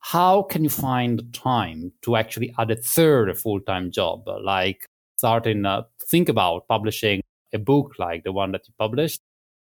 How 0.00 0.42
can 0.42 0.62
you 0.62 0.70
find 0.70 1.32
time 1.32 1.92
to 2.02 2.16
actually 2.16 2.54
add 2.58 2.70
a 2.70 2.76
third 2.76 3.36
full 3.38 3.60
time 3.60 3.90
job, 3.90 4.24
like 4.42 4.86
starting 5.16 5.64
think 6.10 6.28
about 6.28 6.68
publishing 6.68 7.22
a 7.54 7.58
book 7.58 7.94
like 7.98 8.24
the 8.24 8.32
one 8.32 8.52
that 8.52 8.62
you 8.68 8.74
published, 8.78 9.22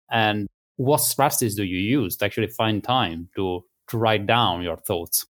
and 0.10 0.48
what 0.78 1.02
strategies 1.02 1.56
do 1.56 1.64
you 1.64 1.78
use 1.78 2.16
to 2.18 2.26
actually 2.26 2.48
find 2.48 2.84
time 2.84 3.30
to 3.36 3.64
to 3.90 3.98
write 3.98 4.26
down 4.26 4.62
your 4.62 4.78
thoughts? 4.78 5.26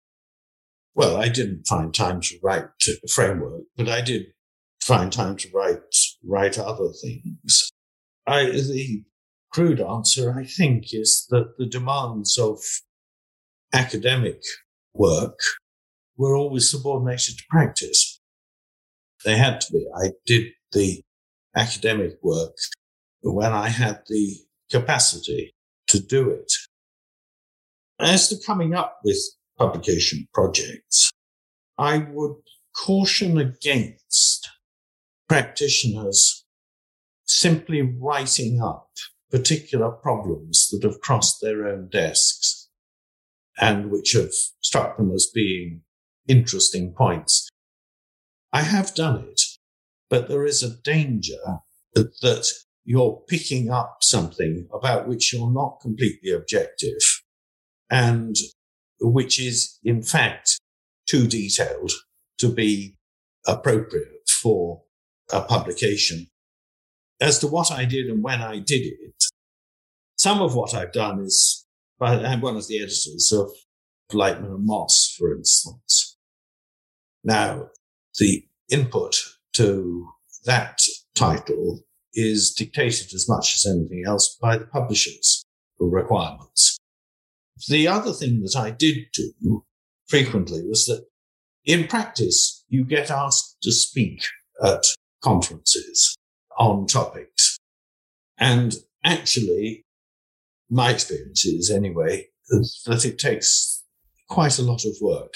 Well, 0.95 1.16
I 1.16 1.28
didn't 1.28 1.66
find 1.66 1.95
time 1.95 2.20
to 2.20 2.39
write 2.43 2.66
a 2.87 3.09
framework, 3.09 3.62
but 3.76 3.89
I 3.89 4.03
did 4.03 4.26
find 4.83 5.12
time 5.12 5.37
to 5.37 5.49
write 5.55 5.95
write 6.24 6.59
other 6.59 6.89
things. 7.01 7.70
I 8.26 8.45
the 8.47 9.05
crude 9.53 9.80
answer, 9.80 10.34
I 10.36 10.44
think, 10.44 10.92
is 10.92 11.26
that 11.30 11.59
the 11.59 11.66
demands 11.66 12.38
of 12.38 12.59
academic 13.72 14.42
work 14.94 15.38
were 16.16 16.34
always 16.34 16.70
subordinated 16.70 17.38
to 17.38 17.44
practice. 17.50 18.20
They 19.24 19.36
had 19.36 19.61
to 19.62 19.72
be. 19.72 19.86
I 19.94 20.11
did 20.26 20.48
the 20.72 21.03
academic 21.55 22.14
work 22.22 22.57
when 23.22 23.53
I 23.53 23.68
had 23.68 24.03
the 24.09 24.36
capacity 24.70 25.55
to 25.88 26.00
do 26.00 26.30
it. 26.30 26.53
As 27.98 28.28
to 28.28 28.36
coming 28.44 28.74
up 28.74 29.00
with 29.05 29.18
publication 29.59 30.26
projects, 30.34 31.11
I 31.78 31.98
would 31.98 32.36
caution 32.74 33.38
against 33.38 34.48
practitioners 35.28 36.44
simply 37.26 37.82
writing 37.82 38.61
up 38.61 38.88
particular 39.33 39.91
problems 39.91 40.68
that 40.70 40.87
have 40.87 41.01
crossed 41.01 41.41
their 41.41 41.66
own 41.66 41.89
desks 41.89 42.68
and 43.59 43.91
which 43.91 44.12
have 44.12 44.33
struck 44.61 44.97
them 44.97 45.11
as 45.11 45.30
being 45.35 45.80
interesting 46.28 46.93
points. 46.93 47.49
I 48.53 48.62
have 48.62 48.95
done 48.95 49.24
it, 49.28 49.41
but 50.11 50.28
there 50.28 50.45
is 50.45 50.62
a 50.62 50.76
danger 50.83 51.61
that, 51.95 52.20
that 52.20 52.47
you're 52.85 53.22
picking 53.26 53.70
up 53.70 53.99
something 54.03 54.68
about 54.72 55.09
which 55.09 55.33
you're 55.33 55.53
not 55.53 55.80
completely 55.80 56.30
objective 56.30 57.01
and 57.91 58.37
which 59.01 59.41
is 59.41 59.78
in 59.83 60.03
fact 60.03 60.59
too 61.07 61.26
detailed 61.26 61.93
to 62.39 62.49
be 62.53 62.97
appropriate 63.47 64.28
for 64.28 64.83
a 65.33 65.41
publication. 65.41 66.26
As 67.23 67.39
to 67.39 67.47
what 67.47 67.70
I 67.70 67.85
did 67.85 68.09
and 68.09 68.20
when 68.20 68.43
I 68.43 68.59
did 68.59 68.85
it, 68.85 69.25
some 70.16 70.43
of 70.43 70.57
what 70.57 70.75
I've 70.75 70.91
done 70.91 71.20
is, 71.20 71.64
I'm 72.01 72.41
one 72.41 72.57
of 72.57 72.66
the 72.66 72.79
editors 72.79 73.33
of 73.33 73.49
Lightman 74.12 74.53
and 74.53 74.66
Moss, 74.66 75.14
for 75.16 75.33
instance. 75.33 76.16
Now, 77.23 77.68
the 78.18 78.45
input 78.73 79.23
to 79.53 80.09
that 80.47 80.81
title 81.14 81.85
is 82.12 82.53
dictated 82.53 83.14
as 83.14 83.29
much 83.29 83.55
as 83.55 83.73
anything 83.73 84.03
else 84.05 84.37
by 84.43 84.59
the 84.59 84.66
publisher's 84.66 85.45
requirements. 85.79 86.77
The 87.68 87.87
other 87.87 88.12
thing 88.12 88.41
that 88.41 88.57
I 88.57 88.73
did 88.73 88.97
do 89.12 89.64
frequently 90.09 90.66
was 90.66 90.87
that 90.87 91.07
in 91.64 91.87
practice, 91.87 92.64
you 92.68 92.85
get 92.85 93.12
asked 93.12 93.59
to 93.62 93.70
speak 93.70 94.25
at 94.61 94.83
conferences 95.23 96.16
on 96.59 96.86
topics. 96.86 97.59
And 98.38 98.74
actually, 99.05 99.84
my 100.70 100.90
experience 100.90 101.44
is 101.44 101.70
anyway, 101.70 102.28
that 102.48 103.05
it 103.05 103.18
takes 103.18 103.84
quite 104.28 104.59
a 104.59 104.62
lot 104.62 104.84
of 104.84 104.96
work 105.00 105.34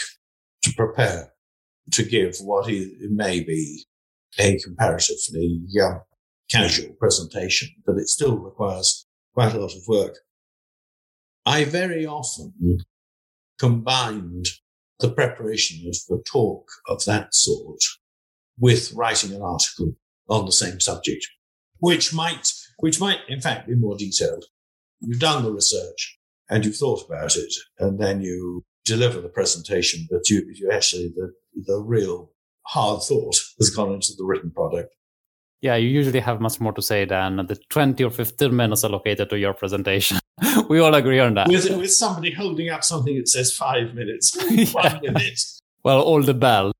to 0.63 0.73
prepare 0.75 1.33
to 1.93 2.03
give 2.03 2.37
what 2.41 2.67
may 2.67 3.41
be 3.41 3.85
a 4.39 4.59
comparatively 4.59 5.63
um, 5.83 6.01
casual 6.51 6.93
presentation, 6.95 7.69
but 7.87 7.97
it 7.97 8.09
still 8.09 8.37
requires 8.37 9.07
quite 9.35 9.55
a 9.55 9.59
lot 9.59 9.75
of 9.75 9.83
work. 9.87 10.17
I 11.45 11.65
very 11.65 12.07
often 12.07 12.79
combined 13.59 14.47
the 14.99 15.11
preparation 15.11 15.89
of 15.89 16.19
a 16.19 16.23
talk 16.23 16.69
of 16.89 17.05
that 17.05 17.35
sort 17.35 17.81
with 18.59 18.93
writing 18.95 19.33
an 19.35 19.43
article 19.43 19.93
on 20.29 20.47
the 20.47 20.53
same 20.53 20.81
subject, 20.81 21.27
which 21.79 22.15
might, 22.15 22.53
which 22.79 23.01
might 23.01 23.21
in 23.29 23.41
fact 23.41 23.69
be 23.69 23.75
more 23.75 23.97
detailed. 23.97 24.45
You've 25.01 25.21
done 25.21 25.45
the 25.45 25.53
research 25.53 26.19
and 26.49 26.65
you've 26.65 26.77
thought 26.77 27.05
about 27.07 27.37
it 27.37 27.53
and 27.79 27.99
then 27.99 28.21
you 28.21 28.65
deliver 28.85 29.21
the 29.21 29.29
presentation, 29.29 30.07
but 30.11 30.29
you, 30.31 30.43
you 30.55 30.71
actually, 30.71 31.13
the, 31.17 31.33
the 31.67 31.79
real 31.79 32.31
hard 32.63 33.03
thought 33.03 33.37
has 33.59 33.71
gone 33.71 33.93
into 33.93 34.13
the 34.17 34.25
written 34.25 34.51
product. 34.51 34.95
Yeah, 35.63 35.77
you 35.77 35.89
usually 35.89 36.21
have 36.21 36.41
much 36.41 36.61
more 36.61 36.73
to 36.73 36.83
say 36.83 37.05
than 37.05 37.37
the 37.37 37.57
20 37.71 38.05
or 38.05 38.11
15 38.11 38.55
minutes 38.55 38.85
allocated 38.85 39.31
to 39.31 39.39
your 39.39 39.55
presentation. 39.55 40.19
we 40.69 40.79
all 40.81 40.95
agree 40.95 41.19
on 41.19 41.35
that. 41.35 41.49
With, 41.49 41.69
with 41.77 41.93
somebody 41.93 42.31
holding 42.33 42.69
up 42.69 42.85
something 42.85 43.17
that 43.17 43.29
says 43.29 43.53
five 43.53 43.95
minutes, 43.95 44.37
one 44.73 45.01
minute. 45.03 45.41
Well, 45.83 46.03
all 46.03 46.23
the 46.23 46.35
bell. 46.35 46.73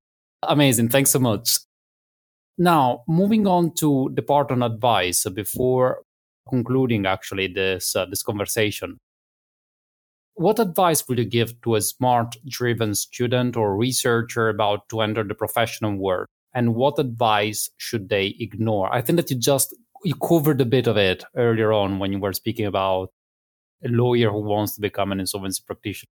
Amazing. 0.43 0.89
Thanks 0.89 1.09
so 1.09 1.19
much. 1.19 1.57
Now, 2.57 3.03
moving 3.07 3.45
on 3.45 3.73
to 3.75 4.11
the 4.13 4.21
part 4.21 4.51
on 4.51 4.63
advice 4.63 5.25
before 5.29 6.01
concluding 6.49 7.05
actually 7.05 7.47
this 7.47 7.95
uh, 7.95 8.05
this 8.05 8.23
conversation. 8.23 8.97
What 10.33 10.59
advice 10.59 11.07
would 11.07 11.17
you 11.17 11.25
give 11.25 11.59
to 11.61 11.75
a 11.75 11.81
smart 11.81 12.35
driven 12.47 12.95
student 12.95 13.57
or 13.57 13.75
researcher 13.75 14.49
about 14.49 14.87
to 14.89 15.01
enter 15.01 15.23
the 15.23 15.33
professional 15.33 15.95
world? 15.95 16.27
And 16.53 16.75
what 16.75 16.99
advice 16.99 17.69
should 17.77 18.09
they 18.09 18.35
ignore? 18.39 18.93
I 18.93 19.01
think 19.01 19.17
that 19.17 19.29
you 19.29 19.37
just 19.37 19.75
you 20.03 20.15
covered 20.15 20.61
a 20.61 20.65
bit 20.65 20.87
of 20.87 20.97
it 20.97 21.23
earlier 21.35 21.73
on 21.73 21.99
when 21.99 22.11
you 22.11 22.19
were 22.19 22.33
speaking 22.33 22.65
about 22.65 23.09
a 23.83 23.89
lawyer 23.89 24.31
who 24.31 24.41
wants 24.41 24.75
to 24.75 24.81
become 24.81 25.11
an 25.11 25.19
insolvency 25.19 25.61
practitioner. 25.65 26.09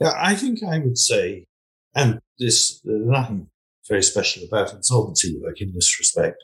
Yeah, 0.00 0.14
I 0.16 0.34
think 0.34 0.62
I 0.62 0.78
would 0.78 0.98
say, 0.98 1.46
and 1.94 2.20
this 2.38 2.80
there's 2.84 3.06
nothing 3.06 3.48
very 3.88 4.02
special 4.02 4.44
about 4.44 4.72
insolvency 4.72 5.38
work 5.40 5.60
in 5.60 5.72
this 5.74 5.98
respect, 5.98 6.36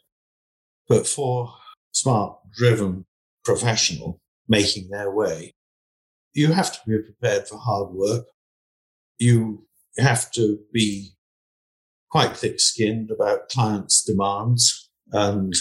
but 0.88 1.06
for 1.06 1.52
smart, 1.92 2.38
driven 2.56 3.04
professional 3.44 4.20
making 4.48 4.88
their 4.90 5.10
way, 5.10 5.54
you 6.34 6.52
have 6.52 6.72
to 6.72 6.78
be 6.86 6.98
prepared 6.98 7.46
for 7.46 7.58
hard 7.58 7.90
work. 7.92 8.26
You 9.18 9.66
have 9.98 10.30
to 10.32 10.58
be 10.72 11.12
quite 12.10 12.36
thick 12.36 12.60
skinned 12.60 13.10
about 13.10 13.48
clients' 13.48 14.02
demands 14.02 14.90
and 15.12 15.52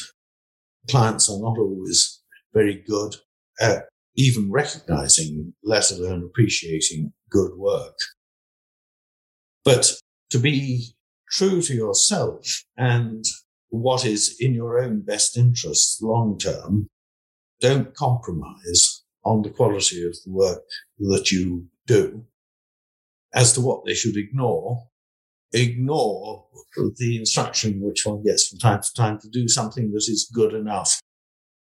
clients 0.90 1.30
are 1.30 1.40
not 1.40 1.58
always 1.58 2.22
very 2.54 2.84
good 2.88 3.16
at 3.60 3.86
even 4.16 4.52
recognizing, 4.52 5.54
let 5.64 5.92
alone 5.92 6.24
appreciating 6.24 7.14
good 7.30 7.52
work. 7.58 7.98
But 9.64 9.92
to 10.32 10.40
be 10.40 10.96
true 11.30 11.62
to 11.62 11.74
yourself 11.74 12.64
and 12.78 13.26
what 13.70 14.06
is 14.06 14.36
in 14.40 14.54
your 14.54 14.80
own 14.80 15.02
best 15.02 15.38
interests 15.38 16.02
long 16.02 16.38
term, 16.38 16.90
don't 17.60 17.94
compromise 17.96 19.04
on 19.24 19.42
the 19.42 19.50
quality 19.50 20.06
of 20.06 20.16
the 20.26 20.32
work 20.32 20.64
that 21.00 21.32
you 21.32 21.68
do. 21.86 22.24
As 23.34 23.54
to 23.54 23.62
what 23.62 23.84
they 23.86 23.94
should 23.94 24.16
ignore, 24.16 24.88
ignore 25.54 26.46
the 26.98 27.18
instruction 27.18 27.82
which 27.82 28.06
one 28.06 28.24
gets 28.24 28.48
from 28.48 28.60
time 28.60 28.82
to 28.82 28.94
time 28.94 29.20
to 29.20 29.30
do 29.30 29.48
something 29.48 29.92
that 29.92 30.06
is 30.08 30.30
good 30.34 30.54
enough. 30.54 31.00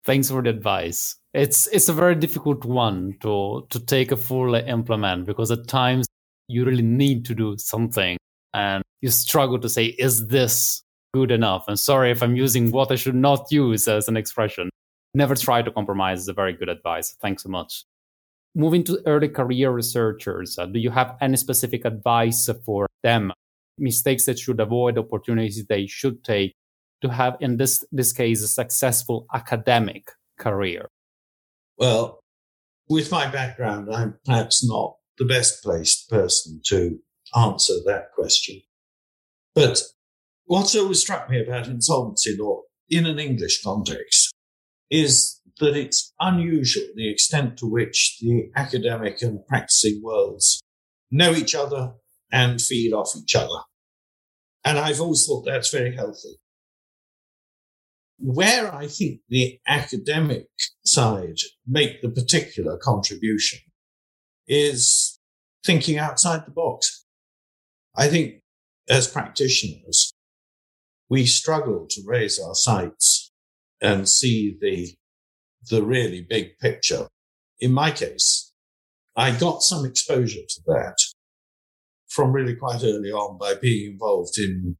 Thanks 0.05 0.29
for 0.29 0.41
the 0.41 0.49
advice. 0.49 1.17
It's 1.33 1.67
it's 1.67 1.89
a 1.89 1.93
very 1.93 2.15
difficult 2.15 2.63
one 2.63 3.17
to 3.21 3.67
to 3.69 3.79
take 3.79 4.11
a 4.11 4.17
full 4.17 4.55
implement 4.55 5.25
because 5.25 5.51
at 5.51 5.67
times 5.67 6.07
you 6.47 6.63
really 6.63 6.83
need 6.83 7.25
to 7.25 7.35
do 7.35 7.57
something 7.57 8.17
and 8.53 8.83
you 9.01 9.09
struggle 9.09 9.59
to 9.59 9.69
say 9.69 9.85
is 9.85 10.27
this 10.27 10.83
good 11.13 11.31
enough? 11.31 11.65
And 11.67 11.79
sorry 11.79 12.11
if 12.11 12.21
I'm 12.21 12.35
using 12.35 12.71
what 12.71 12.91
I 12.91 12.95
should 12.95 13.15
not 13.15 13.47
use 13.51 13.87
as 13.87 14.07
an 14.07 14.17
expression. 14.17 14.69
Never 15.13 15.35
try 15.35 15.61
to 15.61 15.71
compromise 15.71 16.21
is 16.21 16.27
a 16.27 16.33
very 16.33 16.53
good 16.53 16.69
advice. 16.69 17.15
Thanks 17.21 17.43
so 17.43 17.49
much. 17.49 17.85
Moving 18.55 18.83
to 18.85 19.01
early 19.05 19.29
career 19.29 19.71
researchers, 19.71 20.57
uh, 20.57 20.65
do 20.65 20.79
you 20.79 20.89
have 20.89 21.15
any 21.21 21.37
specific 21.37 21.85
advice 21.85 22.49
for 22.65 22.87
them 23.03 23.31
mistakes 23.77 24.25
that 24.25 24.39
should 24.39 24.59
avoid, 24.59 24.97
opportunities 24.97 25.65
they 25.67 25.85
should 25.87 26.23
take 26.23 26.53
to 27.01 27.09
have, 27.09 27.37
in 27.39 27.57
this, 27.57 27.83
this 27.91 28.11
case, 28.11 28.43
a 28.43 28.47
successful 28.47 29.27
academic 29.33 30.11
career? 30.39 30.87
Well, 31.77 32.19
with 32.89 33.11
my 33.11 33.27
background, 33.27 33.93
I'm 33.93 34.17
perhaps 34.25 34.67
not 34.67 34.95
the 35.17 35.25
best 35.25 35.63
placed 35.63 36.09
person 36.09 36.61
to 36.67 36.99
answer 37.35 37.73
that 37.85 38.11
question. 38.15 38.61
But 39.55 39.81
what's 40.45 40.75
always 40.75 41.01
struck 41.01 41.29
me 41.29 41.41
about 41.41 41.67
insolvency 41.67 42.35
law 42.37 42.61
in 42.89 43.05
an 43.05 43.19
English 43.19 43.63
context 43.63 44.33
is 44.89 45.41
that 45.59 45.75
it's 45.75 46.13
unusual 46.19 46.85
the 46.95 47.09
extent 47.09 47.57
to 47.57 47.65
which 47.65 48.17
the 48.21 48.49
academic 48.55 49.21
and 49.21 49.45
practicing 49.47 50.01
worlds 50.03 50.61
know 51.11 51.33
each 51.33 51.55
other 51.55 51.93
and 52.31 52.61
feed 52.61 52.93
off 52.93 53.15
each 53.17 53.35
other. 53.35 53.61
And 54.63 54.77
I've 54.77 55.01
always 55.01 55.25
thought 55.25 55.45
that's 55.45 55.71
very 55.71 55.95
healthy. 55.95 56.35
Where 58.19 58.73
I 58.73 58.87
think 58.87 59.21
the 59.29 59.59
academic 59.67 60.47
side 60.85 61.37
make 61.65 62.01
the 62.01 62.09
particular 62.09 62.77
contribution 62.77 63.59
is 64.47 65.19
thinking 65.65 65.97
outside 65.97 66.45
the 66.45 66.51
box. 66.51 66.96
I 67.97 68.07
think 68.07 68.41
as 68.87 69.07
practitioners, 69.07 70.13
we 71.09 71.25
struggle 71.25 71.87
to 71.89 72.03
raise 72.05 72.39
our 72.39 72.53
sights 72.53 73.31
and 73.81 74.07
see 74.07 74.55
the, 74.61 74.93
the 75.69 75.83
really 75.83 76.25
big 76.27 76.59
picture. 76.59 77.07
In 77.59 77.73
my 77.73 77.89
case, 77.89 78.53
I 79.15 79.31
got 79.31 79.63
some 79.63 79.83
exposure 79.83 80.45
to 80.47 80.61
that 80.67 80.97
from 82.07 82.31
really 82.31 82.55
quite 82.55 82.83
early 82.83 83.11
on 83.11 83.39
by 83.39 83.55
being 83.55 83.93
involved 83.93 84.37
in 84.37 84.77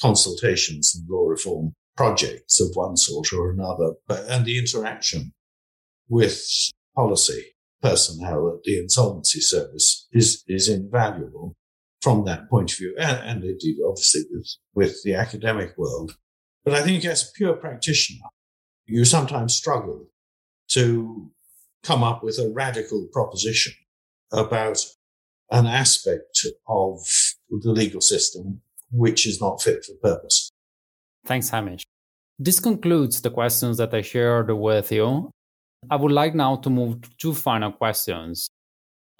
consultations 0.00 0.94
and 0.94 1.06
law 1.10 1.26
reform 1.26 1.74
projects 1.94 2.58
of 2.58 2.70
one 2.72 2.96
sort 2.96 3.34
or 3.34 3.50
another, 3.50 3.92
but, 4.08 4.24
and 4.28 4.46
the 4.46 4.58
interaction 4.58 5.32
with 6.08 6.42
policy 6.96 7.54
personnel 7.82 8.48
at 8.48 8.62
the 8.64 8.78
insolvency 8.78 9.40
service 9.40 10.08
is, 10.12 10.42
is 10.48 10.68
invaluable 10.68 11.54
from 12.00 12.24
that 12.24 12.48
point 12.48 12.72
of 12.72 12.78
view, 12.78 12.94
and, 12.98 13.18
and 13.18 13.44
indeed, 13.44 13.76
obviously, 13.86 14.22
with, 14.30 14.56
with 14.74 15.02
the 15.04 15.14
academic 15.14 15.76
world. 15.76 16.16
But 16.64 16.74
I 16.74 16.82
think 16.82 17.04
as 17.04 17.22
a 17.22 17.32
pure 17.34 17.54
practitioner, 17.54 18.26
you 18.86 19.04
sometimes 19.04 19.54
struggle 19.54 20.06
to 20.68 21.30
come 21.82 22.02
up 22.02 22.22
with 22.22 22.38
a 22.38 22.50
radical 22.54 23.08
proposition 23.12 23.72
about 24.32 24.84
an 25.50 25.66
aspect 25.66 26.46
of 26.68 27.00
the 27.50 27.72
legal 27.72 28.00
system 28.00 28.60
which 28.92 29.26
is 29.26 29.40
not 29.40 29.62
fit 29.62 29.84
for 29.84 29.94
purpose. 30.02 30.50
Thanks, 31.26 31.50
Hamish. 31.50 31.84
This 32.38 32.60
concludes 32.60 33.20
the 33.20 33.30
questions 33.30 33.76
that 33.76 33.92
I 33.94 34.02
shared 34.02 34.50
with 34.50 34.90
you. 34.90 35.30
I 35.90 35.96
would 35.96 36.12
like 36.12 36.34
now 36.34 36.56
to 36.56 36.70
move 36.70 37.02
to 37.02 37.10
two 37.18 37.34
final 37.34 37.72
questions. 37.72 38.48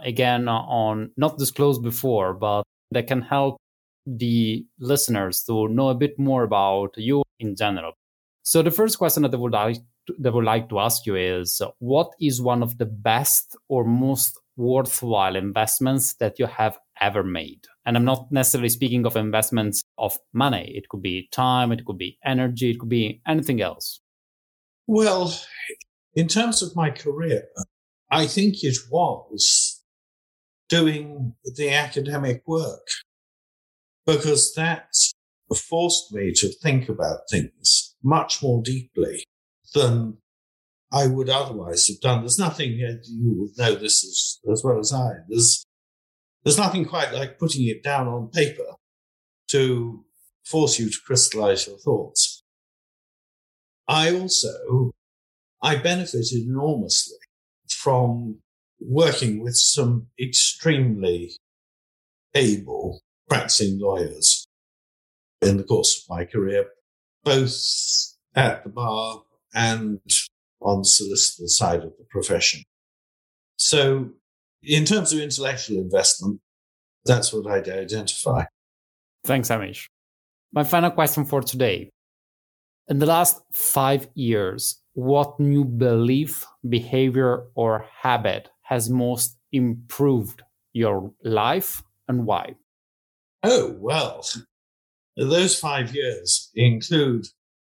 Again, 0.05 0.49
on 0.49 1.11
not 1.17 1.39
disclosed 1.39 1.83
before, 1.83 2.35
but 2.35 2.63
that 2.91 3.07
can 3.07 3.23
help 3.23 3.57
the 4.07 4.65
listeners 4.79 5.45
to 5.45 5.69
know 5.69 5.89
a 5.89 5.95
bit 5.95 6.19
more 6.19 6.43
about 6.43 6.95
you 6.97 7.23
in 7.39 7.55
general. 7.57 7.93
So 8.43 8.63
the 8.63 8.71
first 8.71 8.99
question 8.99 9.23
that 9.23 9.35
I 9.35 9.37
would 9.37 9.53
like 9.53 9.77
to, 10.07 10.15
that 10.19 10.33
would 10.33 10.45
like 10.45 10.69
to 10.71 10.81
ask 10.81 11.07
you 11.07 11.15
is 11.15 11.61
what 11.79 12.11
is 12.21 12.41
one 12.41 12.63
of 12.63 12.79
the 12.79 12.87
best 12.87 13.57
or 13.69 13.85
most 13.85 14.39
worthwhile 14.57 15.37
investments 15.37 16.15
that 16.15 16.39
you 16.39 16.47
have 16.47 16.79
ever 17.01 17.23
made? 17.23 17.67
And 17.87 17.97
I'm 17.97 18.05
not 18.05 18.33
necessarily 18.33 18.71
speaking 18.71 19.07
of 19.07 19.17
investments 19.17 19.83
of 19.99 20.19
money. 20.33 20.73
It 20.75 20.89
could 20.89 21.03
be 21.03 21.29
time, 21.31 21.71
it 21.71 21.85
could 21.85 21.99
be 21.99 22.19
energy, 22.25 22.71
it 22.71 22.79
could 22.79 22.89
be 22.89 23.21
anything 23.27 23.61
else. 23.61 24.01
Well, 24.87 25.33
in 26.15 26.27
terms 26.27 26.63
of 26.63 26.75
my 26.75 26.91
career, 26.91 27.45
I 28.11 28.27
think 28.27 28.65
it 28.65 28.77
was 28.91 29.70
doing 30.71 31.35
the 31.57 31.71
academic 31.71 32.43
work 32.47 32.87
because 34.07 34.55
that 34.55 34.95
forced 35.69 36.13
me 36.13 36.33
to 36.33 36.49
think 36.49 36.89
about 36.89 37.29
things 37.31 37.95
much 38.03 38.43
more 38.43 38.63
deeply 38.63 39.25
than 39.75 40.17
I 40.93 41.07
would 41.07 41.29
otherwise 41.29 41.87
have 41.89 42.01
done. 42.01 42.21
There's 42.21 42.39
nothing, 42.39 42.81
uh, 42.83 43.03
you 43.05 43.35
will 43.37 43.51
know 43.59 43.75
this 43.75 44.05
as, 44.05 44.39
as 44.51 44.65
well 44.65 44.79
as 44.79 44.93
I, 44.93 45.11
there's, 45.29 45.65
there's 46.45 46.59
nothing 46.59 46.85
quite 46.85 47.13
like 47.13 47.39
putting 47.39 47.67
it 47.67 47.83
down 47.83 48.09
on 48.09 48.29
paper 48.29 48.77
to 49.51 50.05
force 50.45 50.79
you 50.79 50.89
to 50.89 50.99
crystallize 51.05 51.67
your 51.67 51.79
thoughts. 51.79 52.43
I 53.87 54.13
also, 54.15 54.93
I 55.61 55.77
benefited 55.77 56.33
enormously 56.33 57.19
from 57.69 58.39
working 58.81 59.43
with 59.43 59.57
some 59.57 60.07
extremely 60.21 61.33
able 62.35 63.01
practicing 63.29 63.79
lawyers 63.79 64.47
in 65.43 65.57
the 65.57 65.65
course 65.65 65.99
of 65.99 66.15
my 66.15 66.25
career, 66.25 66.67
both 67.25 67.57
at 68.35 68.65
the 68.65 68.71
bar 68.71 69.23
and 69.55 70.01
on 70.61 70.79
the 70.81 70.85
solicitor 70.85 71.49
side 71.49 71.83
of 71.83 71.93
the 71.99 72.05
profession. 72.11 72.63
So 73.57 74.11
in 74.63 74.85
terms 74.85 75.13
of 75.13 75.21
intellectual 75.21 75.79
investment, 75.79 76.41
that's 77.05 77.33
what 77.33 77.51
I'd 77.51 77.69
identify. 77.69 78.45
Thanks, 79.25 79.49
Hamish. 79.49 79.89
My 80.53 80.65
final 80.65 80.91
question 80.91 81.25
for 81.25 81.41
today. 81.41 81.91
In 82.89 82.99
the 82.99 83.07
last 83.07 83.41
five 83.53 84.09
years, 84.15 84.83
what 84.95 85.39
new 85.39 85.65
belief, 85.65 86.45
behavior, 86.69 87.45
or 87.55 87.87
habit 88.03 88.49
has 88.71 88.89
most 88.89 89.37
improved 89.53 90.43
your 90.73 91.13
life 91.25 91.83
and 92.09 92.25
why? 92.25 92.55
Oh, 93.43 93.77
well, 93.81 94.25
those 95.17 95.59
five 95.59 95.95
years 95.95 96.51
include 96.55 97.27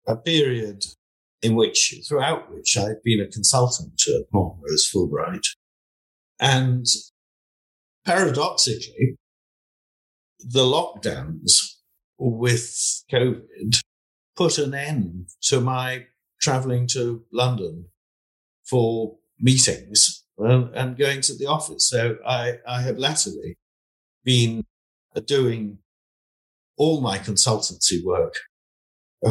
a 0.08 0.16
period 0.16 0.86
in 1.42 1.56
which, 1.56 1.96
throughout 2.08 2.54
which 2.54 2.78
I've 2.78 3.04
been 3.04 3.20
a 3.20 3.28
consultant 3.28 4.00
at 4.08 4.28
Rose 4.32 4.90
Fulbright. 4.94 5.48
And 6.40 6.86
paradoxically, 8.06 9.18
the 10.40 10.64
lockdowns 10.64 11.52
with 12.20 13.04
COVID 13.12 13.82
put 14.36 14.60
an 14.60 14.76
end 14.76 15.30
to 15.44 15.62
my 15.62 16.06
traveling 16.40 16.88
to 16.88 17.24
London 17.32 17.86
for 18.64 19.18
meetings 19.40 20.21
and, 20.38 20.74
and 20.76 20.98
going 20.98 21.22
to 21.22 21.36
the 21.36 21.46
office. 21.46 21.90
So 21.90 22.18
I, 22.26 22.60
I 22.68 22.82
have 22.82 22.98
latterly 22.98 23.58
been 24.24 24.66
uh, 25.16 25.22
doing 25.22 25.80
all 26.78 27.02
my 27.02 27.18
consultancy 27.18 28.04
work 28.04 28.36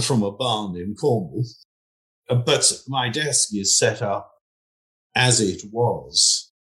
from 0.03 0.22
a 0.22 0.30
barn 0.30 0.76
in 0.76 0.94
Cornwall. 0.94 1.44
Uh, 2.28 2.36
but 2.36 2.72
my 2.86 3.09
desk 3.09 3.48
is 3.53 3.76
set 3.76 4.03
up 4.03 4.30
as 5.14 5.40
it 5.40 5.62
was 5.72 6.53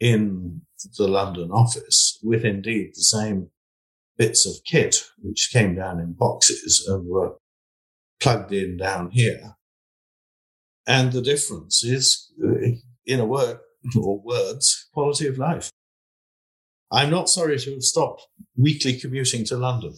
in 0.00 0.62
the 0.96 1.08
London 1.08 1.50
office 1.50 2.18
with 2.22 2.44
indeed 2.44 2.92
the 2.94 3.02
same 3.02 3.50
bits 4.16 4.46
of 4.46 4.64
kit 4.64 5.04
which 5.18 5.50
came 5.52 5.74
down 5.74 6.00
in 6.00 6.12
boxes 6.12 6.84
and 6.88 7.06
were 7.06 7.36
plugged 8.20 8.52
in 8.52 8.76
down 8.76 9.10
here. 9.10 9.56
And 10.86 11.12
the 11.12 11.20
difference 11.20 11.84
is, 11.84 12.32
uh, 12.42 12.70
in 13.04 13.20
a 13.20 13.26
word 13.26 13.58
or 13.96 14.20
words, 14.20 14.88
quality 14.92 15.26
of 15.26 15.38
life. 15.38 15.70
I'm 16.90 17.10
not 17.10 17.28
sorry 17.28 17.58
to 17.58 17.74
have 17.74 17.82
stopped 17.82 18.26
weekly 18.56 18.98
commuting 18.98 19.44
to 19.46 19.56
London. 19.56 19.94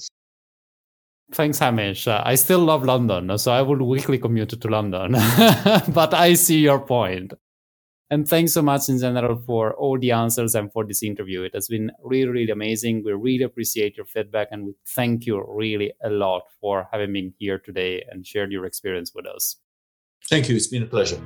Thanks, 1.32 1.60
Hamish. 1.60 2.08
Uh, 2.08 2.22
I 2.24 2.34
still 2.34 2.58
love 2.58 2.84
London, 2.84 3.38
so 3.38 3.52
I 3.52 3.62
would 3.62 3.80
weekly 3.80 4.18
commute 4.18 4.60
to 4.60 4.68
London. 4.68 5.12
but 5.92 6.12
I 6.12 6.34
see 6.34 6.58
your 6.58 6.80
point. 6.80 7.32
And 8.12 8.28
thanks 8.28 8.52
so 8.52 8.62
much 8.62 8.88
in 8.88 8.98
general 8.98 9.40
for 9.46 9.72
all 9.74 9.96
the 9.96 10.10
answers 10.10 10.56
and 10.56 10.72
for 10.72 10.84
this 10.84 11.04
interview. 11.04 11.42
It 11.42 11.54
has 11.54 11.68
been 11.68 11.92
really, 12.02 12.28
really 12.28 12.50
amazing. 12.50 13.04
We 13.04 13.12
really 13.12 13.44
appreciate 13.44 13.96
your 13.96 14.06
feedback 14.06 14.48
and 14.50 14.66
we 14.66 14.74
thank 14.84 15.26
you 15.26 15.44
really 15.48 15.92
a 16.02 16.10
lot 16.10 16.42
for 16.60 16.88
having 16.90 17.12
been 17.12 17.34
here 17.38 17.60
today 17.60 18.02
and 18.10 18.26
shared 18.26 18.50
your 18.50 18.66
experience 18.66 19.12
with 19.14 19.26
us. 19.26 19.56
Thank 20.28 20.48
you. 20.48 20.56
It's 20.56 20.66
been 20.66 20.82
a 20.82 20.86
pleasure. 20.86 21.22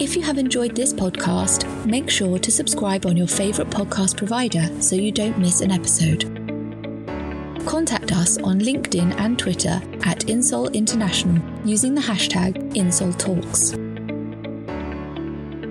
If 0.00 0.14
you 0.14 0.22
have 0.22 0.38
enjoyed 0.38 0.76
this 0.76 0.92
podcast, 0.92 1.66
make 1.84 2.08
sure 2.08 2.38
to 2.38 2.52
subscribe 2.52 3.04
on 3.04 3.16
your 3.16 3.26
favourite 3.26 3.68
podcast 3.68 4.16
provider 4.16 4.70
so 4.80 4.94
you 4.94 5.10
don't 5.10 5.36
miss 5.40 5.60
an 5.60 5.72
episode. 5.72 6.22
Contact 7.66 8.12
us 8.12 8.38
on 8.38 8.60
LinkedIn 8.60 9.18
and 9.18 9.36
Twitter 9.36 9.82
at 10.04 10.20
Insol 10.26 10.72
International 10.72 11.42
using 11.64 11.96
the 11.96 12.00
hashtag 12.00 12.74
InsolTalks. 12.74 13.72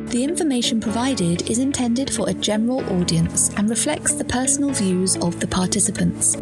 The 0.10 0.24
information 0.26 0.82
provided 0.82 1.50
is 1.50 1.60
intended 1.60 2.14
for 2.14 2.30
a 2.30 2.34
general 2.34 2.82
audience 3.00 3.50
and 3.56 3.70
reflects 3.70 4.14
the 4.14 4.26
personal 4.26 4.72
views 4.72 5.16
of 5.16 5.40
the 5.40 5.48
participants. 5.48 6.36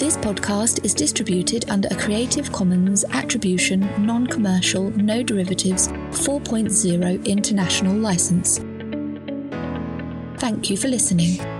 This 0.00 0.16
podcast 0.16 0.82
is 0.82 0.94
distributed 0.94 1.68
under 1.68 1.86
a 1.90 1.94
Creative 1.94 2.50
Commons 2.52 3.04
Attribution, 3.10 3.80
Non 4.02 4.26
Commercial, 4.26 4.88
No 4.92 5.22
Derivatives 5.22 5.88
4.0 5.88 7.26
International 7.26 7.94
License. 7.94 8.60
Thank 10.40 10.70
you 10.70 10.78
for 10.78 10.88
listening. 10.88 11.59